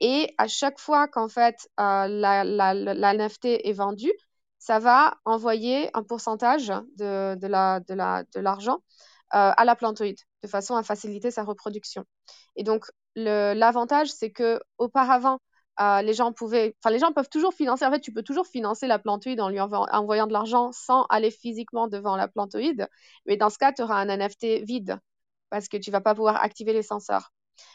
Et 0.00 0.34
à 0.38 0.48
chaque 0.48 0.78
fois 0.78 1.08
qu'en 1.08 1.28
fait 1.28 1.68
euh, 1.80 2.06
la, 2.06 2.44
la, 2.44 2.74
la, 2.74 3.14
NFT 3.14 3.46
est 3.46 3.72
vendue, 3.72 4.12
ça 4.64 4.78
va 4.78 5.18
envoyer 5.26 5.90
un 5.92 6.02
pourcentage 6.02 6.68
de, 6.96 7.34
de 7.34 7.46
l'argent 7.46 7.84
la, 7.90 8.24
de 8.24 8.40
la, 8.40 8.56
de 8.56 8.70
euh, 8.70 8.72
à 9.30 9.64
la 9.66 9.76
plantoïde 9.76 10.16
de 10.42 10.48
façon 10.48 10.74
à 10.74 10.82
faciliter 10.82 11.30
sa 11.30 11.42
reproduction. 11.42 12.06
Et 12.56 12.64
donc 12.64 12.86
l'avantage, 13.14 14.08
c'est 14.10 14.30
que 14.30 14.58
auparavant, 14.78 15.38
euh, 15.80 16.00
les 16.00 16.14
gens 16.14 16.32
pouvaient, 16.32 16.74
enfin 16.82 16.90
les 16.90 16.98
gens 16.98 17.12
peuvent 17.12 17.28
toujours 17.28 17.52
financer. 17.52 17.84
En 17.84 17.90
fait, 17.90 18.00
tu 18.00 18.10
peux 18.10 18.22
toujours 18.22 18.46
financer 18.46 18.86
la 18.86 18.98
plantoïde 18.98 19.38
en 19.42 19.50
lui 19.50 19.60
envoyant 19.60 20.26
de 20.26 20.32
l'argent 20.32 20.72
sans 20.72 21.04
aller 21.10 21.30
physiquement 21.30 21.86
devant 21.86 22.16
la 22.16 22.26
plantoïde. 22.26 22.88
Mais 23.26 23.36
dans 23.36 23.50
ce 23.50 23.58
cas, 23.58 23.70
tu 23.70 23.82
auras 23.82 23.96
un 23.96 24.08
NFT 24.08 24.64
vide 24.64 24.98
parce 25.50 25.68
que 25.68 25.76
tu 25.76 25.90
vas 25.90 26.00
pas 26.00 26.14
pouvoir 26.14 26.42
activer 26.42 26.72
les 26.72 26.82
senseurs. 26.82 27.32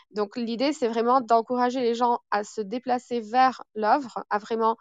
Donc 0.10 0.38
l'idée, 0.38 0.74
c'est 0.74 0.88
vraiment 0.88 1.22
d'encourager 1.22 1.82
les 1.82 1.94
gens 1.94 2.20
à 2.32 2.44
se 2.44 2.62
déplacer 2.62 3.22
vers 3.22 3.62
l'œuvre, 3.76 4.24
à 4.32 4.40
vraiment 4.40 4.76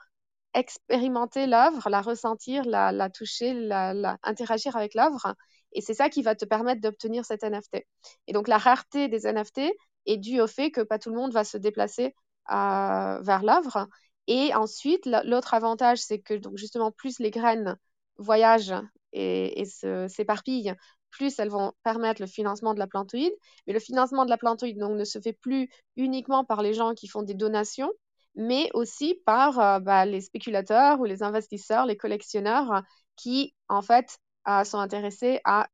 expérimenter 0.59 1.47
l'œuvre, 1.47 1.89
la 1.91 2.01
ressentir, 2.01 2.65
la, 2.65 3.11
toucher, 3.11 3.55
la, 3.55 4.19
interagir 4.23 4.77
avec 4.77 4.95
l'œuvre. 4.95 5.35
Et 5.73 5.81
c'est 5.81 5.95
ça 5.95 6.09
qui 6.09 6.23
va 6.23 6.35
te 6.35 6.45
permettre 6.45 6.81
d'obtenir 6.81 7.25
cet 7.25 7.43
NFT. 7.43 7.87
Et 8.27 8.33
donc 8.33 8.49
la 8.49 8.59
rareté 8.59 9.09
des 9.09 9.27
NFT 9.27 9.61
est 10.07 10.17
due 10.17 10.41
au 10.41 10.47
fait 10.47 10.71
que 10.71 10.81
pas 10.81 10.99
tout 10.99 11.11
le 11.11 11.17
monde 11.17 11.33
va 11.33 11.45
se 11.45 11.59
déplacer 11.59 12.15
euh, 12.51 13.21
vers 13.21 13.43
l'œuvre. 13.43 13.89
Et 14.27 14.55
ensuite, 14.55 15.07
l'autre 15.25 15.55
avantage, 15.55 15.99
c'est 15.99 16.19
que 16.19 16.35
donc 16.35 16.57
justement, 16.57 16.93
plus 16.93 17.19
les 17.19 17.31
graines 17.31 17.77
voyagent 18.19 18.75
et, 19.13 19.61
et 19.61 19.65
s'éparpillent, 20.09 20.75
plus 21.11 21.39
elles 21.39 21.49
vont 21.49 21.73
permettre 21.83 22.21
le 22.21 22.27
financement 22.27 22.75
de 22.75 22.79
la 22.79 22.87
plantoïde. 22.87 23.33
Mais 23.67 23.73
le 23.73 23.81
financement 23.81 24.25
de 24.25 24.31
la 24.31 24.39
plantoïde 24.39 24.79
donc, 24.79 24.97
ne 24.97 25.05
se 25.05 25.21
fait 25.21 25.33
plus 25.33 25.71
uniquement 25.97 26.45
par 26.45 26.63
les 26.63 26.75
gens 26.75 26.95
qui 26.95 27.09
font 27.09 27.23
des 27.23 27.35
donations, 27.35 27.91
mais 28.39 28.71
aussi 28.73 29.21
par 29.27 29.59
euh, 29.59 29.81
bah, 29.81 30.07
les 30.07 30.23
spéculateurs 30.23 31.01
ou 31.01 31.05
les 31.05 31.23
investisseurs, 31.23 31.87
les 31.87 31.97
collectionneurs 31.97 32.83
qui, 33.17 33.55
en 33.69 33.83
fait, 33.83 34.19
euh, 34.49 34.65
sont 34.65 34.79
intéressés 34.79 35.41
à 35.45 35.69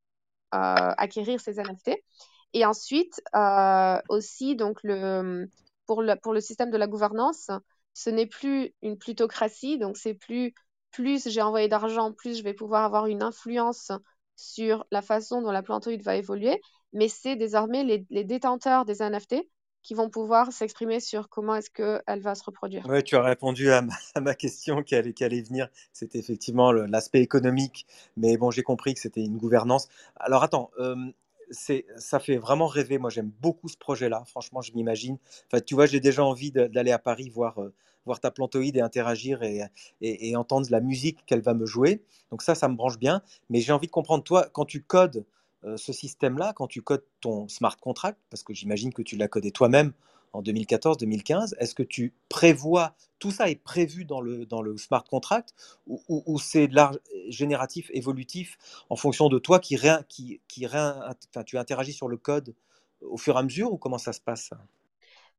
euh, 0.54 0.94
acquérir 0.98 1.40
ces 1.40 1.60
NFT. 1.60 1.92
Et 2.54 2.64
ensuite, 2.64 3.20
euh, 3.36 4.00
aussi, 4.08 4.56
donc, 4.56 4.80
le, 4.82 5.48
pour, 5.86 6.02
le, 6.02 6.16
pour 6.16 6.32
le 6.32 6.40
système 6.40 6.70
de 6.70 6.78
la 6.78 6.86
gouvernance, 6.86 7.50
ce 7.92 8.10
n'est 8.10 8.26
plus 8.26 8.74
une 8.82 8.98
plutocratie, 8.98 9.78
donc 9.78 9.96
c'est 9.96 10.14
plus 10.14 10.54
plus 10.90 11.28
j'ai 11.28 11.42
envoyé 11.42 11.68
d'argent, 11.68 12.12
plus 12.12 12.38
je 12.38 12.44
vais 12.44 12.54
pouvoir 12.54 12.84
avoir 12.84 13.06
une 13.06 13.22
influence 13.22 13.90
sur 14.36 14.86
la 14.92 15.02
façon 15.02 15.42
dont 15.42 15.50
la 15.50 15.62
plantoïde 15.62 16.02
va 16.02 16.16
évoluer, 16.16 16.60
mais 16.92 17.08
c'est 17.08 17.34
désormais 17.36 17.82
les, 17.82 18.24
détenteurs 18.24 18.84
des 18.84 19.02
NFT 19.02 19.36
qui 19.85 19.95
vont 19.95 20.09
pouvoir 20.09 20.51
s'exprimer 20.51 20.99
sur 20.99 21.28
comment 21.28 21.55
est-ce 21.55 21.70
qu'elle 21.70 22.20
va 22.22 22.35
se 22.35 22.43
reproduire. 22.43 22.85
Oui, 22.89 23.05
tu 23.05 23.16
as 23.16 23.22
répondu 23.22 23.70
à 23.70 23.82
ma, 24.20 24.35
question 24.35 24.82
qui 24.82 24.95
allait, 24.97 25.43
venir. 25.43 25.68
C'était 25.93 26.18
effectivement 26.18 26.72
l'aspect 26.72 27.20
économique, 27.20 27.87
mais 28.16 28.37
bon, 28.39 28.51
j'ai 28.51 28.62
compris 28.62 28.95
que 28.95 29.01
c'était 29.01 29.22
une 29.22 29.37
gouvernance. 29.37 29.89
Alors 30.16 30.43
attends, 30.43 30.70
euh, 30.80 30.97
ça 31.51 32.18
fait 32.18 32.39
vraiment 32.39 32.66
rêver. 32.66 32.97
Moi, 32.97 33.11
j'aime 33.11 33.30
beaucoup 33.43 33.68
ce 33.68 33.76
projet-là. 33.76 34.24
Franchement, 34.26 34.62
je 34.62 34.72
m'imagine. 34.72 35.18
Enfin, 35.53 35.61
tu 35.61 35.74
vois, 35.74 35.85
j'ai 35.85 36.01
déjà 36.01 36.24
envie 36.24 36.51
d'aller 36.51 36.91
à 36.91 36.99
Paris 36.99 37.28
voir, 37.28 37.59
euh, 37.61 37.74
voir 38.07 38.20
ta 38.20 38.30
plantoïde 38.30 38.78
et 38.78 38.80
interagir 38.80 39.43
et, 39.43 39.61
et, 40.01 40.30
et 40.30 40.37
entendre 40.37 40.66
la 40.70 40.80
musique 40.80 41.26
qu'elle 41.26 41.43
va 41.43 41.53
me 41.53 41.66
jouer. 41.66 42.03
Donc 42.30 42.41
ça, 42.41 42.55
ça 42.55 42.68
me 42.68 42.74
branche 42.74 42.99
bien. 42.99 43.20
Mais 43.51 43.61
j'ai 43.61 43.72
envie 43.72 43.87
de 43.87 43.93
comprendre, 43.93 44.24
toi, 44.24 44.49
quand 44.51 44.64
tu 44.64 44.82
codes 44.82 45.26
ce 45.76 45.92
système-là, 45.92 46.52
quand 46.54 46.66
tu 46.66 46.82
codes 46.82 47.04
ton 47.20 47.48
smart 47.48 47.76
contract, 47.76 48.18
parce 48.30 48.42
que 48.42 48.54
j'imagine 48.54 48.92
que 48.92 49.02
tu 49.02 49.16
l'as 49.16 49.28
codé 49.28 49.50
toi-même 49.50 49.92
en 50.32 50.42
2014-2015, 50.42 51.54
est-ce 51.58 51.74
que 51.74 51.82
tu 51.82 52.12
prévois, 52.28 52.94
tout 53.18 53.30
ça 53.30 53.48
est 53.48 53.54
prévu 53.62 54.04
dans 54.04 54.20
le, 54.20 54.46
dans 54.46 54.62
le 54.62 54.76
smart 54.76 55.04
contract, 55.04 55.54
ou, 55.86 56.02
ou, 56.08 56.22
ou 56.26 56.38
c'est 56.38 56.68
génératif, 57.28 57.90
évolutif, 57.94 58.58
en 58.90 58.96
fonction 58.96 59.28
de 59.28 59.38
toi 59.38 59.60
qui, 59.60 59.76
réin, 59.76 60.02
qui, 60.08 60.40
qui 60.48 60.66
réin, 60.66 61.00
enfin, 61.30 61.44
tu 61.44 61.56
interagis 61.56 61.92
sur 61.92 62.08
le 62.08 62.16
code 62.16 62.54
au 63.00 63.16
fur 63.16 63.36
et 63.36 63.38
à 63.38 63.42
mesure, 63.42 63.72
ou 63.72 63.78
comment 63.78 63.98
ça 63.98 64.12
se 64.12 64.20
passe? 64.20 64.50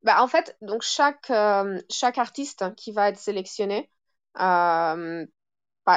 Bah, 0.03 0.21
En 0.21 0.27
fait, 0.27 0.55
donc 0.61 0.81
chaque, 0.83 1.29
euh, 1.31 1.81
chaque 1.89 2.17
artiste 2.17 2.73
qui 2.75 2.91
va 2.91 3.09
être 3.09 3.17
sélectionné, 3.17 3.89
euh, 4.39 5.25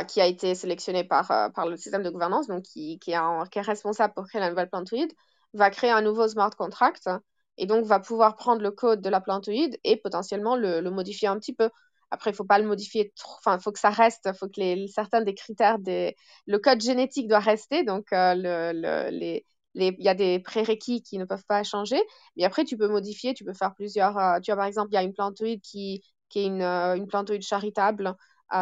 qui 0.07 0.21
a 0.21 0.27
été 0.27 0.55
sélectionné 0.55 1.05
par, 1.05 1.31
euh, 1.31 1.49
par 1.49 1.67
le 1.67 1.77
système 1.77 2.03
de 2.03 2.11
gouvernance, 2.11 2.47
donc 2.47 2.63
qui, 2.63 2.99
qui, 2.99 3.13
est 3.13 3.61
responsable 3.61 4.15
pour 4.15 4.27
créer 4.27 4.41
la 4.41 4.51
nouvelle 4.51 4.69
plantoïde, 4.69 5.13
va 5.55 5.71
créer 5.71 5.91
un 5.91 6.03
nouveau 6.03 6.29
smart 6.29 6.51
contract 6.51 7.09
et 7.57 7.67
donc 7.67 7.87
va 7.87 7.99
pouvoir 8.01 8.37
prendre 8.37 8.63
le 8.63 8.71
code 8.71 9.01
de 9.01 9.09
la 9.09 9.21
plantoïde 9.21 9.79
et 9.85 9.97
potentiellement 9.97 10.57
le, 10.57 10.83
modifier 10.91 11.29
un 11.29 11.39
petit 11.39 11.55
peu. 11.55 11.71
Après, 12.11 12.31
il 12.31 12.35
faut 12.35 12.45
pas 12.45 12.59
le 12.59 12.67
modifier 12.67 13.13
trop, 13.17 13.37
enfin, 13.39 13.57
il 13.59 13.63
faut 13.63 13.73
que 13.73 13.79
ça 13.79 13.91
reste, 13.91 14.27
il 14.27 14.35
faut 14.35 14.47
que 14.47 14.61
les, 14.61 14.89
certains 14.89 15.23
des 15.23 15.35
critères 15.35 15.79
des, 15.79 16.17
le 16.47 16.59
code 16.59 16.81
génétique 16.81 17.29
doit 17.29 17.39
rester, 17.41 17.85
donc 17.85 18.13
euh, 18.13 18.35
le, 18.35 18.73
le, 18.75 19.11
les, 19.11 19.45
il 19.75 19.95
y 20.03 20.09
a 20.09 20.15
des 20.15 20.39
prérequis 20.41 21.03
qui 21.03 21.19
ne 21.19 21.25
peuvent 21.25 21.45
pas 21.47 21.63
changer, 21.65 22.01
mais 22.37 22.45
après, 22.45 22.65
tu 22.65 22.77
peux 22.77 22.89
modifier, 22.89 23.35
tu 23.35 23.45
peux 23.45 23.53
faire 23.55 23.75
plusieurs, 23.75 24.17
euh, 24.19 24.41
tu 24.41 24.51
vois, 24.51 24.57
par 24.57 24.67
exemple, 24.67 24.89
il 24.93 24.95
y 24.95 24.99
a 24.99 25.03
une 25.03 25.13
plantoïde 25.15 25.61
qui, 25.63 26.03
qui 26.29 26.41
est 26.41 26.47
une, 26.47 26.63
une 26.63 27.07
plantoïde 27.07 27.43
charitable, 27.43 28.15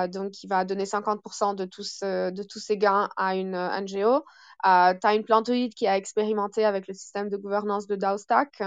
donc 0.09 0.33
qui 0.33 0.47
va 0.47 0.65
donner 0.65 0.85
50% 0.85 1.55
de 1.55 1.65
tous, 1.65 2.01
euh, 2.03 2.31
de 2.31 2.43
tous 2.43 2.59
ses 2.59 2.77
gains 2.77 3.09
à 3.17 3.37
une 3.37 3.55
NGO. 3.55 4.25
Euh, 4.67 4.95
tu 4.95 5.07
as 5.07 5.15
une 5.15 5.25
plantoïde 5.25 5.75
qui 5.75 5.87
a 5.87 5.97
expérimenté 5.97 6.65
avec 6.65 6.89
le 6.89 6.95
système 6.95 7.29
de 7.29 7.37
gouvernance 7.37 7.87
de 7.87 7.97
DAO-Stack, 7.97 8.63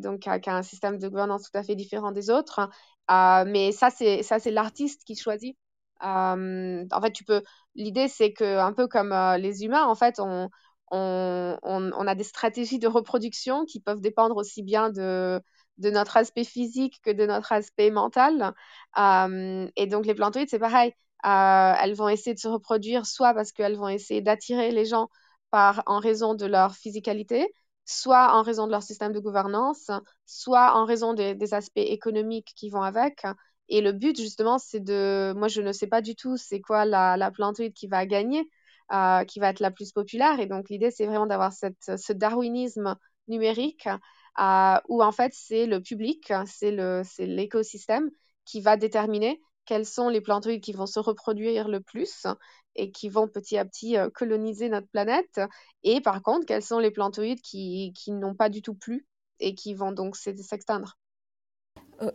donc 0.00 0.20
qui 0.20 0.28
a, 0.28 0.56
un 0.56 0.62
système 0.62 0.98
de 0.98 1.08
gouvernance 1.08 1.50
tout 1.50 1.58
à 1.58 1.62
fait 1.62 1.74
différent 1.74 2.12
des 2.12 2.30
autres. 2.30 2.68
mais 3.08 3.72
ça, 3.72 3.90
c'est 3.90 4.50
l'artiste 4.50 5.04
qui 5.04 5.16
choisit. 5.16 5.56
en 6.00 7.00
fait, 7.02 7.12
tu 7.12 7.24
peux. 7.24 7.42
L'idée, 7.74 8.08
c'est 8.08 8.32
que 8.32 8.58
un 8.58 8.72
peu 8.72 8.88
comme 8.88 9.14
les 9.38 9.64
humains, 9.64 9.84
en 9.86 9.94
fait, 9.94 10.20
on, 10.20 10.50
on, 10.90 11.58
on, 11.62 12.06
a 12.06 12.14
des 12.14 12.24
stratégies 12.24 12.78
de 12.78 12.88
reproduction 12.88 13.64
qui 13.64 13.80
peuvent 13.80 14.00
dépendre 14.00 14.36
aussi 14.36 14.62
bien 14.62 14.90
de, 14.90 15.40
de 15.78 15.90
notre 15.90 16.16
aspect 16.16 16.44
physique 16.44 17.00
que 17.02 17.10
de 17.10 17.26
notre 17.26 17.52
aspect 17.52 17.90
mental. 17.90 18.54
Euh, 18.98 19.68
et 19.76 19.86
donc 19.86 20.06
les 20.06 20.14
plantoïdes, 20.14 20.50
c'est 20.50 20.58
pareil. 20.58 20.92
Euh, 21.26 21.74
elles 21.80 21.94
vont 21.94 22.08
essayer 22.08 22.34
de 22.34 22.38
se 22.40 22.48
reproduire 22.48 23.06
soit 23.06 23.34
parce 23.34 23.52
qu'elles 23.52 23.76
vont 23.76 23.88
essayer 23.88 24.20
d'attirer 24.20 24.70
les 24.70 24.84
gens 24.84 25.08
par, 25.50 25.82
en 25.86 25.98
raison 25.98 26.34
de 26.34 26.46
leur 26.46 26.74
physicalité, 26.76 27.52
soit 27.84 28.34
en 28.34 28.42
raison 28.42 28.66
de 28.66 28.72
leur 28.72 28.82
système 28.82 29.12
de 29.12 29.20
gouvernance, 29.20 29.90
soit 30.26 30.76
en 30.76 30.84
raison 30.84 31.14
des, 31.14 31.54
aspects 31.54 31.78
économiques 31.78 32.52
qui 32.54 32.70
vont 32.70 32.82
avec. 32.82 33.24
Et 33.68 33.80
le 33.80 33.92
but, 33.92 34.16
justement, 34.18 34.58
c'est 34.58 34.80
de... 34.80 35.32
Moi, 35.36 35.48
je 35.48 35.60
ne 35.60 35.72
sais 35.72 35.86
pas 35.86 36.00
du 36.02 36.14
tout 36.14 36.36
c'est 36.36 36.60
quoi 36.60 36.84
la, 36.84 37.16
la 37.16 37.30
plantoïde 37.30 37.74
qui 37.74 37.86
va 37.86 38.06
gagner, 38.06 38.48
euh, 38.92 39.24
qui 39.24 39.40
va 39.40 39.50
être 39.50 39.60
la 39.60 39.70
plus 39.70 39.92
populaire. 39.92 40.40
Et 40.40 40.46
donc, 40.46 40.70
l'idée, 40.70 40.90
c'est 40.90 41.06
vraiment 41.06 41.26
d'avoir 41.26 41.52
ce 41.52 42.12
darwinisme 42.12 42.96
numérique 43.28 43.88
où 44.36 45.02
en 45.02 45.12
fait 45.12 45.32
c'est 45.34 45.66
le 45.66 45.80
public, 45.80 46.32
c'est 46.46 46.70
l'écosystème 47.18 48.10
qui 48.44 48.60
va 48.60 48.76
déterminer 48.76 49.40
quelles 49.68 49.86
sont 49.86 50.08
les 50.08 50.22
plantoïdes 50.22 50.62
qui 50.62 50.72
vont 50.72 50.86
se 50.86 50.98
reproduire 50.98 51.68
le 51.68 51.80
plus 51.80 52.26
et 52.74 52.90
qui 52.90 53.10
vont 53.10 53.28
petit 53.28 53.58
à 53.58 53.66
petit 53.66 53.98
euh, 53.98 54.08
coloniser 54.08 54.70
notre 54.70 54.88
planète. 54.88 55.40
Et 55.82 56.00
par 56.00 56.22
contre, 56.22 56.46
quels 56.46 56.62
sont 56.62 56.78
les 56.78 56.90
plantoïdes 56.90 57.42
qui, 57.42 57.92
qui 57.94 58.12
n'ont 58.12 58.34
pas 58.34 58.48
du 58.48 58.62
tout 58.62 58.74
plu 58.74 59.06
et 59.40 59.54
qui 59.54 59.74
vont 59.74 59.92
donc 59.92 60.16
s'exteindre. 60.16 60.96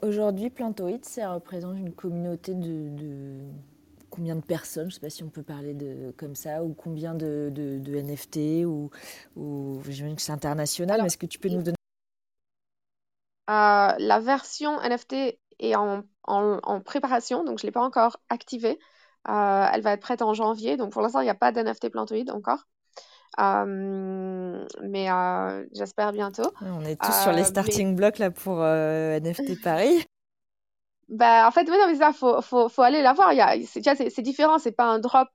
Aujourd'hui, 0.01 0.49
Plantoid, 0.49 1.03
ça 1.05 1.33
représente 1.33 1.77
une 1.77 1.93
communauté 1.93 2.55
de, 2.55 2.89
de 2.89 3.39
combien 4.09 4.35
de 4.35 4.41
personnes? 4.41 4.89
Je 4.89 4.95
ne 4.95 4.99
sais 4.99 5.01
pas 5.01 5.09
si 5.09 5.23
on 5.23 5.29
peut 5.29 5.43
parler 5.43 5.73
de 5.73 6.11
comme 6.17 6.35
ça, 6.35 6.63
ou 6.63 6.73
combien 6.73 7.13
de, 7.13 7.51
de, 7.53 7.79
de 7.79 7.95
NFT, 7.95 8.65
ou, 8.65 8.89
ou 9.35 9.81
j'imagine 9.89 10.15
que 10.15 10.21
c'est 10.21 10.31
international. 10.31 10.95
Alors, 10.95 11.03
mais 11.03 11.07
est-ce 11.07 11.17
que 11.17 11.25
tu 11.25 11.37
peux 11.37 11.49
nous 11.49 11.61
donner 11.61 11.75
Euh, 13.49 13.93
la 13.97 14.19
version 14.19 14.81
NFT 14.81 15.39
est 15.59 15.75
en, 15.75 16.03
en- 16.23 16.59
en 16.63 16.81
préparation, 16.81 17.43
donc 17.43 17.59
je 17.59 17.65
ne 17.65 17.67
l'ai 17.67 17.71
pas 17.71 17.81
encore 17.83 18.17
activée. 18.29 18.79
Euh, 19.29 19.65
elle 19.71 19.81
va 19.81 19.93
être 19.93 20.01
prête 20.01 20.21
en 20.21 20.33
janvier, 20.33 20.77
donc 20.77 20.91
pour 20.91 21.01
l'instant, 21.01 21.21
il 21.21 21.25
n'y 21.25 21.29
a 21.29 21.35
pas 21.35 21.51
d'NFT 21.51 21.89
Plantoid 21.89 22.29
encore. 22.31 22.65
Euh, 23.39 24.65
mais 24.83 25.07
j'espère 25.73 26.11
bientôt. 26.11 26.51
On 26.61 26.85
est 26.85 26.99
tous 27.01 27.11
sur 27.21 27.31
les 27.31 27.37
mais 27.37 27.43
starting 27.43 27.95
blocks 27.95 28.19
là 28.19 28.31
pour 28.31 28.63
NFT 28.63 29.59
Paris. 29.63 30.05
bah, 31.09 31.47
en 31.47 31.51
fait, 31.51 31.67
oui, 31.69 31.75
non, 31.79 31.87
mais 31.87 31.95
ça, 31.95 32.13
faut, 32.13 32.41
faut, 32.41 32.69
faut 32.69 32.81
aller 32.81 33.01
la 33.01 33.13
voir. 33.13 33.31
C'est, 33.65 34.21
différent, 34.21 34.57
c'est 34.59 34.71
pas 34.71 34.85
un 34.85 34.99
drop. 34.99 35.29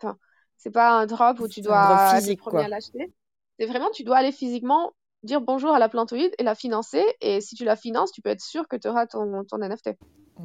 C'est 0.57 0.71
pas 0.71 0.91
un 0.91 1.07
drop 1.07 1.39
où 1.41 1.49
tu 1.49 1.61
dois 1.61 2.15
physique, 2.15 2.41
quoi. 2.41 2.67
l'acheter. 2.67 3.13
C'est 3.59 3.67
vraiment, 3.67 3.91
tu 3.91 4.03
dois 4.05 4.19
aller 4.19 4.33
physiquement 4.33 4.93
dire 5.23 5.41
bonjour 5.41 5.71
à 5.71 5.79
la 5.79 5.89
plantoïde 5.89 6.33
et 6.39 6.43
la 6.43 6.55
financer. 6.55 7.05
Et 7.21 7.41
si 7.41 7.55
tu 7.55 7.65
la 7.65 7.77
finances, 7.77 8.13
tu 8.13 8.23
peux 8.23 8.31
être 8.31 8.41
sûr 8.41 8.69
que 8.69 8.77
tu 8.77 8.89
auras 8.89 9.07
ton, 9.07 9.45
ton 9.45 9.59
NFT. 9.59 9.91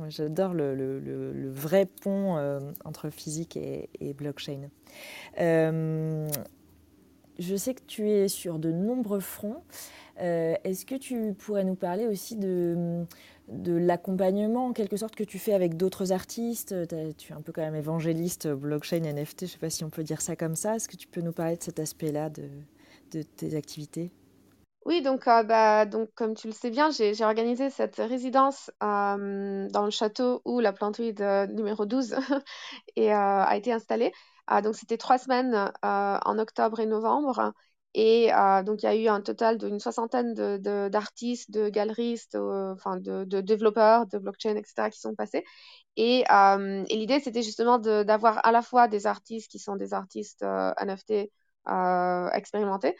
J'adore 0.09 0.53
le, 0.53 0.73
le- 0.75 0.99
le- 0.99 1.51
vrai 1.51 1.85
pont 1.85 2.37
euh, 2.37 2.59
entre 2.83 3.09
physique 3.11 3.57
et, 3.57 3.89
blockchain. 4.13 4.69
Euh, 5.39 6.27
je 7.37 7.55
sais 7.55 7.73
que 7.75 7.81
tu 7.85 8.09
es 8.09 8.27
sur 8.27 8.57
de 8.57 8.71
nombreux 8.71 9.19
fronts. 9.19 9.63
Euh, 10.19 10.55
Est-ce 10.63 10.85
que 10.85 10.95
tu 10.95 11.33
pourrais 11.33 11.63
nous 11.63 11.75
parler 11.75 12.07
aussi 12.07 12.35
de, 12.35 13.05
de 13.49 13.73
l'accompagnement 13.75 14.67
en 14.67 14.73
quelque 14.73 14.97
sorte 14.97 15.15
que 15.15 15.23
tu 15.23 15.37
fais 15.37 15.53
avec 15.53 15.77
d'autres 15.77 16.11
artistes? 16.11 16.75
Tu 17.17 17.31
es 17.31 17.35
un 17.35 17.41
peu 17.41 17.51
quand 17.51 17.61
même 17.61 17.75
évangéliste 17.75 18.47
blockchain 18.47 19.03
NFT, 19.03 19.41
je 19.41 19.45
ne 19.45 19.49
sais 19.49 19.57
pas 19.59 19.69
si 19.69 19.83
on 19.83 19.89
peut 19.91 20.03
dire 20.03 20.21
ça 20.21 20.35
comme 20.35 20.55
ça. 20.55 20.75
Est-ce 20.75 20.87
que 20.87 20.95
tu 20.97 21.07
peux 21.07 21.21
nous 21.21 21.33
parler 21.33 21.57
de 21.57 21.63
cet 21.63 21.79
aspect-là 21.79 22.29
de, 22.31 22.49
de 23.11 23.21
tes 23.21 23.55
activités? 23.55 24.11
Oui, 24.85 25.01
donc, 25.01 25.25
bah, 25.25 25.85
donc 25.85 26.09
comme 26.13 26.35
tu 26.35 26.47
le 26.47 26.53
sais 26.53 26.69
bien, 26.69 26.89
j'ai, 26.91 27.13
organisé 27.23 27.69
cette 27.69 27.95
résidence 27.95 28.69
dans 28.81 29.85
le 29.85 29.91
château 29.91 30.41
où 30.45 30.59
la 30.59 30.73
plantoïde 30.73 31.21
numéro 31.53 31.85
12 31.85 32.15
et, 32.97 33.13
euh, 33.13 33.17
a 33.17 33.55
été 33.55 33.71
installée. 33.71 34.11
Ah, 34.47 34.61
donc 34.61 34.75
c'était 34.75 34.97
trois 34.97 35.17
semaines 35.17 35.71
en 35.83 36.37
octobre 36.39 36.79
et 36.81 36.85
novembre. 36.85 37.53
Et 37.95 38.29
donc 38.65 38.81
il 38.83 38.85
y 38.85 38.89
a 38.89 38.95
eu 38.95 39.07
un 39.07 39.21
total 39.21 39.57
d'une 39.57 39.79
soixantaine 39.79 40.33
de, 40.33 40.89
d'artistes, 40.89 41.51
de 41.51 41.69
galeristes, 41.69 42.35
enfin 42.35 42.97
de, 42.97 43.23
de 43.23 43.39
développeurs 43.39 44.05
de 44.07 44.17
blockchain, 44.17 44.55
etc. 44.57 44.89
qui 44.89 44.99
sont 44.99 45.15
passés. 45.15 45.45
Et, 45.95 46.25
et 46.29 46.95
l'idée 46.97 47.19
c'était 47.21 47.43
justement 47.43 47.79
d'avoir 47.79 48.45
à 48.45 48.51
la 48.51 48.61
fois 48.61 48.87
des 48.89 49.07
artistes 49.07 49.49
qui 49.51 49.59
sont 49.59 49.75
des 49.77 49.93
artistes 49.93 50.43
NFT 50.43 51.31
expérimentés, 52.33 52.95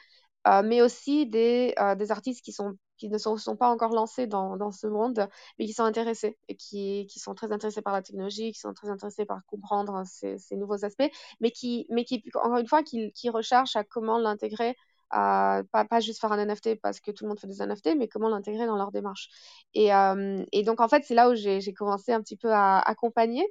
euh, 0.48 0.62
mais 0.64 0.82
aussi 0.82 1.26
des, 1.28 1.74
euh, 1.80 1.96
des 1.96 2.12
artistes 2.12 2.44
qui 2.44 2.52
sont 2.52 2.78
qui 2.98 3.10
ne 3.10 3.18
sont, 3.18 3.38
pas 3.58 3.70
encore 3.70 3.92
lancés 3.92 4.28
dans, 4.28 4.56
dans 4.56 4.72
ce 4.72 4.88
monde, 4.88 5.28
mais 5.60 5.66
qui 5.66 5.74
sont 5.74 5.84
intéressés 5.84 6.38
et 6.48 6.56
qui, 6.56 7.06
qui 7.10 7.20
sont 7.20 7.34
très 7.34 7.52
intéressés 7.52 7.82
par 7.82 7.92
la 7.92 8.02
technologie, 8.02 8.54
qui 8.54 8.60
sont 8.60 8.74
très 8.74 8.90
intéressés 8.90 9.26
par 9.26 9.44
comprendre 9.46 10.04
ces, 10.06 10.38
nouveaux 10.56 10.86
aspects, 10.86 11.10
mais 11.42 11.52
qui, 11.52 11.86
mais 11.90 12.06
qui 12.06 12.24
encore 12.36 12.60
une 12.60 12.68
fois, 12.68 12.82
qui, 12.82 13.12
qui 13.12 13.30
recherchent 13.30 13.76
à 13.76 13.84
comment 13.84 14.20
l'intégrer, 14.20 14.78
pas, 15.10 15.64
pas 15.90 16.00
juste 16.00 16.22
faire 16.22 16.32
un 16.32 16.46
NFT 16.46 16.80
parce 16.82 17.00
que 17.02 17.12
tout 17.12 17.26
le 17.26 17.30
monde 17.30 17.40
fait 17.40 17.48
des 17.48 17.62
NFT, 17.62 17.96
mais 17.98 18.08
comment 18.08 18.30
l'intégrer 18.30 18.68
dans 18.68 18.78
leur 18.78 18.92
démarche. 18.92 19.30
Et, 19.74 19.94
euh, 19.94 20.46
et 20.54 20.64
donc, 20.64 20.80
en 20.80 20.88
fait, 20.88 21.04
c'est 21.04 21.16
là 21.16 21.30
où 21.30 21.36
j'ai 21.36 21.74
commencé 21.74 22.14
un 22.14 22.22
petit 22.22 22.38
peu 22.38 22.52
à 22.54 22.80
accompagner 22.80 23.46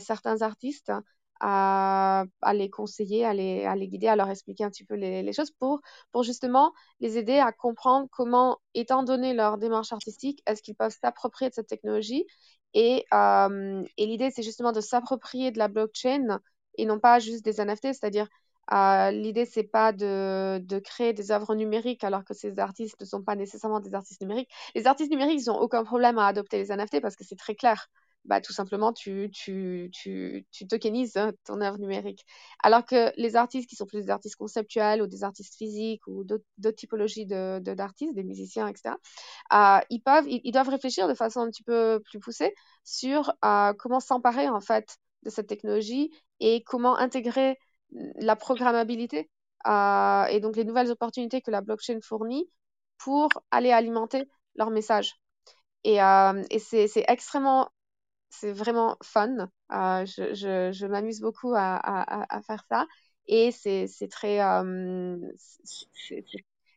certains 0.00 0.40
artistes, 0.40 0.90
à, 1.40 2.24
les 2.54 2.70
conseiller, 2.70 3.24
à 3.24 3.34
les, 3.34 3.88
guider, 3.88 4.08
à 4.08 4.16
leur 4.16 4.30
expliquer 4.30 4.64
un 4.64 4.70
petit 4.70 4.84
peu 4.84 4.94
les, 4.94 5.22
les 5.22 5.32
choses 5.32 5.50
pour, 5.50 5.80
pour 6.12 6.22
justement 6.22 6.72
les 7.00 7.18
aider 7.18 7.38
à 7.38 7.52
comprendre 7.52 8.08
comment, 8.10 8.58
étant 8.74 9.02
donné 9.02 9.34
leur 9.34 9.58
démarche 9.58 9.92
artistique, 9.92 10.42
est-ce 10.46 10.62
qu'ils 10.62 10.76
peuvent 10.76 10.96
s'approprier 11.02 11.48
de 11.50 11.54
cette 11.54 11.68
technologie. 11.68 12.24
Et, 12.74 13.04
euh, 13.14 13.84
et 13.96 14.06
l'idée, 14.06 14.30
c'est 14.30 14.42
justement 14.42 14.72
de 14.72 14.80
s'approprier 14.80 15.50
de 15.50 15.58
la 15.58 15.68
blockchain 15.68 16.40
et 16.78 16.84
non 16.84 17.00
pas 17.00 17.18
juste 17.18 17.44
des 17.44 17.60
NFT, 17.60 17.94
c'est-à-dire 17.94 18.28
euh, 18.72 19.10
l'idée, 19.12 19.44
c'est 19.46 19.62
pas 19.62 19.92
de, 19.92 20.58
de 20.58 20.78
créer 20.78 21.12
des 21.12 21.30
œuvres 21.30 21.54
numériques 21.54 22.02
alors 22.02 22.24
que 22.24 22.34
ces 22.34 22.58
artistes 22.58 23.00
ne 23.00 23.06
sont 23.06 23.22
pas 23.22 23.36
nécessairement 23.36 23.80
des 23.80 23.94
artistes 23.94 24.20
numériques. 24.20 24.50
Les 24.74 24.86
artistes 24.86 25.10
numériques, 25.10 25.40
ils 25.40 25.50
n'ont 25.50 25.58
aucun 25.58 25.84
problème 25.84 26.18
à 26.18 26.26
adopter 26.26 26.58
les 26.58 26.72
NFT 26.72 27.00
parce 27.00 27.16
que 27.16 27.24
c'est 27.24 27.36
très 27.36 27.54
clair. 27.54 27.88
Bah, 28.26 28.40
tout 28.40 28.52
simplement, 28.52 28.92
tu, 28.92 29.30
tokenises 30.68 31.16
hein, 31.16 31.32
ton 31.44 31.60
œuvre 31.60 31.78
numérique. 31.78 32.24
Alors 32.62 32.84
que 32.84 33.12
les 33.16 33.36
artistes 33.36 33.68
qui 33.68 33.76
sont 33.76 33.86
plus 33.86 34.04
des 34.04 34.10
artistes 34.10 34.36
conceptuels 34.36 35.00
ou 35.00 35.06
des 35.06 35.22
artistes 35.22 35.54
physiques 35.56 36.06
ou 36.08 36.24
d'autres 36.24 36.76
typologies 36.76 37.26
d'artistes, 37.26 38.14
des 38.14 38.24
musiciens, 38.24 38.66
etc., 38.66 38.96
euh, 39.52 39.80
ils 39.90 40.52
doivent 40.52 40.68
réfléchir 40.68 41.08
de 41.08 41.14
façon 41.14 41.40
un 41.40 41.50
petit 41.50 41.62
peu 41.62 42.00
plus 42.04 42.18
poussée 42.18 42.52
sur 42.84 43.32
euh, 43.44 43.72
comment 43.78 44.00
s'emparer 44.00 44.48
en 44.48 44.60
fait 44.60 44.98
de 45.22 45.30
cette 45.30 45.46
technologie 45.46 46.10
et 46.40 46.62
comment 46.64 46.96
intégrer 46.96 47.56
la 48.16 48.36
programmabilité 48.36 49.30
euh, 49.66 50.24
et 50.26 50.40
donc 50.40 50.56
les 50.56 50.64
nouvelles 50.64 50.90
opportunités 50.90 51.40
que 51.40 51.50
la 51.50 51.60
blockchain 51.60 51.98
fournit 52.02 52.48
pour 52.98 53.28
aller 53.50 53.72
alimenter 53.72 54.28
leur 54.56 54.70
message. 54.70 55.14
Et, 55.84 56.02
euh, 56.02 56.42
et 56.50 56.58
c'est 56.58 57.04
extrêmement 57.08 57.68
c'est 58.38 58.52
vraiment 58.52 58.96
fun. 59.02 59.48
Euh, 59.72 60.06
je 60.06 60.34
je, 60.72 60.86
m'amuse 60.86 61.20
beaucoup 61.20 61.52
à, 61.54 61.76
à, 61.76 62.42
faire 62.42 62.64
ça. 62.70 62.86
Et 63.28 63.50
c'est 63.50 63.88
très, 64.10 64.40
euh, 64.40 65.16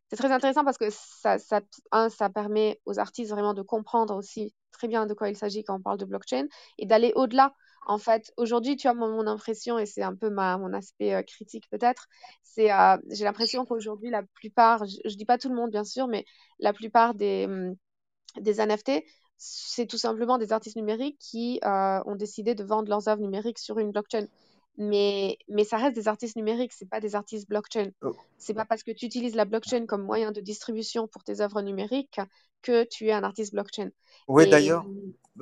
c'est 0.10 0.16
très 0.16 0.32
intéressant 0.32 0.64
parce 0.64 0.78
que 0.78 0.90
ça, 0.90 1.38
ça, 1.38 1.62
un, 1.92 2.10
ça 2.10 2.30
permet 2.30 2.82
aux 2.86 2.98
artistes 3.00 3.32
vraiment 3.32 3.54
de 3.54 3.62
comprendre 3.62 4.16
aussi 4.16 4.54
très 4.72 4.88
bien 4.88 5.06
de 5.06 5.14
quoi 5.14 5.30
il 5.30 5.36
s'agit 5.38 5.64
quand 5.64 5.76
on 5.76 5.82
parle 5.82 5.98
de 6.00 6.06
blockchain 6.06 6.48
et 6.78 6.86
d'aller 6.86 7.12
au-delà. 7.16 7.54
En 7.86 7.98
fait, 7.98 8.32
aujourd'hui, 8.38 8.76
tu 8.76 8.88
as 8.88 8.94
mon, 8.94 9.10
mon 9.10 9.28
impression, 9.28 9.80
et 9.80 9.86
c'est 9.86 10.04
un 10.04 10.16
peu 10.16 10.30
ma, 10.30 10.58
mon 10.58 10.74
aspect 10.74 11.14
euh, 11.14 11.24
critique 11.24 11.66
peut-être, 11.72 12.08
c'est 12.44 12.72
euh, 12.72 12.98
j'ai 13.10 13.24
l'impression 13.24 13.66
qu'aujourd'hui, 13.66 14.10
la 14.10 14.24
plupart, 14.24 14.86
je, 14.86 14.98
je 15.06 15.16
dis 15.16 15.26
pas 15.26 15.38
tout 15.38 15.50
le 15.50 15.56
monde 15.56 15.72
bien 15.72 15.84
sûr, 15.84 16.08
mais 16.08 16.26
la 16.60 16.74
plupart 16.74 17.16
des, 17.16 17.46
hum, 17.48 17.76
des 18.40 18.62
NFT, 18.62 19.04
c'est 19.40 19.88
tout 19.88 19.98
simplement 19.98 20.38
des 20.38 20.52
artistes 20.52 20.76
numériques 20.76 21.18
qui 21.18 21.60
euh, 21.64 22.02
ont 22.06 22.16
décidé 22.16 22.56
de 22.56 22.64
vendre 22.64 22.90
leurs 22.90 23.08
œuvres 23.08 23.22
numériques 23.22 23.58
sur 23.58 23.80
une 23.80 23.92
blockchain. 23.92 24.28
Mais, 24.78 25.38
mais 25.48 25.64
ça 25.64 25.78
reste 25.78 25.96
des 25.96 26.08
artistes 26.08 26.36
numériques, 26.36 26.74
c'est 26.74 26.90
pas 26.90 27.00
des 27.00 27.16
artistes 27.16 27.50
blockchain. 27.50 27.92
Oh. 28.02 28.14
C'est 28.38 28.54
pas 28.54 28.66
parce 28.66 28.84
que 28.84 28.92
tu 28.92 29.06
utilises 29.06 29.36
la 29.36 29.46
blockchain 29.46 29.86
comme 29.86 30.04
moyen 30.04 30.32
de 30.32 30.42
distribution 30.42 31.08
pour 31.08 31.24
tes 31.24 31.42
œuvres 31.42 31.62
numériques 31.62 32.20
que 32.62 32.84
tu 32.84 33.08
es 33.08 33.12
un 33.12 33.24
artiste 33.24 33.54
blockchain. 33.54 33.90
Ouais, 34.28 34.48
Et 34.48 34.50
d'ailleurs, 34.50 34.86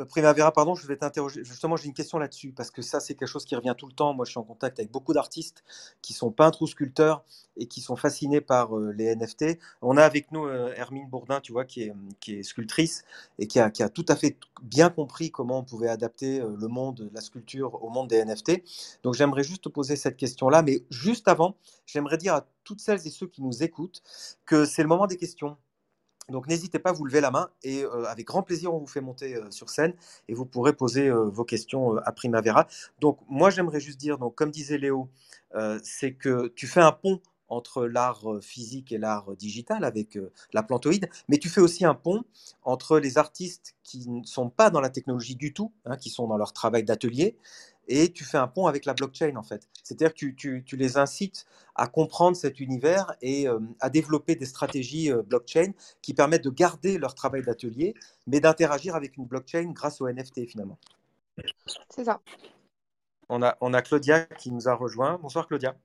Primavera, 0.05 0.51
pardon, 0.51 0.75
je 0.75 0.85
vais 0.87 0.97
t'interroger. 0.97 1.43
Justement, 1.43 1.75
j'ai 1.75 1.87
une 1.87 1.93
question 1.93 2.19
là-dessus, 2.19 2.51
parce 2.51 2.71
que 2.71 2.81
ça, 2.81 2.99
c'est 2.99 3.15
quelque 3.15 3.27
chose 3.27 3.45
qui 3.45 3.55
revient 3.55 3.73
tout 3.77 3.87
le 3.87 3.93
temps. 3.93 4.13
Moi, 4.13 4.25
je 4.25 4.31
suis 4.31 4.39
en 4.39 4.43
contact 4.43 4.79
avec 4.79 4.91
beaucoup 4.91 5.13
d'artistes 5.13 5.63
qui 6.01 6.13
sont 6.13 6.31
peintres 6.31 6.61
ou 6.61 6.67
sculpteurs 6.67 7.23
et 7.57 7.67
qui 7.67 7.81
sont 7.81 7.95
fascinés 7.95 8.41
par 8.41 8.77
euh, 8.77 8.91
les 8.91 9.15
NFT. 9.15 9.57
On 9.81 9.97
a 9.97 10.03
avec 10.03 10.31
nous 10.31 10.45
euh, 10.45 10.73
Hermine 10.75 11.07
Bourdin, 11.09 11.41
tu 11.41 11.51
vois, 11.51 11.65
qui 11.65 11.83
est, 11.83 11.93
qui 12.19 12.35
est 12.35 12.43
sculptrice 12.43 13.03
et 13.39 13.47
qui 13.47 13.59
a, 13.59 13.71
qui 13.71 13.81
a 13.81 13.89
tout 13.89 14.05
à 14.07 14.15
fait 14.15 14.37
bien 14.61 14.89
compris 14.89 15.31
comment 15.31 15.59
on 15.59 15.63
pouvait 15.63 15.89
adapter 15.89 16.41
euh, 16.41 16.55
le 16.59 16.67
monde 16.67 16.95
de 16.97 17.09
la 17.13 17.21
sculpture 17.21 17.83
au 17.83 17.89
monde 17.89 18.09
des 18.09 18.23
NFT. 18.23 18.63
Donc, 19.03 19.15
j'aimerais 19.15 19.43
juste 19.43 19.63
te 19.63 19.69
poser 19.69 19.95
cette 19.95 20.17
question-là. 20.17 20.61
Mais 20.61 20.83
juste 20.89 21.27
avant, 21.27 21.55
j'aimerais 21.85 22.17
dire 22.17 22.35
à 22.35 22.45
toutes 22.63 22.81
celles 22.81 23.05
et 23.05 23.09
ceux 23.09 23.27
qui 23.27 23.41
nous 23.41 23.63
écoutent 23.63 24.03
que 24.45 24.65
c'est 24.65 24.83
le 24.83 24.89
moment 24.89 25.07
des 25.07 25.17
questions. 25.17 25.57
Donc 26.29 26.47
n'hésitez 26.47 26.77
pas 26.77 26.89
à 26.89 26.93
vous 26.93 27.05
lever 27.05 27.21
la 27.21 27.31
main 27.31 27.49
et 27.63 27.83
euh, 27.83 28.03
avec 28.05 28.27
grand 28.27 28.43
plaisir 28.43 28.73
on 28.73 28.79
vous 28.79 28.87
fait 28.87 28.99
monter 28.99 29.35
euh, 29.35 29.49
sur 29.49 29.69
scène 29.69 29.93
et 30.27 30.33
vous 30.33 30.45
pourrez 30.45 30.73
poser 30.73 31.07
euh, 31.07 31.29
vos 31.29 31.45
questions 31.45 31.97
à 31.99 32.11
Primavera. 32.11 32.67
Donc 32.99 33.19
moi 33.29 33.49
j'aimerais 33.49 33.79
juste 33.79 33.97
dire, 33.97 34.17
donc 34.17 34.35
comme 34.35 34.51
disait 34.51 34.77
Léo, 34.77 35.09
c'est 35.81 36.13
que 36.13 36.49
tu 36.49 36.67
fais 36.67 36.81
un 36.81 36.91
pont 36.91 37.21
entre 37.47 37.85
l'art 37.85 38.25
physique 38.41 38.91
et 38.91 38.97
l'art 38.97 39.35
digital 39.37 39.85
avec 39.85 40.19
la 40.53 40.61
plantoïde, 40.61 41.09
mais 41.29 41.37
tu 41.37 41.49
fais 41.49 41.61
aussi 41.61 41.85
un 41.85 41.95
pont 41.95 42.25
entre 42.63 42.99
les 42.99 43.17
artistes 43.17 43.75
qui 43.83 44.09
ne 44.09 44.23
sont 44.23 44.49
pas 44.49 44.69
dans 44.69 44.81
la 44.81 44.89
technologie 44.89 45.35
du 45.35 45.53
tout, 45.53 45.71
hein, 45.85 45.95
qui 45.95 46.09
sont 46.09 46.27
dans 46.27 46.37
leur 46.37 46.51
travail 46.51 46.83
d'atelier, 46.83 47.37
et 47.87 48.11
tu 48.11 48.23
fais 48.23 48.37
un 48.37 48.47
pont 48.47 48.67
avec 48.67 48.85
la 48.85 48.93
blockchain 48.93 49.35
en 49.35 49.43
fait. 49.43 49.67
C'est-à-dire 49.83 50.09
que 50.13 50.17
tu, 50.17 50.35
tu- 50.35 50.63
tu 50.65 50.75
les 50.77 50.97
incites 50.97 51.45
à 51.75 51.87
comprendre 51.87 52.35
cet 52.35 52.59
univers 52.59 53.13
et 53.21 53.47
euh, 53.47 53.59
à 53.79 53.89
développer 53.89 54.35
des 54.35 54.45
stratégies 54.45 55.11
euh, 55.11 55.21
blockchain 55.21 55.71
qui 56.01 56.13
permettent 56.13 56.43
de 56.43 56.49
garder 56.49 56.97
leur 56.97 57.15
travail 57.15 57.43
d'atelier, 57.43 57.93
mais 58.25 58.39
d'interagir 58.39 58.95
avec 58.95 59.17
une 59.17 59.25
blockchain 59.25 59.71
grâce 59.71 60.01
au 60.01 60.07
NFT 60.09 60.45
finalement. 60.47 60.77
c'est 61.89 62.05
ça. 62.05 62.19
On 63.29 63.41
a, 63.43 63.57
on 63.61 63.73
a 63.73 63.81
Claudia 63.81 64.25
qui 64.25 64.51
nous 64.51 64.67
a 64.69 64.73
rejoint. 64.73 65.19
Bonsoir 65.21 65.47
Claudia. 65.47 65.75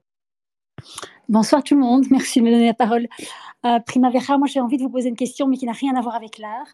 Bonsoir 1.29 1.63
tout 1.63 1.75
le 1.75 1.81
monde, 1.81 2.05
merci 2.11 2.39
de 2.39 2.45
me 2.45 2.51
donner 2.51 2.67
la 2.67 2.73
parole. 2.73 3.07
Euh, 3.65 3.79
Primavera, 3.79 4.37
moi 4.37 4.47
j'ai 4.47 4.59
envie 4.59 4.77
de 4.77 4.83
vous 4.83 4.89
poser 4.89 5.09
une 5.09 5.15
question, 5.15 5.47
mais 5.47 5.57
qui 5.57 5.65
n'a 5.65 5.71
rien 5.71 5.95
à 5.95 6.01
voir 6.01 6.15
avec 6.15 6.37
l'art. 6.37 6.67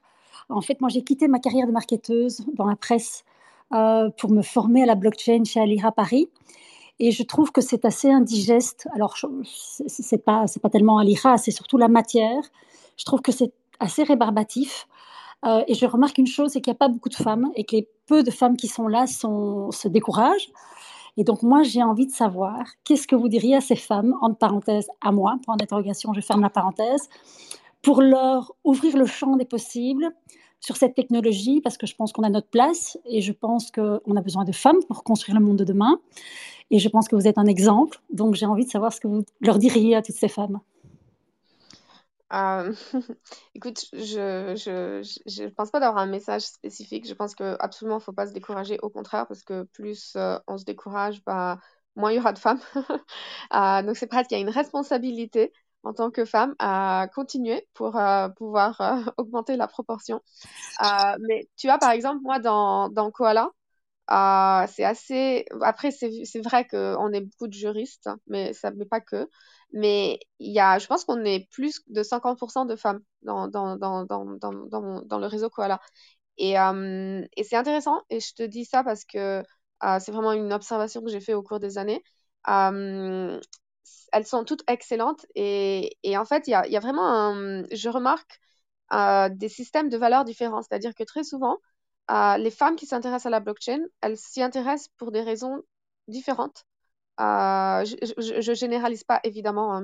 En 0.52 0.62
fait, 0.62 0.82
moi, 0.82 0.90
j'ai 0.90 1.04
quitté 1.04 1.28
ma 1.28 1.38
carrière 1.38 1.68
de 1.68 1.72
marketeuse 1.72 2.44
dans 2.56 2.66
la 2.66 2.76
presse 2.76 3.24
euh, 3.74 4.10
pour 4.18 4.32
me 4.32 4.42
former 4.42 4.84
à 4.84 4.86
la 4.86 4.96
blockchain 4.96 5.44
chez 5.44 5.60
Alira 5.60 5.92
Paris. 5.92 6.30
Et 7.00 7.12
je 7.12 7.24
trouve 7.24 7.52
que 7.52 7.62
c'est 7.62 7.86
assez 7.86 8.12
indigeste. 8.12 8.88
Alors, 8.94 9.16
c'est 9.46 10.24
pas, 10.24 10.46
pas 10.62 10.70
tellement 10.70 10.98
Alira, 10.98 11.38
c'est 11.38 11.52
surtout 11.52 11.78
la 11.78 11.88
matière. 11.88 12.42
Je 12.98 13.06
trouve 13.06 13.22
que 13.22 13.32
c'est 13.32 13.54
assez 13.80 14.04
rébarbatif. 14.04 14.88
Euh, 15.46 15.64
et 15.68 15.74
je 15.74 15.86
remarque 15.86 16.18
une 16.18 16.28
chose, 16.28 16.52
c'est 16.52 16.62
qu'il 16.62 16.72
n'y 16.72 16.76
a 16.76 16.80
pas 16.80 16.90
beaucoup 16.90 17.08
de 17.08 17.16
femmes 17.16 17.50
et 17.56 17.64
que 17.64 17.78
les 17.78 17.88
peu 18.08 18.24
de 18.24 18.32
femmes 18.32 18.58
qui 18.58 18.68
sont 18.68 18.88
là 18.88 19.08
se 19.08 19.88
découragent. 19.88 20.52
Et 21.16 21.24
donc, 21.24 21.44
moi, 21.44 21.64
j'ai 21.64 21.84
envie 21.84 22.08
de 22.08 22.12
savoir, 22.12 22.64
qu'est-ce 22.84 23.08
que 23.08 23.16
vous 23.16 23.30
diriez 23.30 23.56
à 23.58 23.62
ces 23.62 23.76
femmes, 23.76 24.16
entre 24.22 24.38
parenthèses, 24.38 24.88
à 25.02 25.12
moi, 25.12 25.38
point 25.46 25.58
d'interrogation, 25.58 26.14
je 26.14 26.22
ferme 26.22 26.42
la 26.42 26.50
parenthèse, 26.50 27.10
pour 27.82 28.02
leur 28.02 28.54
ouvrir 28.64 28.98
le 28.98 29.06
champ 29.06 29.36
des 29.36 29.46
possibles 29.46 30.12
sur 30.60 30.78
cette 30.78 30.96
technologie, 30.96 31.62
parce 31.62 31.78
que 31.78 31.88
je 31.88 31.96
pense 31.96 32.12
qu'on 32.12 32.24
a 32.24 32.30
notre 32.30 32.50
place 32.50 32.98
et 33.06 33.22
je 33.22 33.32
pense 33.32 33.72
qu'on 33.72 34.16
a 34.16 34.22
besoin 34.22 34.44
de 34.44 34.52
femmes 34.52 34.84
pour 34.88 35.04
construire 35.04 35.40
le 35.40 35.46
monde 35.46 35.58
de 35.58 35.64
demain. 35.64 36.00
Et 36.72 36.80
je 36.80 36.90
pense 36.90 37.08
que 37.08 37.16
vous 37.16 37.28
êtes 37.28 37.38
un 37.38 37.46
exemple. 37.46 38.00
Donc, 38.12 38.36
j'ai 38.36 38.46
envie 38.46 38.66
de 38.66 38.70
savoir 38.70 38.94
ce 38.94 39.00
que 39.00 39.08
vous 39.08 39.24
leur 39.42 39.58
diriez 39.58 39.96
à 39.96 40.02
toutes 40.02 40.16
ces 40.16 40.28
femmes. 40.28 40.60
Euh, 42.32 42.74
écoute, 43.56 43.86
je 43.94 44.54
je, 44.56 45.48
pense 45.50 45.72
pas 45.72 45.80
d'avoir 45.80 45.98
un 45.98 46.06
message 46.06 46.44
spécifique. 46.44 47.08
Je 47.08 47.14
pense 47.14 47.34
que 47.36 47.56
absolument, 47.60 48.00
faut 48.00 48.14
pas 48.14 48.28
se 48.28 48.34
décourager. 48.34 48.80
Au 48.82 48.90
contraire, 48.90 49.28
parce 49.28 49.44
que 49.44 49.64
plus 49.64 50.14
euh, 50.16 50.38
on 50.48 50.58
se 50.58 50.66
décourage, 50.66 51.24
bah, 51.26 51.60
moins 51.96 52.12
il 52.12 52.18
y 52.18 52.20
aura 52.20 52.34
de 52.34 52.40
femmes. 52.40 52.62
Euh, 53.52 53.82
donc 53.82 53.98
c'est 53.98 54.06
presque 54.06 54.28
qu'il 54.30 54.38
y 54.38 54.42
a 54.42 54.44
une 54.44 54.50
responsabilité 54.54 55.52
en 55.84 55.94
tant 55.94 56.12
que 56.12 56.26
femme 56.26 56.56
à 56.60 57.08
continuer 57.16 57.68
pour 57.74 58.00
pouvoir 58.38 58.82
augmenter 59.18 59.58
la 59.58 59.68
proportion. 59.68 60.22
mais 61.20 61.48
tu 61.58 61.68
vois, 61.68 61.78
par 61.80 61.92
exemple, 61.92 62.22
moi 62.24 62.40
dans 62.40 62.90
dans 62.90 63.12
Koala, 63.12 63.50
c'est 64.68 64.84
assez. 64.84 65.46
Après, 65.62 65.92
c'est 65.92 66.42
vrai 66.44 66.68
qu'on 66.68 67.12
est 67.14 67.22
beaucoup 67.22 67.48
de 67.48 67.54
juristes, 67.54 68.10
mais 68.28 68.54
ça 68.54 68.72
mais 68.72 68.86
pas 68.86 69.02
que. 69.02 69.28
Mais 69.72 70.20
il 70.40 70.52
y 70.52 70.60
a, 70.60 70.80
je 70.80 70.88
pense 70.88 71.06
qu'on 71.06 71.24
est 71.26 71.48
plus 71.52 71.82
de 71.88 72.02
50% 72.04 72.66
de 72.66 72.76
femmes 72.76 73.02
dans, 73.22 73.48
dans, 73.48 73.76
dans, 73.78 74.06
dans, 74.06 75.20
le 75.20 75.26
réseau 75.28 75.50
Koala. 75.50 75.80
Et, 76.38 76.60
euh, 76.60 77.24
et 77.38 77.44
c'est 77.44 77.56
intéressant, 77.58 78.02
et 78.10 78.20
je 78.20 78.34
te 78.34 78.44
dis 78.44 78.66
ça 78.66 78.84
parce 78.84 79.06
que 79.06 79.44
euh, 79.84 80.00
c'est 80.00 80.12
vraiment 80.12 80.34
une 80.34 80.54
observation 80.54 81.02
que 81.04 81.10
j'ai 81.10 81.20
fait 81.20 81.34
au 81.34 81.44
cours 81.44 81.60
des 81.60 81.78
années. 81.78 82.04
Euh, 82.48 83.40
elles 84.12 84.26
sont 84.26 84.44
toutes 84.44 84.64
excellentes 84.70 85.26
et, 85.36 85.96
en 86.18 86.26
fait, 86.26 86.48
il 86.48 86.52
y 86.52 86.54
a, 86.54 86.80
vraiment 86.80 87.64
je 87.72 87.90
remarque 87.90 88.40
des 89.36 89.50
systèmes 89.50 89.90
de 89.90 89.98
valeurs 89.98 90.26
différents. 90.26 90.62
C'est-à-dire 90.62 90.96
que 90.96 91.04
très 91.04 91.24
souvent, 91.24 91.58
les 92.10 92.52
femmes 92.52 92.76
qui 92.76 92.86
s'intéressent 92.86 93.28
à 93.28 93.30
la 93.30 93.40
blockchain, 93.40 93.82
elles 94.02 94.18
s'y 94.18 94.42
intéressent 94.42 94.90
pour 94.98 95.12
des 95.12 95.22
raisons 95.22 95.62
différentes. 96.08 96.66
Euh, 97.20 97.84
je, 97.84 98.50
ne 98.50 98.54
généralise 98.54 99.04
pas 99.04 99.20
évidemment, 99.24 99.74
hein, 99.74 99.82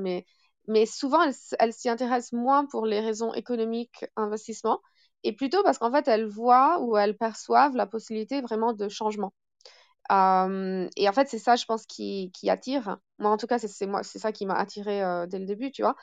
mais 0.67 0.85
souvent 0.85 1.21
elles, 1.59 1.73
s'y 1.73 1.89
intéressent 1.89 2.31
moins 2.31 2.65
pour 2.65 2.85
les 2.85 3.01
raisons 3.01 3.33
économiques, 3.33 4.05
investissement, 4.15 4.81
et 5.23 5.33
plutôt 5.33 5.61
parce 5.63 5.77
qu'en 5.77 5.91
fait 5.91 6.07
elles 6.07 6.27
voient 6.27 6.79
ou 6.81 6.95
elles 6.97 7.17
perçoivent 7.17 7.75
la 7.75 7.87
possibilité 7.87 8.41
vraiment 8.41 8.73
de 8.73 8.87
changement. 8.87 9.33
Et 10.09 11.09
en 11.09 11.13
fait, 11.13 11.27
c'est 11.27 11.39
ça, 11.39 11.55
je 11.55 11.65
pense, 11.65 11.85
qui, 11.85 12.31
attire. 12.47 12.97
Moi, 13.19 13.31
en 13.31 13.37
tout 13.37 13.47
cas, 13.47 13.59
c'est 13.59 13.67
ça 14.19 14.31
qui 14.31 14.45
m'a 14.45 14.55
attiré 14.55 15.01
dès 15.27 15.39
le 15.39 15.45
début, 15.45 15.71
tu 15.71 15.81
vois. 15.81 15.95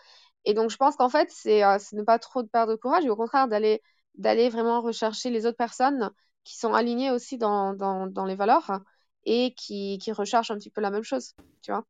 Et 0.45 0.55
donc, 0.55 0.71
je 0.71 0.77
pense 0.77 0.97
qu'en 0.97 1.09
fait, 1.09 1.31
c'est 1.31 1.63
ne 1.93 2.03
pas 2.03 2.19
trop 2.19 2.43
de 2.43 2.49
perdre 2.49 2.73
de 2.73 2.77
courage 2.77 3.05
et 3.05 3.11
au 3.11 3.17
contraire 3.17 3.49
d'aller 3.49 4.49
vraiment 4.51 4.81
rechercher 4.81 5.31
les 5.31 5.47
autres 5.47 5.57
personnes 5.57 6.11
qui 6.45 6.57
sont 6.59 6.75
alignées 6.75 7.11
aussi 7.11 7.39
dans, 7.39 7.75
dans, 7.75 8.25
les 8.25 8.35
valeurs 8.35 8.81
et 9.25 9.55
qui, 9.55 9.99
recherchent 10.13 10.51
un 10.51 10.57
petit 10.57 10.71
peu 10.71 10.81
la 10.81 10.91
même 10.91 11.05
chose, 11.05 11.35
tu 11.63 11.71
vois. 11.73 11.85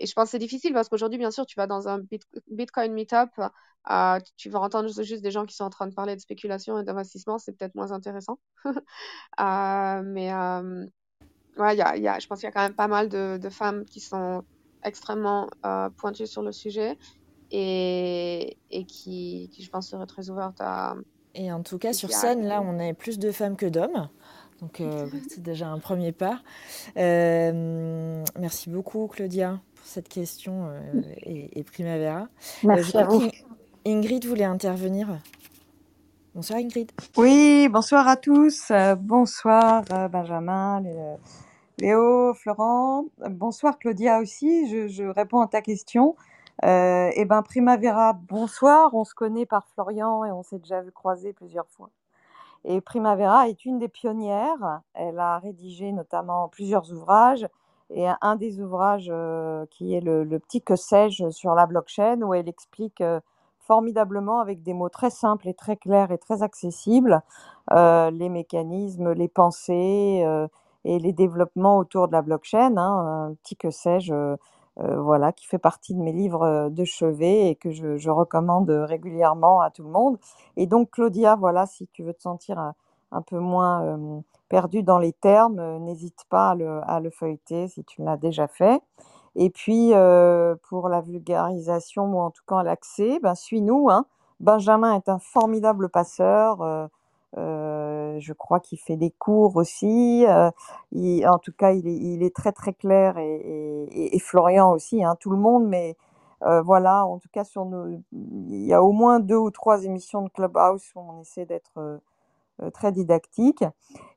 Et 0.00 0.06
je 0.06 0.14
pense 0.14 0.26
que 0.26 0.30
c'est 0.32 0.38
difficile 0.38 0.72
parce 0.72 0.88
qu'aujourd'hui, 0.88 1.18
bien 1.18 1.30
sûr, 1.30 1.44
tu 1.46 1.56
vas 1.56 1.66
dans 1.66 1.88
un 1.88 2.00
Bitcoin 2.48 2.92
meetup, 2.92 3.30
tu 4.36 4.50
vas 4.50 4.60
entendre 4.60 4.88
juste 5.02 5.22
des 5.22 5.30
gens 5.30 5.46
qui 5.46 5.54
sont 5.54 5.64
en 5.64 5.70
train 5.70 5.86
de 5.86 5.94
parler 5.94 6.16
de 6.16 6.20
spéculation 6.20 6.78
et 6.78 6.84
d'investissement, 6.84 7.38
c'est 7.38 7.52
peut-être 7.52 7.74
moins 7.74 7.92
intéressant. 7.92 8.38
mais 9.38 10.30
ouais, 11.60 11.76
y 11.76 11.82
a, 11.82 11.96
y 11.96 12.08
a, 12.08 12.18
je 12.18 12.26
pense 12.26 12.40
qu'il 12.40 12.46
y 12.46 12.50
a 12.50 12.52
quand 12.52 12.62
même 12.62 12.74
pas 12.74 12.88
mal 12.88 13.08
de, 13.08 13.38
de 13.38 13.48
femmes 13.48 13.84
qui 13.84 14.00
sont 14.00 14.42
extrêmement 14.82 15.48
euh, 15.64 15.88
pointues 15.90 16.26
sur 16.26 16.42
le 16.42 16.52
sujet 16.52 16.96
et, 17.50 18.56
et 18.70 18.84
qui, 18.84 19.50
qui, 19.52 19.62
je 19.62 19.70
pense, 19.70 19.88
seraient 19.88 20.06
très 20.06 20.30
ouvertes 20.30 20.60
à. 20.60 20.94
Et 21.34 21.52
en 21.52 21.62
tout 21.62 21.78
cas, 21.78 21.92
sur 21.92 22.10
scène, 22.10 22.44
là, 22.44 22.60
on 22.60 22.78
est 22.80 22.92
plus 22.92 23.18
de 23.18 23.30
femmes 23.30 23.56
que 23.56 23.66
d'hommes. 23.66 24.08
Donc 24.60 24.80
euh, 24.80 25.06
c'est 25.28 25.42
déjà 25.42 25.68
un 25.68 25.78
premier 25.78 26.12
pas. 26.12 26.40
Euh, 26.96 28.22
merci 28.38 28.68
beaucoup 28.68 29.06
Claudia 29.06 29.60
pour 29.74 29.86
cette 29.86 30.08
question 30.08 30.68
euh, 30.68 31.02
et, 31.22 31.58
et, 31.58 31.64
Primavera. 31.64 32.28
Merci 32.62 32.96
à 32.98 33.04
vous. 33.04 33.22
Ingrid 33.86 34.24
voulait 34.26 34.44
intervenir. 34.44 35.18
Bonsoir 36.34 36.58
Ingrid. 36.58 36.92
Oui, 37.16 37.68
bonsoir 37.70 38.06
à 38.06 38.16
tous. 38.16 38.70
bonsoir 38.98 39.82
Benjamin, 40.10 40.82
Léo, 41.80 42.34
Florent. 42.34 43.06
Bonsoir 43.30 43.78
Claudia 43.78 44.20
aussi. 44.20 44.68
Je, 44.88 45.04
réponds 45.04 45.40
à 45.40 45.46
ta 45.46 45.62
question. 45.62 46.14
Euh, 46.62 47.10
et 47.14 47.24
ben 47.24 47.42
Primavera, 47.42 48.12
bonsoir. 48.12 48.92
On 48.92 49.04
se 49.04 49.14
connaît 49.14 49.46
par 49.46 49.66
Florian 49.68 50.26
et 50.26 50.30
on 50.30 50.42
s'est 50.42 50.58
déjà 50.58 50.82
vu 50.82 50.92
croiser 50.92 51.32
plusieurs 51.32 51.66
fois. 51.68 51.88
Et 52.66 52.82
Primavera 52.82 53.48
est 53.48 53.64
une 53.64 53.78
des 53.78 53.88
pionnières. 53.88 54.82
Elle 54.92 55.18
a 55.18 55.38
rédigé 55.38 55.92
notamment 55.92 56.48
plusieurs 56.48 56.92
ouvrages. 56.92 57.48
Et 57.88 58.06
un 58.20 58.36
des 58.36 58.60
ouvrages 58.60 59.08
euh, 59.10 59.64
qui 59.70 59.94
est 59.94 60.02
le, 60.02 60.26
Petit 60.38 60.60
que 60.60 60.76
sais-je 60.76 61.30
sur 61.30 61.54
la 61.54 61.64
blockchain, 61.64 62.20
où 62.20 62.34
elle 62.34 62.48
explique 62.50 63.00
euh, 63.00 63.20
formidablement 63.58 64.40
avec 64.40 64.62
des 64.62 64.74
mots 64.74 64.90
très 64.90 65.10
simples 65.10 65.48
et 65.48 65.54
très 65.54 65.76
clairs 65.78 66.12
et 66.12 66.18
très 66.18 66.42
accessibles 66.42 67.22
les 67.70 68.28
mécanismes, 68.28 69.12
les 69.12 69.28
pensées 69.28 70.24
et 70.84 70.98
les 70.98 71.12
développements 71.12 71.78
autour 71.78 72.08
de 72.08 72.12
la 72.12 72.22
blockchain. 72.22 72.76
Hein, 72.76 73.28
un 73.30 73.34
petit 73.34 73.56
que 73.56 73.70
sais-je 73.70 74.36
euh, 74.78 75.00
voilà, 75.00 75.32
qui 75.32 75.46
fait 75.46 75.58
partie 75.58 75.94
de 75.94 76.00
mes 76.00 76.12
livres 76.12 76.42
euh, 76.42 76.68
de 76.70 76.84
chevet 76.84 77.48
et 77.48 77.56
que 77.56 77.70
je, 77.70 78.08
recommande 78.08 78.70
régulièrement 78.70 79.60
à 79.60 79.70
tout 79.70 79.82
le 79.82 79.90
monde. 79.90 80.18
Et 80.56 80.66
donc, 80.66 80.92
Claudia, 80.92 81.36
voilà, 81.36 81.66
si 81.66 81.86
tu 81.88 82.02
veux 82.02 82.14
te 82.14 82.22
sentir 82.22 82.58
un, 82.58 83.22
peu 83.22 83.38
moins 83.38 83.82
euh, 83.82 84.20
perdu 84.48 84.82
dans 84.82 84.98
les 84.98 85.12
termes, 85.12 85.78
n'hésite 85.78 86.24
pas 86.30 86.50
à 86.86 87.00
le, 87.00 87.10
feuilleter 87.10 87.68
si 87.68 87.84
tu 87.84 88.02
l'as 88.02 88.16
déjà 88.16 88.46
fait. 88.46 88.80
Et 89.36 89.50
puis, 89.50 89.92
pour 90.68 90.88
la 90.88 91.00
vulgarisation 91.00 92.04
ou 92.04 92.18
en 92.20 92.30
tout 92.30 92.42
cas 92.46 92.62
l'accès, 92.62 93.18
ben, 93.22 93.34
suis-nous. 93.34 93.88
Hein. 93.90 94.06
Benjamin 94.40 94.94
est 94.94 95.08
un 95.08 95.18
formidable 95.18 95.88
passeur. 95.88 96.88
Euh, 97.38 98.18
je 98.18 98.32
crois 98.32 98.58
qu'il 98.60 98.78
fait 98.78 98.96
des 98.96 99.10
cours 99.10 99.56
aussi. 99.56 100.24
Euh, 100.26 100.50
en 101.26 101.38
tout 101.38 101.52
cas, 101.52 101.72
il 101.72 102.22
est, 102.22 102.34
très 102.34 102.52
très 102.52 102.72
clair 102.72 103.18
et, 103.18 104.18
Florian 104.20 104.72
aussi, 104.72 105.04
hein, 105.04 105.16
tout 105.20 105.30
le 105.30 105.36
monde. 105.36 105.66
Mais 105.68 105.96
euh, 106.42 106.62
voilà, 106.62 107.06
en 107.06 107.18
tout 107.18 107.28
cas, 107.32 107.44
sur 107.44 107.64
nos, 107.64 107.86
il 108.12 108.64
y 108.66 108.72
a 108.74 108.82
au 108.82 108.92
moins 108.92 109.20
deux 109.20 109.36
ou 109.36 109.50
trois 109.50 109.84
émissions 109.84 110.22
de 110.22 110.28
Clubhouse 110.30 110.90
où 110.94 111.00
on 111.00 111.20
essaie 111.20 111.46
d'être 111.46 112.00
très 112.74 112.92
didactique. 112.92 113.64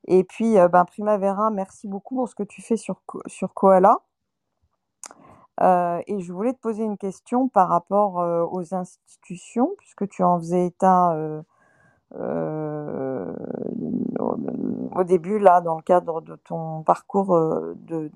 Et 0.08 0.24
puis, 0.24 0.56
ben, 0.72 0.86
Primavera, 0.86 1.50
merci 1.52 1.88
beaucoup 1.88 2.16
pour 2.16 2.30
ce 2.30 2.36
que 2.36 2.44
tu 2.44 2.62
fais 2.62 2.78
sur, 2.78 3.02
sur 3.28 3.54
Koala. 3.54 4.00
et 5.62 6.20
je 6.20 6.34
voulais 6.34 6.54
te 6.54 6.60
poser 6.60 6.84
une 6.84 6.98
question 6.98 7.48
par 7.48 7.70
rapport 7.70 8.16
aux 8.52 8.74
institutions, 8.74 9.76
puisque 9.78 10.08
tu 10.10 10.24
en 10.24 10.40
faisais 10.40 10.68
état 10.68 11.16
au 14.96 15.04
début, 15.04 15.40
là, 15.40 15.62
dans 15.62 15.76
le 15.76 15.82
cadre 15.82 16.22
de 16.22 16.36
ton 16.36 16.84
parcours 16.84 17.36
euh, 17.36 17.76
de, 17.78 18.10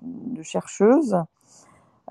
chercheuse. 0.44 1.18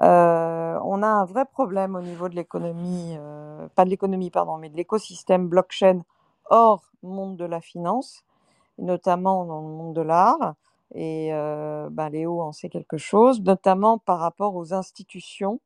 Euh, 0.01 0.78
on 0.84 1.03
a 1.03 1.07
un 1.07 1.24
vrai 1.24 1.45
problème 1.47 1.95
au 1.95 2.03
niveau 2.03 2.28
de 2.28 2.34
l'économie, 2.34 3.16
pas 3.74 3.84
de 3.84 3.91
l'économie, 3.91 4.30
pardon, 4.30 4.59
mais 4.59 4.68
de 4.68 4.76
l'écosystème 4.76 5.49
blockchain 5.49 6.03
hors 6.51 6.82
monde 7.03 7.37
de 7.37 7.45
la 7.45 7.61
finance, 7.61 8.24
notamment 8.78 9.47
dans 9.47 9.61
le 9.62 9.68
monde 9.68 9.95
de 9.95 10.03
l'art. 10.03 10.55
Et 10.95 11.30
ben, 11.30 12.09
Léo 12.11 12.43
en 12.43 12.53
sait 12.53 12.68
quelque 12.68 12.99
chose, 12.99 13.41
notamment 13.41 13.97
par 13.97 14.18
rapport 14.18 14.55
aux 14.55 14.74
institutions 14.74 15.61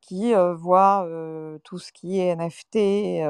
qui 0.00 0.32
voient 0.56 1.06
tout 1.62 1.78
ce 1.78 1.92
qui 1.92 2.18
est 2.18 2.34
NFT, 2.34 3.22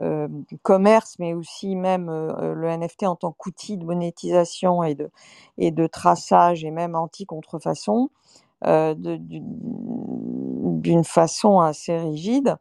euh, 0.00 0.26
commerce, 0.62 1.16
mais 1.20 1.34
aussi 1.34 1.76
même 1.76 2.08
euh, 2.08 2.52
le 2.54 2.68
NFT 2.68 3.04
en 3.04 3.14
tant 3.16 3.30
qu'outil 3.32 3.76
de 3.78 3.84
monétisation 3.84 4.82
et 4.82 4.94
de, 4.96 5.10
et 5.56 5.70
de 5.70 5.86
traçage 5.86 6.64
et 6.64 6.70
même 6.72 6.96
anti-contrefaçon, 6.96 8.10
euh, 8.66 8.94
d'une 8.98 11.04
façon 11.04 11.60
assez 11.60 11.96
rigide. 11.98 12.56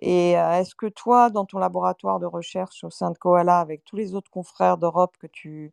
Et 0.00 0.32
est-ce 0.32 0.74
que 0.74 0.86
toi, 0.86 1.30
dans 1.30 1.44
ton 1.46 1.58
laboratoire 1.58 2.20
de 2.20 2.26
recherche 2.26 2.84
au 2.84 2.90
sein 2.90 3.10
de 3.10 3.18
Koala, 3.18 3.60
avec 3.60 3.82
tous 3.84 3.96
les 3.96 4.14
autres 4.14 4.30
confrères 4.30 4.76
d'Europe 4.78 5.16
que 5.18 5.26
tu, 5.26 5.72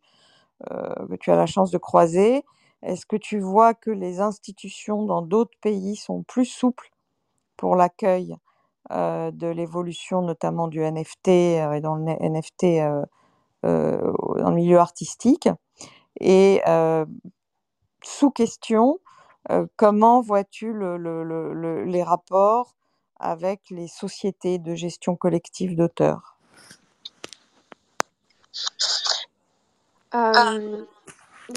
que 0.70 1.16
tu 1.18 1.30
as 1.32 1.36
la 1.36 1.46
chance 1.46 1.72
de 1.72 1.78
croiser, 1.78 2.46
est-ce 2.84 3.06
que 3.06 3.18
tu 3.18 3.40
vois 3.40 3.74
que 3.74 3.92
les 3.92 4.22
institutions 4.22 5.04
dans 5.04 5.22
d'autres 5.22 5.58
pays 5.62 5.98
sont 5.98 6.24
plus 6.24 6.46
souples 6.46 6.90
pour 7.58 7.76
l'accueil 7.76 8.38
de 8.90 9.48
l'évolution, 9.48 10.22
notamment 10.22 10.68
du 10.68 10.82
NFT 10.82 11.28
euh, 11.60 11.74
et 11.74 11.82
dans 11.82 11.96
le 11.96 12.04
NFT 12.22 12.82
euh, 12.82 13.04
euh, 13.66 14.14
dans 14.38 14.50
le 14.50 14.56
milieu 14.56 14.80
artistique. 14.80 15.50
Et 16.20 16.62
euh, 16.68 17.06
sous 18.04 18.32
question, 18.32 19.00
euh, 19.52 19.66
comment 19.78 20.22
vois-tu 20.22 20.72
le- 20.74 20.98
le- 20.98 21.24
le- 21.24 21.54
le- 21.54 21.86
les 21.86 22.04
rapports 22.04 22.76
avec 23.20 23.62
les 23.70 23.88
sociétés 23.88 24.60
de 24.60 24.76
gestion 24.76 25.16
collective 25.16 25.76
d'auteurs? 25.76 26.38
Euh, 30.14 30.86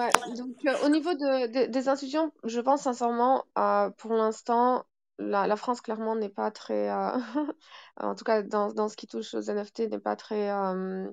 ouais, 0.00 0.12
donc, 0.36 0.48
euh, 0.66 0.74
au 0.84 0.88
niveau 0.88 1.12
de, 1.12 1.46
de- 1.46 1.66
des 1.70 1.88
institutions, 1.88 2.32
je 2.44 2.60
pense 2.60 2.82
sincèrement, 2.82 3.44
euh, 3.58 3.90
pour 3.98 4.12
l'instant, 4.12 4.84
la, 5.18 5.56
France 5.56 5.80
clairement 5.80 6.14
n'est 6.16 6.28
pas 6.28 6.50
très, 6.50 6.90
euh, 6.90 7.18
en 7.96 8.14
tout 8.14 8.24
cas 8.24 8.42
dans, 8.42 8.72
dans 8.72 8.88
ce 8.88 8.96
qui 8.96 9.06
touche 9.06 9.34
aux 9.34 9.40
NFT, 9.42 9.88
n'est 9.88 9.98
pas 9.98 10.16
très, 10.16 10.50
euh, 10.50 11.10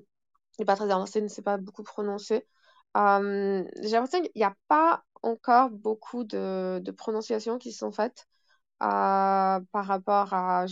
n'est 0.58 0.64
pas 0.64 0.76
très 0.76 0.90
avancée, 0.90 1.20
ne 1.22 1.28
s'est 1.28 1.42
pas 1.42 1.56
beaucoup 1.58 1.82
prononcée. 1.82 2.46
Euh, 2.96 3.64
j'ai 3.82 3.90
l'impression 3.90 4.22
qu'il 4.22 4.30
n'y 4.36 4.44
a 4.44 4.54
pas 4.68 5.02
encore 5.22 5.70
beaucoup 5.70 6.24
de, 6.24 6.80
de 6.82 6.90
prononciations 6.92 7.58
qui 7.58 7.72
sont 7.72 7.92
faites 7.92 8.26
par 8.78 9.62
rapport 9.72 10.34
à 10.34 10.66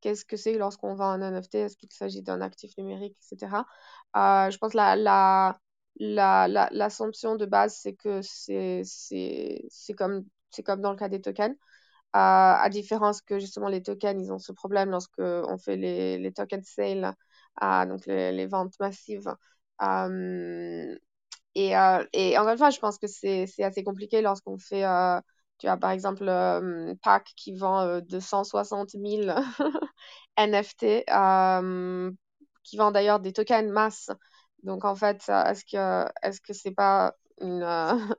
qu'est-ce 0.00 0.24
que 0.24 0.36
c'est 0.36 0.54
lorsqu'on 0.54 0.94
vend 0.94 1.10
un 1.10 1.20
NFT, 1.20 1.56
est-ce 1.56 1.76
qu'il 1.76 1.92
s'agit 1.92 2.22
d'un 2.22 2.40
actif 2.40 2.76
numérique, 2.78 3.16
etc. 3.30 3.64
Je 4.14 4.56
pense 4.56 4.72
que 4.72 4.76
la, 4.78 4.96
la, 4.96 5.58
la, 6.48 6.68
de 6.88 7.46
base, 7.46 7.76
c'est 7.76 7.94
que 7.94 8.20
c'est, 8.22 8.82
comme, 9.96 10.24
c'est 10.50 10.62
comme 10.62 10.80
dans 10.80 10.90
le 10.90 10.96
cas 10.96 11.08
des 11.08 11.20
tokens. 11.20 11.56
À 12.16 12.68
différence 12.70 13.20
que 13.22 13.40
justement 13.40 13.68
les 13.68 13.82
tokens, 13.82 14.24
ils 14.24 14.32
ont 14.32 14.38
ce 14.38 14.52
problème 14.52 14.90
lorsque 14.90 15.18
on 15.18 15.58
fait 15.58 15.76
les, 15.76 16.16
les 16.18 16.32
token 16.32 16.62
sales, 16.62 17.12
donc 17.88 18.06
les, 18.06 18.46
ventes 18.46 18.78
massives. 18.78 19.34
Euh, 19.82 20.96
et, 21.54 21.76
euh, 21.76 22.04
et 22.12 22.36
encore 22.38 22.52
une 22.52 22.58
fois, 22.58 22.70
je 22.70 22.78
pense 22.80 22.98
que 22.98 23.06
c'est 23.06 23.46
assez 23.62 23.84
compliqué 23.84 24.22
lorsqu'on 24.22 24.58
fait, 24.58 24.84
euh, 24.84 25.20
tu 25.58 25.68
as 25.68 25.76
par 25.76 25.90
exemple 25.90 26.28
euh, 26.28 26.94
Pack 27.02 27.32
qui 27.36 27.56
vend 27.56 27.80
euh, 27.80 28.00
260 28.00 28.90
000 28.90 29.30
NFT, 30.36 31.04
qui 32.64 32.76
vend 32.76 32.90
d'ailleurs 32.90 33.20
des 33.20 33.32
tokens 33.32 33.70
masse. 33.70 34.10
Donc 34.64 34.84
en 34.84 34.94
fait, 34.96 35.22
est-ce 35.28 35.64
que 35.64 36.06
est-ce 36.22 36.40
que 36.40 36.52
c'est 36.52 36.72
pas 36.72 37.14
une 37.40 37.62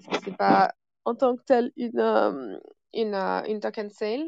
est-ce 0.00 0.08
que 0.18 0.24
c'est 0.24 0.36
pas 0.36 0.72
en 1.04 1.14
tant 1.14 1.36
que 1.36 1.42
tel 1.44 1.72
une 1.76 2.60
une, 2.94 3.14
euh, 3.14 3.42
une 3.48 3.60
token 3.60 3.90
sale? 3.90 4.22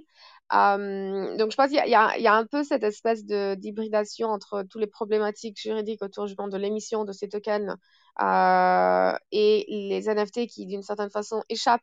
Euh, 0.53 1.37
donc 1.39 1.51
je 1.51 1.57
pense 1.57 1.71
qu'il 1.71 1.79
y 1.85 1.89
y 1.89 2.23
y 2.23 2.27
a 2.27 2.35
un 2.35 2.47
peu 2.47 2.63
cette 2.65 2.85
espèce 2.85 3.25
d'hybridation 3.25 4.29
entre 4.29 4.63
tous 4.71 4.79
les 4.79 4.87
problématiques 4.87 5.59
juridiques 5.61 6.03
autour 6.03 6.27
justement 6.27 6.49
de 6.49 6.59
l'émission 6.59 7.05
de 7.05 7.13
ces 7.13 7.29
tokens 7.29 7.75
euh, 8.21 9.17
et 9.33 9.65
les 9.69 10.09
NFT 10.11 10.47
qui 10.47 10.67
d'une 10.67 10.83
certaine 10.83 11.11
façon 11.11 11.43
échappent 11.49 11.81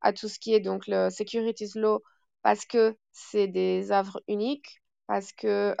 à 0.00 0.12
tout 0.12 0.28
ce 0.28 0.38
qui 0.38 0.54
est 0.54 0.60
donc 0.60 0.86
le 0.86 1.10
securities 1.10 1.72
law 1.74 2.02
parce 2.42 2.64
que 2.66 2.96
c'est 3.12 3.48
des 3.48 3.90
œuvres 3.90 4.20
uniques, 4.28 4.80
parce 5.06 5.32
que 5.32 5.74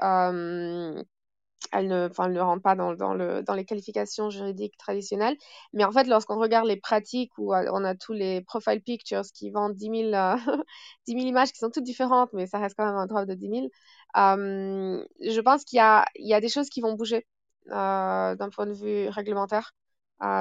elles 1.72 1.88
ne, 1.88 2.08
enfin, 2.10 2.28
ne 2.28 2.40
rentrent 2.40 2.62
pas 2.62 2.74
dans, 2.76 2.94
dans, 2.94 3.14
le, 3.14 3.42
dans 3.42 3.54
les 3.54 3.64
qualifications 3.64 4.30
juridiques 4.30 4.76
traditionnelles. 4.78 5.36
Mais 5.72 5.84
en 5.84 5.92
fait, 5.92 6.04
lorsqu'on 6.06 6.38
regarde 6.38 6.66
les 6.66 6.76
pratiques 6.76 7.32
où 7.38 7.54
euh, 7.54 7.68
on 7.72 7.84
a 7.84 7.94
tous 7.94 8.12
les 8.12 8.40
profile 8.42 8.80
pictures 8.82 9.22
qui 9.34 9.50
vendent 9.50 9.74
10 9.74 9.88
000, 9.90 10.14
euh, 10.14 10.36
10 11.06 11.14
000 11.14 11.26
images 11.26 11.52
qui 11.52 11.58
sont 11.58 11.70
toutes 11.70 11.84
différentes, 11.84 12.30
mais 12.32 12.46
ça 12.46 12.58
reste 12.58 12.76
quand 12.76 12.86
même 12.86 12.96
un 12.96 13.06
drop 13.06 13.26
de 13.26 13.34
10 13.34 13.48
000, 13.48 13.70
euh, 14.16 15.04
je 15.20 15.40
pense 15.40 15.64
qu'il 15.64 15.76
y 15.78 15.80
a, 15.80 16.04
il 16.16 16.28
y 16.28 16.34
a 16.34 16.40
des 16.40 16.48
choses 16.48 16.68
qui 16.68 16.80
vont 16.80 16.94
bouger 16.94 17.26
euh, 17.70 18.34
d'un 18.36 18.50
point 18.50 18.66
de 18.66 18.72
vue 18.72 19.08
réglementaire. 19.08 19.72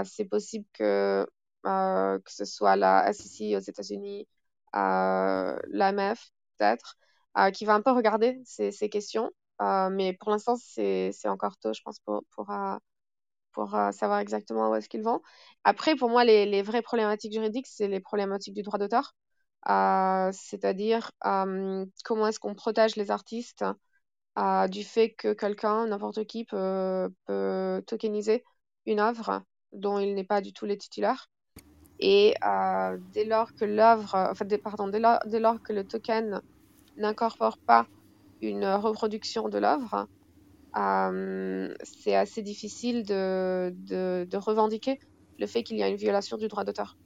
C'est 0.05 0.25
possible 0.25 0.65
que, 0.73 1.27
que 1.63 2.21
ce 2.31 2.45
soit 2.45 2.75
la 2.77 3.07
SEC 3.07 3.55
aux 3.57 3.59
États-Unis, 3.59 4.27
l'AMF 4.73 6.31
peut-être, 6.57 6.95
euh, 7.37 7.51
qui 7.51 7.65
va 7.65 7.73
un 7.73 7.81
peu 7.81 7.91
regarder 7.91 8.39
ces, 8.45 8.71
ces 8.71 8.89
questions. 8.89 9.31
Euh, 9.61 9.89
mais 9.89 10.13
pour 10.13 10.31
l'instant, 10.31 10.55
c'est 10.57 11.11
encore 11.25 11.57
tôt, 11.57 11.73
je 11.73 11.81
pense, 11.83 11.99
pour, 11.99 12.23
pour, 12.31 12.49
euh, 12.51 12.75
pour 13.51 13.75
euh, 13.75 13.91
savoir 13.91 14.19
exactement 14.19 14.69
où 14.69 14.75
est-ce 14.75 14.89
qu'ils 14.89 15.03
vont. 15.03 15.21
Après, 15.63 15.95
pour 15.95 16.09
moi, 16.09 16.23
les, 16.25 16.45
les 16.45 16.61
vraies 16.61 16.81
problématiques 16.81 17.33
juridiques, 17.33 17.67
c'est 17.67 17.87
les 17.87 17.99
problématiques 17.99 18.53
du 18.53 18.63
droit 18.63 18.79
d'auteur. 18.79 19.15
C'est-à-dire 19.65 21.11
comment 21.21 22.27
est-ce 22.27 22.39
qu'on 22.39 22.55
protège 22.55 22.95
les 22.97 23.11
artistes 23.11 23.63
du 24.69 24.83
fait 24.83 25.11
que 25.13 25.33
quelqu'un, 25.33 25.87
n'importe 25.87 26.25
qui, 26.25 26.43
peut, 26.43 27.09
peut 27.25 27.81
tokeniser 27.87 28.43
une 28.85 28.99
œuvre 28.99 29.43
dont 29.71 29.99
il 29.99 30.15
n'est 30.15 30.25
pas 30.25 30.41
du 30.41 30.51
tout 30.51 30.65
les 30.65 30.77
titulaires. 30.77 31.29
Et 31.99 32.33
dès 33.13 33.23
lors 33.23 33.53
que 33.53 33.63
l'œuvre, 33.63 34.15
enfin, 34.15 34.45
pardon, 34.61 34.89
dès 34.89 34.99
lors, 34.99 35.19
dès 35.27 35.39
lors 35.39 35.61
que 35.61 35.71
le 35.71 35.85
token 35.85 36.41
n'incorpore 36.97 37.57
pas 37.57 37.87
une 38.43 38.65
reproduction 38.65 39.49
de 39.49 39.57
l'œuvre, 39.57 40.07
euh, 40.75 41.73
c'est 41.83 42.15
assez 42.15 42.41
difficile 42.41 43.03
de, 43.03 44.37
revendiquer 44.37 44.99
le 45.39 45.47
fait 45.47 45.63
qu'il 45.63 45.77
y 45.77 45.83
a 45.83 45.87
une 45.87 45.95
violation 45.95 46.37
du 46.37 46.47
droit 46.47 46.63
d'auteur. 46.63 46.97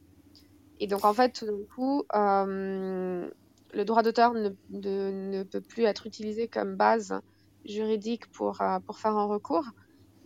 Et 0.79 0.87
donc, 0.87 1.05
en 1.05 1.13
fait, 1.13 1.31
tout 1.31 1.45
d'un 1.45 1.63
coup, 1.75 2.03
euh, 2.15 3.29
le 3.73 3.85
droit 3.85 4.03
d'auteur 4.03 4.33
ne, 4.33 5.43
peut 5.43 5.61
plus 5.61 5.83
être 5.83 6.05
utilisé 6.05 6.47
comme 6.47 6.75
base 6.75 7.19
juridique 7.65 8.27
pour, 8.31 8.61
euh, 8.61 8.79
faire 8.93 9.17
un 9.17 9.25
recours. 9.25 9.65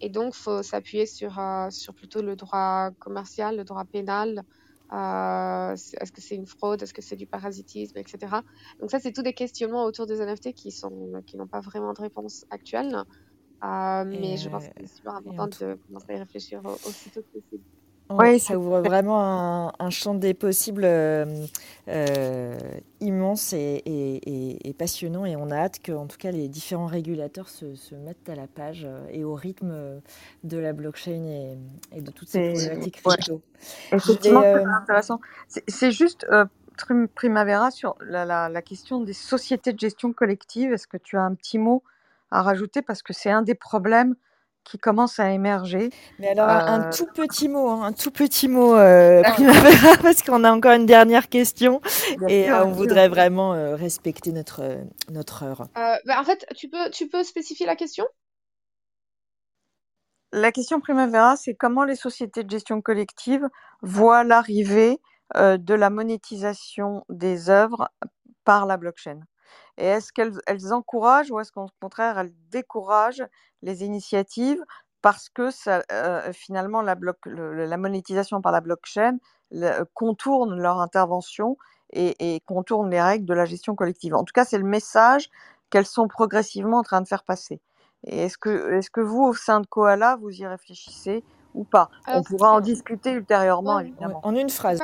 Et 0.01 0.09
donc, 0.09 0.33
il 0.35 0.41
faut 0.41 0.63
s'appuyer 0.63 1.05
sur 1.05 1.35
plutôt 1.95 2.21
le 2.21 2.35
droit 2.35 2.89
commercial, 2.99 3.57
le 3.57 3.63
droit 3.63 3.85
pénal. 3.85 4.43
Euh, 4.93 5.71
Est-ce 5.73 6.11
que 6.11 6.21
c'est 6.21 6.35
une 6.35 6.45
fraude? 6.45 6.81
Est-ce 6.83 6.93
que 6.93 7.01
c'est 7.01 7.15
du 7.15 7.25
parasitisme, 7.27 7.97
etc. 7.97 8.17
Donc 8.79 8.91
ça, 8.91 8.99
c'est 8.99 9.11
tous 9.13 9.21
des 9.23 9.33
questionnements 9.33 9.85
autour 9.85 10.05
des 10.05 10.19
NFT 10.21 10.53
qui 10.53 10.71
sont 10.71 11.11
qui 11.25 11.37
n'ont 11.37 11.47
pas 11.47 11.61
vraiment 11.61 11.93
de 11.93 12.01
réponse 12.01 12.45
actuelle. 12.49 12.95
Euh, 13.63 14.03
mais 14.05 14.37
je 14.37 14.49
pense 14.49 14.65
que 14.67 14.73
c'est 14.81 14.95
super 14.95 15.13
important 15.15 15.45
de 15.59 15.75
commencer 15.87 16.05
à 16.09 16.13
y 16.15 16.19
réfléchir 16.19 16.61
au- 16.65 16.73
aussitôt 16.89 17.21
que 17.21 17.39
possible. 17.39 17.63
Ouais, 18.19 18.31
Oui, 18.31 18.39
ça 18.39 18.57
c'est 18.57 18.57
ouvre 18.57 18.81
vraiment 18.81 19.21
un, 19.69 19.73
un 19.79 19.89
champ 19.91 20.15
des 20.15 20.33
possibles 20.35 20.83
euh, 20.85 21.47
euh, 21.89 22.57
immense 23.01 23.53
et, 23.53 23.81
et- 23.85 24.17
et- 24.55 24.69
et 24.69 24.73
passionnant. 24.73 25.25
Et 25.25 25.35
on 25.37 25.51
a 25.51 25.57
hâte 25.57 25.79
que, 25.81 25.91
en 25.93 26.07
tout 26.07 26.17
cas, 26.17 26.31
les 26.31 26.47
différents 26.49 26.87
régulateurs 26.87 27.49
se, 27.49 27.75
se 27.75 27.95
mettent 27.95 28.29
à 28.29 28.35
la 28.35 28.47
page 28.47 28.83
euh, 28.85 29.07
et 29.11 29.23
au 29.25 29.35
rythme 29.35 30.01
de 30.43 30.57
la 30.59 30.73
blockchain 30.73 31.23
et, 31.25 31.57
et 31.97 32.01
de 32.01 32.11
toutes 32.11 32.29
ces 32.29 32.41
c'est- 32.41 32.41
problématiques 32.41 32.95
crypto. 32.97 33.41
Effectivement, 33.91 34.45
euh, 34.55 34.65
intéressant. 34.81 35.21
C'est 35.49 35.63
c'est 35.69 35.91
juste, 35.93 36.25
euh, 36.31 36.45
Primavera, 37.15 37.71
sur 37.71 37.95
la, 38.01 38.25
la- 38.25 38.49
la 38.49 38.61
question 38.63 39.01
des 39.01 39.13
sociétés 39.13 39.73
de 39.73 39.79
gestion 39.79 40.13
collective, 40.13 40.73
est-ce 40.73 40.87
que 40.87 40.97
tu 40.97 41.17
as 41.17 41.23
un 41.23 41.35
petit 41.35 41.59
mot 41.59 41.83
à 42.31 42.43
rajouter? 42.43 42.81
Parce 42.83 43.03
que 43.03 43.13
c'est 43.13 43.31
un 43.31 43.43
des 43.43 43.55
problèmes 43.55 44.15
qui 44.63 44.79
commence 44.79 45.19
à 45.19 45.31
émerger. 45.31 45.93
Mais 46.19 46.29
alors, 46.29 46.49
un, 46.49 46.63
un 46.67 46.81
Euh, 46.81 46.91
tout 46.91 47.07
petit 47.07 47.49
mot, 47.49 47.69
hein, 47.69 47.83
un 47.85 47.93
tout 47.93 48.11
petit 48.11 48.47
mot, 48.47 48.75
euh, 48.75 49.23
Primavera, 49.27 49.97
parce 50.01 50.23
qu'on 50.23 50.43
a 50.43 50.51
encore 50.51 50.73
une 50.73 50.85
dernière 50.85 51.29
question 51.29 51.81
bien 52.17 52.27
et 52.27 52.51
euh, 52.51 52.65
on 52.65 52.71
bien 52.71 52.71
voudrait 52.71 53.09
vraiment 53.09 53.53
euh, 53.53 53.75
respecter 53.75 54.31
notre, 54.33 54.63
notre 55.09 55.43
heure. 55.43 55.67
Euh, 55.77 55.95
bah, 56.05 56.19
en 56.19 56.23
fait, 56.23 56.45
tu 56.55 56.69
peux, 56.69 56.89
tu 56.91 57.07
peux 57.09 57.23
spécifier 57.23 57.65
la 57.65 57.75
question? 57.75 58.05
La 60.33 60.51
question 60.51 60.79
Primavera, 60.81 61.37
c'est 61.37 61.55
comment 61.55 61.83
les 61.85 61.95
sociétés 61.95 62.43
de 62.43 62.49
gestion 62.49 62.81
collective 62.81 63.47
voient 63.81 64.23
l'arrivée 64.23 64.99
euh, 65.37 65.57
de 65.57 65.73
la 65.73 65.89
monétisation 65.89 67.05
des 67.09 67.49
œuvres 67.49 67.89
par 68.45 68.65
la 68.65 68.77
blockchain? 68.77 69.21
Et 69.77 69.85
est-ce 69.85 70.11
qu'elles 70.13 70.39
elles 70.47 70.73
encouragent 70.73 71.31
ou 71.31 71.39
est-ce 71.39 71.51
qu'au 71.51 71.67
contraire 71.81 72.17
elles 72.19 72.33
découragent 72.49 73.23
les 73.61 73.83
initiatives 73.83 74.63
parce 75.01 75.29
que 75.29 75.49
ça, 75.51 75.83
euh, 75.91 76.31
finalement 76.33 76.81
la, 76.81 76.95
bloc- 76.95 77.25
le- 77.25 77.65
la 77.65 77.77
monétisation 77.77 78.41
par 78.41 78.51
la 78.51 78.61
blockchain 78.61 79.17
le- 79.51 79.83
contourne 79.93 80.55
leur 80.59 80.79
intervention 80.79 81.57
et, 81.91 82.35
et 82.35 82.39
contourne 82.41 82.89
les 82.89 83.01
règles 83.01 83.25
de 83.25 83.33
la 83.33 83.45
gestion 83.45 83.75
collective? 83.75 84.15
En 84.15 84.23
tout 84.23 84.33
cas, 84.33 84.45
c'est 84.45 84.57
le 84.59 84.63
message 84.63 85.29
qu'elles 85.69 85.85
sont 85.85 86.07
progressivement 86.07 86.77
en 86.79 86.83
train 86.83 87.01
de 87.01 87.07
faire 87.07 87.23
passer. 87.23 87.59
Et 88.05 88.19
est-ce 88.25 88.37
que, 88.37 89.01
vous, 89.01 89.23
au 89.23 89.33
sein 89.33 89.59
de 89.61 89.67
Koala, 89.67 90.17
vous 90.17 90.31
y 90.31 90.45
réfléchissez 90.45 91.23
ou 91.53 91.63
pas? 91.65 91.89
On 92.07 92.11
Alors, 92.11 92.23
pourra 92.23 92.53
en 92.53 92.59
discuter 92.61 93.11
ultérieurement, 93.11 93.77
ouais, 93.77 93.87
évidemment. 93.87 94.21
En, 94.23 94.29
en 94.29 94.35
une 94.35 94.49
phrase. 94.49 94.79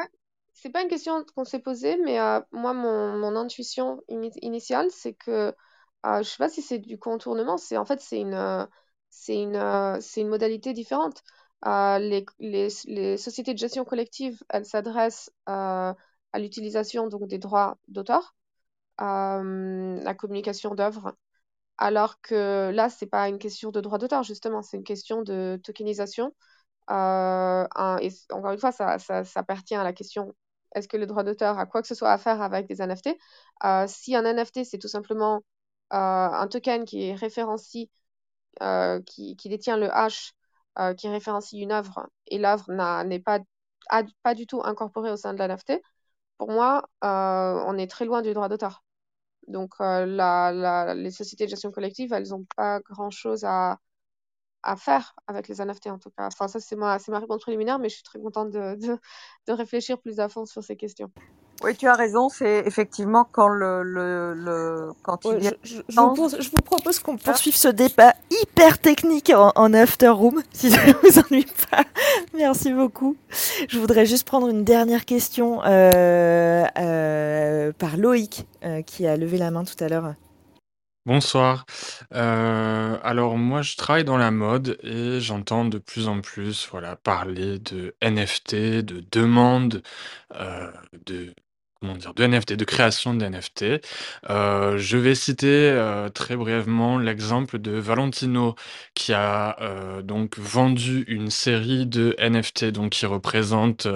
C'est 0.59 0.71
pas 0.71 0.81
une 0.81 0.87
question 0.89 1.23
qu'on 1.35 1.45
s'est 1.45 1.59
posée, 1.59 1.97
mais 2.03 2.19
euh, 2.19 2.41
moi, 2.51 2.73
mon, 2.73 3.17
mon 3.17 3.35
intuition 3.35 4.01
initiale, 4.41 4.87
c'est 4.91 5.13
que 5.13 5.53
euh, 6.05 6.17
je 6.19 6.23
sais 6.23 6.37
pas 6.37 6.49
si 6.49 6.61
c'est 6.63 6.79
du 6.79 6.97
contournement, 6.97 7.57
c'est 7.57 7.77
en 7.77 7.85
fait 7.85 8.01
c'est 8.01 8.19
une, 8.19 8.33
euh, 8.33 8.65
une, 9.27 9.55
euh, 9.55 9.99
une 10.17 10.27
modalité 10.29 10.73
différente. 10.73 11.23
Euh, 11.65 11.99
les, 11.99 12.25
les, 12.39 12.69
les 12.85 13.17
sociétés 13.17 13.53
de 13.53 13.59
gestion 13.59 13.85
collective, 13.85 14.43
elles 14.49 14.65
s'adressent 14.65 15.31
à 15.45 15.95
l'utilisation 16.35 17.07
donc 17.07 17.27
des 17.27 17.37
droits 17.39 17.77
d'auteur, 17.87 18.35
la 18.99 20.15
communication 20.15 20.75
d'œuvres, 20.75 21.15
alors 21.77 22.21
que 22.21 22.71
là, 22.71 22.89
c'est 22.89 23.07
pas 23.07 23.29
une 23.29 23.39
question 23.39 23.71
de 23.71 23.81
droit 23.81 23.97
d'auteur, 23.99 24.23
justement, 24.23 24.61
c'est 24.63 24.77
une 24.77 24.83
question 24.83 25.23
de 25.23 25.59
tokenisation. 25.63 26.33
Et 26.89 28.09
encore 28.31 28.51
une 28.51 28.59
fois, 28.59 28.71
ça, 28.71 28.99
ça, 28.99 29.23
ça 29.23 29.39
appartient 29.41 29.75
à 29.75 29.83
la 29.83 29.93
question 29.93 30.33
est-ce 30.76 30.88
que 30.88 30.97
le 30.97 31.07
droit 31.07 31.24
d'auteur 31.24 31.57
a 31.59 31.65
quoi 31.65 31.82
que 31.82 31.88
ce 31.88 31.95
soit 31.95 32.11
à 32.11 32.18
faire 32.18 32.41
avec 32.41 32.68
des 32.68 32.82
NFT? 32.82 33.18
Euh, 33.65 33.86
si 33.88 34.15
un 34.15 34.24
NFT, 34.24 34.63
c'est 34.63 34.78
tout 34.78 34.88
simplement 34.88 35.38
euh, 35.93 35.97
un 35.97 36.47
token 36.47 36.86
qui 36.86 37.13
référencie, 37.13 37.89
euh, 38.61 39.01
qui, 39.03 39.36
détient 39.45 39.78
le 39.78 39.89
hash, 39.93 40.34
qui 40.97 41.09
référencie 41.09 41.59
une 41.59 41.72
œuvre, 41.72 42.07
et 42.28 42.38
l'œuvre 42.38 42.72
n'est 43.03 43.20
pas, 43.20 43.39
du 44.36 44.47
tout 44.47 44.61
incorporée 44.63 45.11
au 45.11 45.18
sein 45.18 45.34
de 45.34 45.39
la 45.39 45.45
NFT, 45.47 45.82
pour 46.38 46.51
moi, 46.51 46.88
on 47.01 47.78
est 47.78 47.89
très 47.89 48.05
loin 48.05 48.22
du 48.22 48.34
droit 48.34 48.49
d'auteur. 48.49 48.84
Donc, 49.47 49.74
les 49.80 51.11
sociétés 51.11 51.45
de 51.45 51.49
gestion 51.49 51.72
collective, 51.72 52.13
elles 52.13 52.30
n'ont 52.30 52.45
pas 52.55 52.80
grand-chose 52.82 53.43
à, 53.45 53.80
à 54.68 54.76
faire 54.76 55.15
avec 55.28 55.47
les 55.47 55.61
NFT 55.65 55.88
en 55.88 55.97
tout 55.97 56.09
cas. 56.09 56.28
Enfin, 56.28 56.47
ça, 56.47 56.59
c'est 56.59 56.76
ma, 56.76 56.99
c'est 56.99 57.11
ma 57.11 57.20
réponse 57.20 57.41
préliminaire, 57.41 57.80
mais 57.80 57.89
je 57.89 57.95
suis 57.95 58.03
très 58.03 58.20
contente 58.20 58.51
de, 58.51 58.76
de, 58.76 58.97
de 59.47 59.53
réfléchir 59.53 59.97
plus 59.99 60.20
à 60.20 60.28
fond 60.30 60.45
sur 60.45 60.63
ces 60.63 60.76
questions. 60.76 61.09
Oui, 61.63 61.76
tu 61.76 61.88
as 61.88 61.95
raison, 61.95 62.30
c'est 62.30 62.59
effectivement 62.68 63.26
quand 63.32 63.47
le, 63.47 63.82
le, 63.82 64.36
le 64.36 64.91
quand 65.01 65.26
il 65.26 65.38
vient 65.38 65.51
je, 65.63 65.70
je- 65.70 65.76
je 65.76 65.82
vous, 65.88 65.95
temps, 65.95 66.13
pose- 66.13 66.38
je 66.39 66.49
vous 66.51 66.61
propose 66.63 66.99
qu'on 66.99 67.18
poursuive 67.18 67.55
ce 67.55 67.68
débat 67.70 68.13
hyper 68.30 68.78
technique 68.78 69.32
en, 69.32 69.51
en 69.55 69.74
after 69.74 70.09
room, 70.09 70.43
si 70.53 70.70
ça 70.70 70.82
vous 71.01 71.18
ennuie 71.18 71.47
pas. 71.72 71.84
Merci 72.36 72.72
beaucoup. 72.74 73.15
Je 73.70 73.80
voudrais 73.80 74.05
juste 74.05 74.28
prendre 74.28 74.49
une 74.49 74.63
dernière 74.63 75.05
question 75.05 75.63
euh, 75.65 76.63
euh, 76.78 77.72
par 77.74 77.97
Loïc, 77.97 78.45
euh, 78.63 78.84
qui 78.84 79.07
a 79.07 79.18
levé 79.18 79.39
la 79.39 79.49
main 79.49 79.63
tout 79.63 79.82
à 79.84 79.88
l'heure. 79.88 80.13
Bonsoir. 81.07 81.65
Euh, 82.15 82.97
alors 83.01 83.37
moi 83.37 83.61
je 83.61 83.77
travaille 83.77 84.03
dans 84.03 84.17
la 84.17 84.29
mode 84.29 84.77
et 84.83 85.21
j'entends 85.21 85.63
de 85.63 85.77
plus 85.77 86.09
en 86.09 86.19
plus 86.19 86.67
voilà 86.69 86.97
parler 86.97 87.59
de 87.59 87.95
NFT, 88.01 88.83
de 88.83 89.01
demande 89.09 89.83
euh, 90.35 90.69
de 91.05 91.33
comment 91.79 91.95
dire 91.95 92.13
de 92.13 92.27
NFT, 92.27 92.55
de 92.55 92.65
création 92.65 93.13
de 93.13 93.25
NFT. 93.25 93.81
Euh, 94.29 94.77
je 94.77 94.97
vais 94.97 95.15
citer 95.15 95.73
très 96.13 96.35
brièvement 96.35 96.97
l'exemple 96.97 97.57
de 97.59 97.71
Valentino 97.71 98.55
qui 98.93 99.13
a 99.13 99.55
donc 100.03 100.37
vendu 100.37 101.05
une 101.07 101.29
série 101.29 101.85
de 101.85 102.17
NFT 102.19 102.65
donc 102.65 102.91
qui 102.91 103.05
représente 103.05 103.87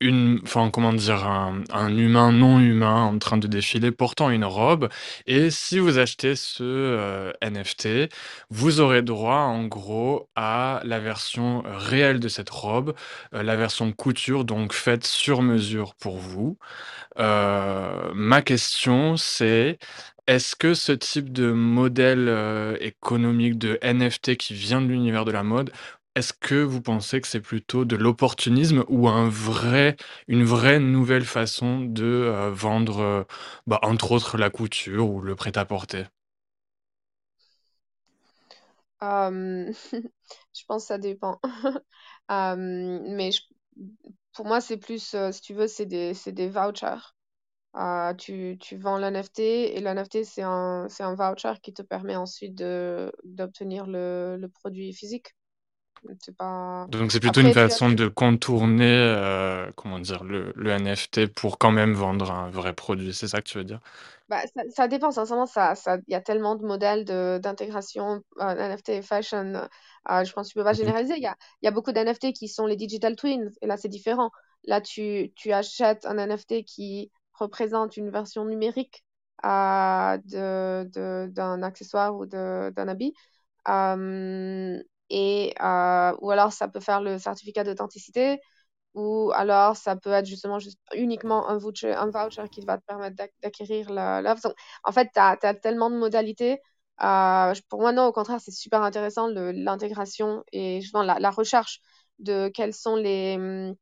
une, 0.00 0.40
enfin 0.44 0.70
comment 0.70 0.92
dire 0.92 1.26
un, 1.26 1.62
un 1.72 1.96
humain 1.96 2.32
non 2.32 2.58
humain 2.60 3.02
en 3.04 3.18
train 3.18 3.36
de 3.38 3.46
défiler 3.46 3.90
portant 3.90 4.30
une 4.30 4.44
robe. 4.44 4.88
Et 5.26 5.50
si 5.50 5.78
vous 5.78 5.98
achetez 5.98 6.36
ce 6.36 6.62
euh, 6.64 7.32
NFT, 7.42 8.10
vous 8.50 8.80
aurez 8.80 9.02
droit 9.02 9.36
en 9.36 9.64
gros 9.66 10.28
à 10.36 10.80
la 10.84 11.00
version 11.00 11.62
réelle 11.66 12.20
de 12.20 12.28
cette 12.28 12.50
robe, 12.50 12.94
euh, 13.34 13.42
la 13.42 13.56
version 13.56 13.92
couture, 13.92 14.44
donc 14.44 14.72
faite 14.72 15.06
sur 15.06 15.42
mesure 15.42 15.94
pour 15.94 16.18
vous. 16.18 16.58
Euh, 17.18 18.10
ma 18.14 18.42
question, 18.42 19.16
c'est 19.16 19.78
est-ce 20.26 20.56
que 20.56 20.74
ce 20.74 20.92
type 20.92 21.32
de 21.32 21.52
modèle 21.52 22.28
économique 22.80 23.58
de 23.58 23.78
NFT 23.82 24.36
qui 24.36 24.54
vient 24.54 24.80
de 24.80 24.86
l'univers 24.86 25.24
de 25.26 25.32
la 25.32 25.42
mode, 25.42 25.70
est-ce 26.16 26.32
que 26.32 26.56
vous 26.62 26.80
pensez 26.82 27.20
que 27.20 27.28
c'est 27.28 27.40
plutôt 27.40 27.84
de 27.84 27.96
l'opportunisme 27.96 28.84
ou 28.88 29.08
un 29.08 29.28
vrai, 29.28 29.96
une 30.28 30.44
vraie 30.44 30.80
nouvelle 30.80 31.24
façon 31.24 31.80
de 31.80 32.04
euh, 32.04 32.50
vendre, 32.52 33.00
euh, 33.00 33.24
bah, 33.66 33.78
entre 33.82 34.12
autres, 34.12 34.38
la 34.38 34.50
couture 34.50 35.10
ou 35.10 35.20
le 35.20 35.34
prêt-à-porter? 35.36 36.04
Je 40.54 40.64
pense 40.66 40.84
que 40.84 40.88
ça 40.88 40.98
dépend. 40.98 41.40
Mais 42.30 43.30
pour 44.32 44.46
moi, 44.46 44.60
c'est 44.60 44.76
plus, 44.78 45.14
euh, 45.14 45.32
si 45.32 45.40
tu 45.40 45.54
veux, 45.54 45.68
c'est 45.68 45.86
des, 45.86 46.12
des 46.26 46.48
vouchers. 46.48 46.96
Tu, 48.18 48.56
tu 48.60 48.76
vends 48.78 48.98
l'NFT 48.98 49.40
et 49.40 49.80
l'NFT, 49.80 50.24
c'est 50.24 50.42
un, 50.42 50.86
un 51.00 51.14
voucher 51.14 51.54
qui 51.62 51.72
te 51.74 51.82
permet 51.82 52.16
ensuite 52.16 52.56
d'obtenir 53.24 53.86
le 53.86 54.46
produit 54.48 54.92
physique. 54.92 55.34
C'est 56.20 56.36
pas... 56.36 56.88
Donc 56.88 57.12
c'est 57.12 57.20
plutôt 57.20 57.40
une 57.40 57.52
Après, 57.52 57.52
façon 57.52 57.90
de 57.90 58.08
contourner, 58.08 58.84
euh, 58.86 59.70
comment 59.76 59.98
dire, 59.98 60.22
le, 60.24 60.52
le 60.56 60.70
NFT 60.70 61.26
pour 61.26 61.58
quand 61.58 61.70
même 61.72 61.94
vendre 61.94 62.30
un 62.30 62.50
vrai 62.50 62.74
produit. 62.74 63.14
C'est 63.14 63.28
ça 63.28 63.40
que 63.40 63.48
tu 63.48 63.58
veux 63.58 63.64
dire? 63.64 63.80
Bah, 64.28 64.40
ça, 64.56 64.62
ça 64.70 64.88
dépend, 64.88 65.10
sincèrement, 65.10 65.44
ça, 65.46 65.74
ça, 65.74 65.98
il 66.08 66.12
y 66.12 66.14
a 66.14 66.20
tellement 66.22 66.56
de 66.56 66.64
modèles 66.64 67.04
d'intégration 67.04 68.22
euh, 68.40 68.56
NFT 68.56 68.94
et 68.96 69.02
fashion. 69.02 69.68
euh, 70.10 70.24
je 70.24 70.32
pense 70.32 70.48
que 70.48 70.52
tu 70.52 70.58
peux 70.58 70.64
pas 70.64 70.72
Mhm. 70.72 70.74
généraliser. 70.74 71.14
Il 71.16 71.22
y 71.22 71.26
a, 71.26 71.36
y 71.62 71.68
a 71.68 71.70
beaucoup 71.70 71.92
d'NFT 71.92 72.32
qui 72.32 72.48
sont 72.48 72.66
les 72.66 72.76
digital 72.76 73.16
twins, 73.16 73.50
et 73.60 73.66
là, 73.66 73.76
c'est 73.76 73.88
différent. 73.88 74.30
Là, 74.64 74.80
tu, 74.80 75.30
tu 75.36 75.52
achètes 75.52 76.06
un 76.06 76.16
NFT 76.18 76.64
qui 76.64 77.10
représente 77.34 77.96
une 77.98 78.10
version 78.10 78.46
numérique 78.46 79.04
euh, 79.44 80.16
de, 80.24 80.84
de, 80.90 81.26
d'un 81.30 81.62
accessoire 81.62 82.16
ou 82.16 82.24
d'un 82.26 82.72
habit. 82.88 83.12
Euh, 83.68 84.82
euh, 85.62 86.12
ou 86.20 86.30
alors, 86.30 86.52
ça 86.52 86.68
peut 86.68 86.80
faire 86.80 87.00
le 87.02 87.18
certificat 87.18 87.64
d'authenticité. 87.64 88.40
Ou 88.94 89.32
alors, 89.34 89.76
ça 89.76 89.96
peut 89.96 90.10
être 90.12 90.26
justement 90.26 90.58
juste 90.60 90.78
uniquement 90.94 91.48
un 91.48 91.58
voucher, 91.58 91.94
qui 92.52 92.62
va 92.64 92.78
te 92.78 92.84
permettre 92.86 93.16
d'ac- 93.16 93.34
d'acquérir 93.42 93.90
l'œuvre. 93.92 94.54
En 94.84 94.92
fait, 94.92 95.10
tu 95.14 95.20
as, 95.20 95.36
tellement 95.56 95.90
de 95.90 95.96
modalités. 95.96 96.60
Euh, 97.02 97.54
pour 97.68 97.80
moi, 97.80 97.92
non, 97.92 98.06
au 98.06 98.12
contraire, 98.12 98.40
c'est 98.40 98.52
super 98.52 98.82
intéressant 98.82 99.28
l'intégration 99.28 100.44
et 100.52 100.80
justement 100.80 101.02
la, 101.02 101.30
recherche 101.30 101.80
de 102.20 102.48
quelles 102.48 102.74
sont 102.74 102.96
les, 102.96 103.74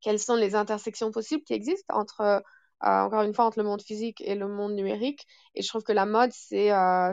quelles 0.00 0.18
sont 0.18 0.36
les 0.36 0.54
intersections 0.54 1.10
possibles 1.10 1.42
qui 1.44 1.54
existent 1.54 1.94
entre, 1.96 2.20
euh, 2.20 2.40
encore 2.80 3.22
une 3.22 3.34
fois, 3.34 3.46
entre 3.46 3.58
le 3.58 3.64
monde 3.64 3.82
physique 3.82 4.20
et 4.20 4.34
le 4.34 4.48
monde 4.48 4.74
numérique. 4.74 5.26
Et 5.54 5.62
je 5.62 5.68
trouve 5.68 5.82
que 5.82 5.92
la 5.92 6.06
mode, 6.06 6.30
c'est 6.32 6.72
euh, 6.72 7.12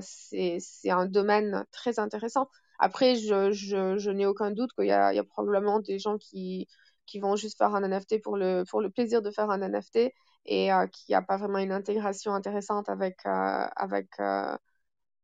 un 0.90 1.06
domaine 1.06 1.66
très 1.72 2.00
intéressant. 2.00 2.50
Après, 2.82 3.16
je, 3.18 3.52
je, 3.54 3.98
je 4.00 4.12
n'ai 4.12 4.28
aucun 4.28 4.52
doute 4.52 4.72
qu'il 4.76 4.88
y 4.88 4.92
a, 4.94 5.14
il 5.14 5.18
y 5.18 5.20
a 5.20 5.26
probablement 5.26 5.82
des 5.82 6.00
gens 6.00 6.20
qui, 6.20 6.68
qui 7.08 7.20
vont 7.22 7.38
juste 7.38 7.58
faire 7.60 7.76
un 7.76 7.84
NFT 7.84 8.22
pour 8.24 8.38
le, 8.38 8.66
pour 8.70 8.82
le 8.82 8.92
plaisir 8.92 9.24
de 9.24 9.32
faire 9.32 9.52
un 9.52 9.62
NFT 9.62 10.14
et 10.48 10.74
euh, 10.74 10.88
qui 10.88 11.16
a 11.16 11.24
pas 11.24 11.38
vraiment 11.38 11.60
une 11.60 11.74
intégration 11.74 12.34
intéressante 12.36 12.90
avec, 12.90 13.18
euh, 13.28 13.68
avec, 13.78 14.10
euh, 14.22 14.58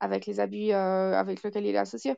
avec 0.01 0.25
les 0.27 0.39
habits 0.41 0.73
euh, 0.73 1.13
avec 1.15 1.43
lesquels 1.43 1.65
il 1.67 1.75
est 1.75 1.79
associé. 1.79 2.15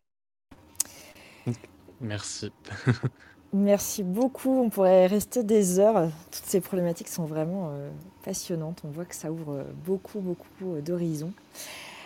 Merci. 2.01 2.51
Merci 3.53 4.03
beaucoup. 4.03 4.61
On 4.61 4.69
pourrait 4.69 5.07
rester 5.07 5.43
des 5.43 5.79
heures. 5.79 6.09
Toutes 6.31 6.45
ces 6.45 6.61
problématiques 6.61 7.07
sont 7.07 7.25
vraiment 7.25 7.71
euh, 7.73 7.89
passionnantes. 8.23 8.81
On 8.85 8.89
voit 8.89 9.05
que 9.05 9.15
ça 9.15 9.31
ouvre 9.31 9.65
beaucoup, 9.85 10.19
beaucoup 10.19 10.47
euh, 10.75 10.81
d'horizons. 10.81 11.33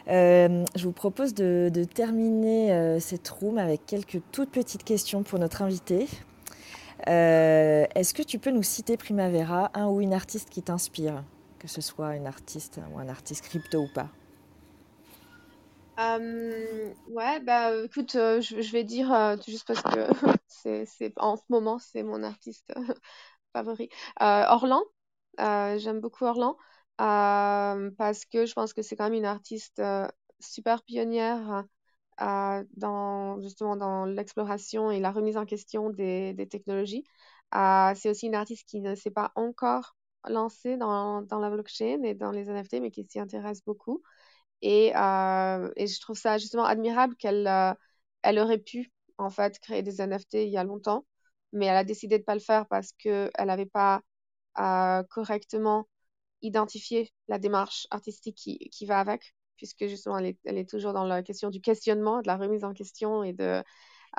Euh, 0.10 0.66
je 0.76 0.84
vous 0.84 0.92
propose 0.92 1.34
de, 1.34 1.72
terminer 1.94 2.74
euh, 2.74 3.00
cette 3.00 3.28
room 3.30 3.58
avec 3.58 3.86
quelques 3.86 4.22
toutes 4.32 4.52
petites 4.52 4.84
questions 4.84 5.24
pour 5.24 5.40
notre 5.40 5.62
invité. 5.62 6.08
Euh, 7.08 7.86
Est-ce 7.96 8.14
que 8.14 8.24
tu 8.24 8.40
peux 8.40 8.52
nous 8.52 8.64
citer 8.64 8.98
Primavera, 8.98 9.72
un 9.74 9.88
ou 9.88 10.02
une 10.02 10.14
artiste 10.14 10.50
qui 10.50 10.62
t'inspire, 10.62 11.24
que 11.60 11.68
ce 11.68 11.82
soit 11.82 12.16
une 12.16 12.28
artiste 12.28 12.80
ou 12.94 13.00
un 13.00 13.08
artiste 13.08 13.46
crypto 13.46 13.84
ou 13.84 13.90
pas? 13.94 14.10
Ouais, 15.98 17.40
bah 17.42 17.72
écoute, 17.84 18.14
je, 18.14 18.72
vais 18.72 18.84
dire 18.84 19.38
juste 19.48 19.68
parce 19.68 19.82
que 19.84 20.08
c'est, 20.86 21.14
en 21.18 21.38
ce 21.38 21.44
moment 21.50 21.78
c'est 21.80 22.04
mon 22.04 22.24
artiste 22.24 22.74
favori. 23.54 23.90
Orlan, 24.20 24.82
j'aime 25.38 26.02
beaucoup 26.02 26.26
Orlan 26.26 26.58
parce 26.98 28.26
que 28.26 28.46
je 28.46 28.54
pense 28.54 28.74
que 28.74 28.82
c'est 28.82 28.96
quand 28.96 29.06
même 29.06 29.14
une 29.14 29.26
artiste 29.26 29.80
euh, 29.80 30.08
super 30.40 30.84
pionnière 30.84 31.66
euh, 32.22 32.64
dans 32.78 33.40
justement 33.42 33.76
dans 33.76 34.06
l'exploration 34.06 34.92
et 34.92 35.00
la 35.00 35.12
remise 35.12 35.38
en 35.38 35.46
question 35.46 35.90
des, 35.90 36.48
technologies. 36.50 37.04
Euh, 37.56 37.94
c'est 37.96 38.10
aussi 38.10 38.28
une 38.28 38.36
artiste 38.36 38.68
qui 38.68 38.82
ne 38.82 38.96
s'est 38.96 39.12
pas 39.12 39.32
encore 39.36 39.96
lancée 40.28 40.78
dans, 40.78 41.26
la 41.30 41.50
blockchain 41.50 42.02
et 42.04 42.14
dans 42.16 42.32
les 42.32 42.50
NFT, 42.50 42.82
mais 42.82 42.92
qui 42.92 43.06
s'y 43.10 43.20
intéresse 43.20 43.64
beaucoup. 43.64 44.02
Et, 44.62 44.96
euh, 44.96 45.72
je 45.78 46.02
trouve 46.02 46.18
ça 46.18 46.38
justement 46.38 46.66
admirable 46.66 47.16
qu'elle 47.18 47.48
euh, 47.48 47.74
elle 48.24 48.40
aurait 48.40 48.60
pu 48.60 48.92
en 49.18 49.30
fait 49.30 49.60
créer 49.60 49.84
des 49.84 50.02
NFT 50.02 50.36
il 50.46 50.50
y 50.50 50.58
a 50.58 50.64
longtemps, 50.64 51.06
mais 51.54 51.68
elle 51.68 51.78
a 51.78 51.84
décidé 51.84 52.20
de 52.20 52.24
pas 52.24 52.36
le 52.36 52.42
faire 52.42 52.68
parce 52.68 52.94
que 52.94 53.30
elle 53.36 53.48
n'avait 53.48 53.66
pas 53.68 54.02
correctement 55.10 55.88
identifier 56.44 57.12
la 57.28 57.40
démarche 57.40 57.88
artistique 57.90 58.36
qui, 58.36 58.60
qui 58.70 58.86
va 58.86 59.00
avec, 59.00 59.34
puisque 59.58 59.88
justement, 59.88 60.18
elle 60.18 60.36
est, 60.46 60.70
toujours 60.70 60.94
dans 60.94 61.06
la 61.06 61.24
question 61.24 61.50
du 61.50 61.62
questionnement, 61.62 62.22
de 62.22 62.28
la 62.28 62.38
remise 62.38 62.64
en 62.64 62.74
question 62.74 63.24
et 63.24 63.34
de, 63.34 63.64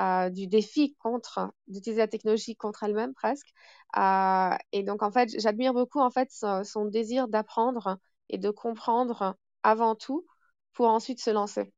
euh, 0.00 0.30
du 0.30 0.46
défi 0.46 0.96
contre, 0.98 1.52
d'utiliser 1.68 2.00
la 2.00 2.08
technologie 2.08 2.56
contre 2.56 2.82
elle-même 2.82 3.14
presque. 3.14 3.52
Euh, 3.96 4.56
et 4.72 4.82
donc, 4.82 5.02
en 5.02 5.10
fait, 5.10 5.30
j'admire 5.38 5.74
beaucoup, 5.74 6.00
en 6.00 6.10
fait, 6.10 6.30
son, 6.32 6.84
désir 6.86 7.28
d'apprendre 7.28 7.98
et 8.30 8.38
de 8.38 8.50
comprendre 8.50 9.36
avant 9.62 9.94
tout 9.94 10.24
pour 10.72 10.88
ensuite 10.88 11.20
se 11.20 11.30
lancer. 11.30 11.72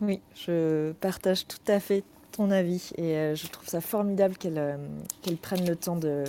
Oui, 0.00 0.20
je 0.34 0.92
partage 0.92 1.46
tout 1.46 1.58
à 1.66 1.80
fait 1.80 2.04
ton 2.32 2.50
avis 2.50 2.90
et 2.96 3.16
euh, 3.16 3.34
je 3.34 3.46
trouve 3.46 3.66
ça 3.66 3.80
formidable 3.80 4.36
qu'elle 4.36 4.58
euh, 4.58 4.76
prenne 5.40 5.66
le 5.66 5.74
temps 5.74 5.96
de, 5.96 6.24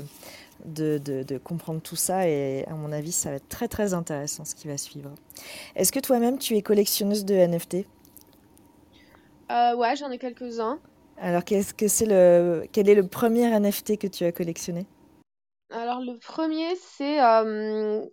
de, 0.65 0.97
de, 0.97 1.23
de, 1.23 1.37
comprendre 1.37 1.81
tout 1.81 1.95
ça 1.95 2.27
et 2.27 2.65
à 2.67 2.73
mon 2.73 2.91
avis 2.91 3.11
ça 3.11 3.29
va 3.29 3.35
être 3.37 3.47
très 3.47 3.67
très 3.67 3.93
intéressant 3.93 4.45
ce 4.45 4.55
qui 4.55 4.67
va 4.67 4.77
suivre. 4.77 5.11
Est-ce 5.75 5.91
que 5.91 5.99
toi-même 5.99 6.37
tu 6.37 6.55
es 6.55 6.61
collectionneuse 6.61 7.25
de 7.25 7.35
NFT 7.35 7.85
euh, 9.51 9.75
Ouais, 9.75 9.95
j'en 9.95 10.11
ai 10.11 10.17
quelques-uns. 10.17 10.79
Alors 11.17 11.43
qu'est-ce 11.43 11.73
que 11.73 11.87
c'est 11.87 12.05
le 12.05 12.65
quel 12.71 12.89
est 12.89 12.95
le 12.95 13.07
premier 13.07 13.45
NFT 13.45 13.97
que 13.97 14.07
tu 14.07 14.23
as 14.23 14.31
collectionné? 14.31 14.85
Alors 15.71 15.99
le 15.99 16.17
premier 16.19 16.75
c'est 16.75 17.21
euh, 17.21 18.05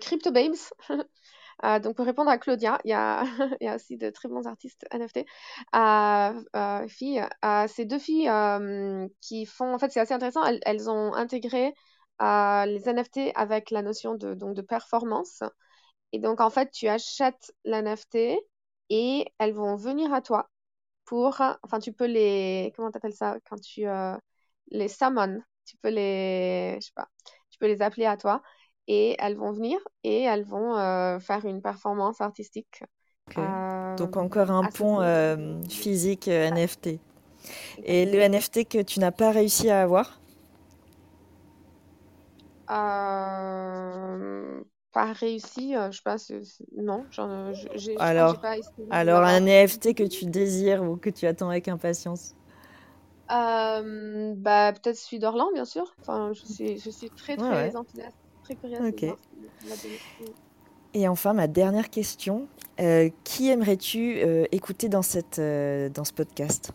Crypto 0.00 0.30
Babes. 0.30 0.54
Euh, 1.64 1.78
donc, 1.78 1.96
pour 1.96 2.04
répondre 2.04 2.30
à 2.30 2.38
Claudia, 2.38 2.78
il 2.84 2.90
y 2.90 2.92
a, 2.92 3.24
aussi 3.74 3.96
de 3.96 4.10
très 4.10 4.28
bons 4.28 4.46
artistes 4.46 4.86
NFT, 4.90 5.24
euh, 5.74 6.42
euh, 6.54 7.66
ces 7.68 7.84
deux 7.86 7.98
filles 7.98 8.30
qui 9.20 9.46
font, 9.46 9.74
en 9.74 9.78
fait, 9.78 9.90
c'est 9.90 10.00
assez 10.00 10.14
intéressant, 10.14 10.44
elles, 10.44 10.60
elles 10.66 10.90
ont 10.90 11.14
intégré 11.14 11.72
les 12.20 12.88
NFT 12.88 13.32
avec 13.34 13.70
la 13.70 13.82
notion 13.82 14.14
de, 14.14 14.34
donc, 14.34 14.54
de 14.54 14.62
performance. 14.62 15.42
Et 16.12 16.18
donc, 16.18 16.40
en 16.40 16.50
fait, 16.50 16.70
tu 16.70 16.88
achètes 16.88 17.52
l'NFT 17.64 18.38
et 18.90 19.26
elles 19.38 19.52
vont 19.54 19.76
venir 19.76 20.12
à 20.12 20.20
toi 20.22 20.50
pour, 21.04 21.40
enfin, 21.62 21.78
tu 21.80 21.92
peux 21.92 22.06
les, 22.06 22.72
comment 22.76 22.90
t'appelles 22.90 23.14
ça, 23.14 23.38
quand 23.48 23.60
tu 23.60 23.86
les 24.70 24.88
summon, 24.88 25.40
tu 25.64 25.76
peux 25.78 25.90
les, 25.90 26.78
je 26.80 26.86
sais 26.86 26.92
pas, 26.94 27.08
tu 27.50 27.58
peux 27.58 27.66
les 27.66 27.82
appeler 27.82 28.06
à 28.06 28.16
toi 28.16 28.42
et 28.88 29.16
elles 29.18 29.36
vont 29.36 29.52
venir 29.52 29.78
et 30.04 30.22
elles 30.22 30.44
vont 30.44 30.76
euh, 30.76 31.18
faire 31.18 31.44
une 31.44 31.62
performance 31.62 32.20
artistique. 32.20 32.82
Okay. 33.30 33.40
Euh, 33.40 33.96
Donc 33.96 34.16
encore 34.16 34.50
un 34.50 34.64
pont 34.64 35.00
euh, 35.00 35.60
physique 35.68 36.28
NFT. 36.28 36.98
Et 37.84 38.06
le 38.06 38.18
NFT 38.20 38.68
que 38.68 38.82
tu 38.82 39.00
n'as 39.00 39.12
pas 39.12 39.30
réussi 39.30 39.70
à 39.70 39.82
avoir? 39.82 40.20
Pas 44.92 45.12
réussi, 45.12 45.74
je 45.74 46.02
pas, 46.02 46.16
non. 46.76 47.04
J'ai, 47.74 47.96
alors, 47.98 48.40
pas 48.40 48.56
alors 48.90 49.22
un 49.22 49.40
NFT 49.40 49.94
que 49.94 50.04
tu 50.04 50.24
désires 50.24 50.82
ou 50.82 50.96
que 50.96 51.10
tu 51.10 51.26
attends 51.26 51.50
avec 51.50 51.68
impatience? 51.68 52.34
Bah, 53.28 54.72
Peut-être 54.72 54.96
celui 54.96 55.18
d'Orlan, 55.18 55.50
bien 55.52 55.64
sûr. 55.64 55.94
Enfin, 56.00 56.32
je, 56.32 56.44
suis, 56.46 56.78
je 56.78 56.90
suis 56.90 57.10
très 57.10 57.36
très 57.36 57.44
ouais, 57.44 57.50
ouais. 57.68 57.76
enthousiaste 57.76 58.16
Et 60.94 61.08
enfin, 61.08 61.32
ma 61.34 61.46
dernière 61.46 61.90
question. 61.90 62.48
Euh, 62.78 63.08
qui 63.24 63.48
aimerais-tu 63.48 64.18
euh, 64.18 64.44
écouter 64.52 64.90
dans, 64.90 65.00
cette, 65.00 65.38
euh, 65.38 65.88
dans 65.88 66.04
ce 66.04 66.12
podcast? 66.12 66.72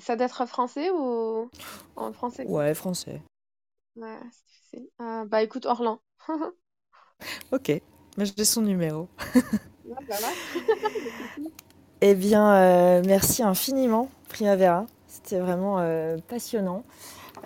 Ça 0.00 0.14
doit 0.16 0.26
être 0.26 0.46
français 0.46 0.90
ou 0.90 1.50
en 1.96 2.12
français 2.12 2.46
Ouais, 2.46 2.72
français. 2.74 3.20
Ouais, 3.96 4.16
c'est 4.30 4.78
difficile. 4.78 4.88
Bah 4.98 5.42
écoute, 5.42 5.66
Orlan. 5.66 6.00
Ok, 7.50 7.72
mais 8.16 8.24
j'ai 8.26 8.44
son 8.44 8.62
numéro. 8.62 9.08
Bah. 9.84 10.16
Eh 12.00 12.14
bien, 12.14 13.02
merci 13.02 13.42
infiniment, 13.42 14.08
Primavera. 14.28 14.86
C'était 15.28 15.42
vraiment 15.42 15.78
euh, 15.78 16.16
passionnant. 16.26 16.84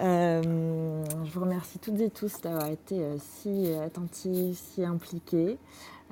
Euh, 0.00 1.04
je 1.24 1.32
vous 1.32 1.40
remercie 1.40 1.80
toutes 1.80 1.98
et 2.00 2.10
tous 2.10 2.40
d'avoir 2.40 2.68
été 2.68 3.02
euh, 3.02 3.16
si 3.18 3.74
attentifs, 3.74 4.56
si 4.56 4.84
impliqués. 4.84 5.58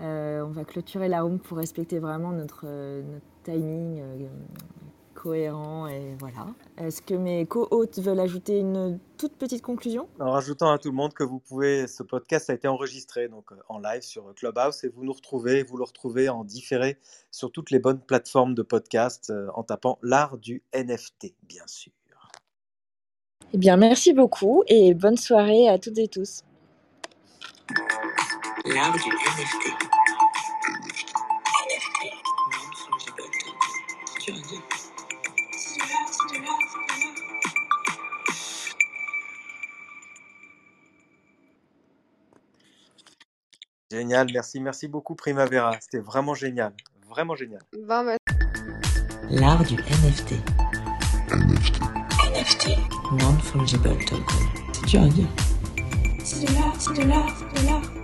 On 0.01 0.51
va 0.51 0.65
clôturer 0.65 1.07
la 1.07 1.23
room 1.23 1.39
pour 1.39 1.59
respecter 1.59 2.01
vraiment 2.01 2.33
notre, 2.33 2.67
timing 3.45 4.03
cohérent 5.21 5.87
et 5.87 6.17
voilà. 6.19 6.47
Est-ce 6.79 7.03
que 7.03 7.15
mes 7.15 7.45
co-hôtes 7.45 7.99
veulent 7.99 8.21
ajouter 8.21 8.59
une 8.59 8.99
toute 9.19 9.35
petite 9.35 9.61
conclusion 9.61 10.09
En 10.19 10.31
rajoutant 10.31 10.71
à 10.73 10.79
tout 10.79 10.89
le 10.89 10.97
monde 10.97 11.13
que 11.13 11.25
vous 11.25 11.41
pouvez, 11.41 11.87
ce 11.87 12.03
podcast 12.03 12.49
a 12.49 12.55
été 12.55 12.69
enregistré 12.69 13.29
donc 13.29 13.51
en 13.69 13.79
live 13.79 14.01
sur 14.01 14.35
Clubhouse 14.35 14.83
et 14.85 14.89
vous 14.89 15.05
nous 15.05 15.13
retrouvez, 15.13 15.63
vous 15.63 15.77
le 15.77 15.85
retrouvez 15.85 16.31
en 16.31 16.45
différé 16.45 16.99
sur 17.31 17.53
toutes 17.53 17.71
les 17.71 17.79
bonnes 17.79 18.01
plateformes 18.01 18.55
de 18.55 18.63
podcast 18.63 19.31
en 19.55 19.63
tapant 19.63 19.99
l'art 20.03 20.39
du 20.39 20.63
NFT, 20.75 21.35
bien 21.43 21.67
sûr. 21.67 21.93
Eh 23.53 23.59
bien, 23.59 23.77
merci 23.77 24.15
beaucoup 24.15 24.63
et 24.69 24.95
bonne 24.95 25.17
soirée 25.17 25.69
à 25.69 25.79
toutes 25.79 25.99
et 25.99 26.09
tous. 26.09 26.45
L'art 28.65 28.93
du 28.93 29.01
NFT. 29.01 29.67
NFT. 34.29 34.70
Génial, 43.93 44.29
merci, 44.33 44.61
merci 44.61 44.87
beaucoup 44.87 45.17
Primavera. 45.17 45.73
C'était 45.81 45.99
vraiment 45.99 46.33
génial, 46.33 46.73
vraiment 47.09 47.35
génial. 47.35 47.61
Bon, 47.73 48.05
bah, 48.05 48.17
L'art 49.29 49.65
du 49.65 49.75
NFT. 49.75 50.35
NFT. 52.25 52.69
Non-fungible 53.21 53.99
token. 54.05 54.25
Tu 54.87 54.97
as 54.97 55.09
dit. 55.09 55.27
C'est 56.23 56.47
de 56.47 56.55
l'art, 56.55 56.77
c'est 56.79 56.95
de 56.95 57.09
l'art, 57.09 57.37
c'est 57.37 57.63
de 57.63 57.67
l'art. 57.67 58.00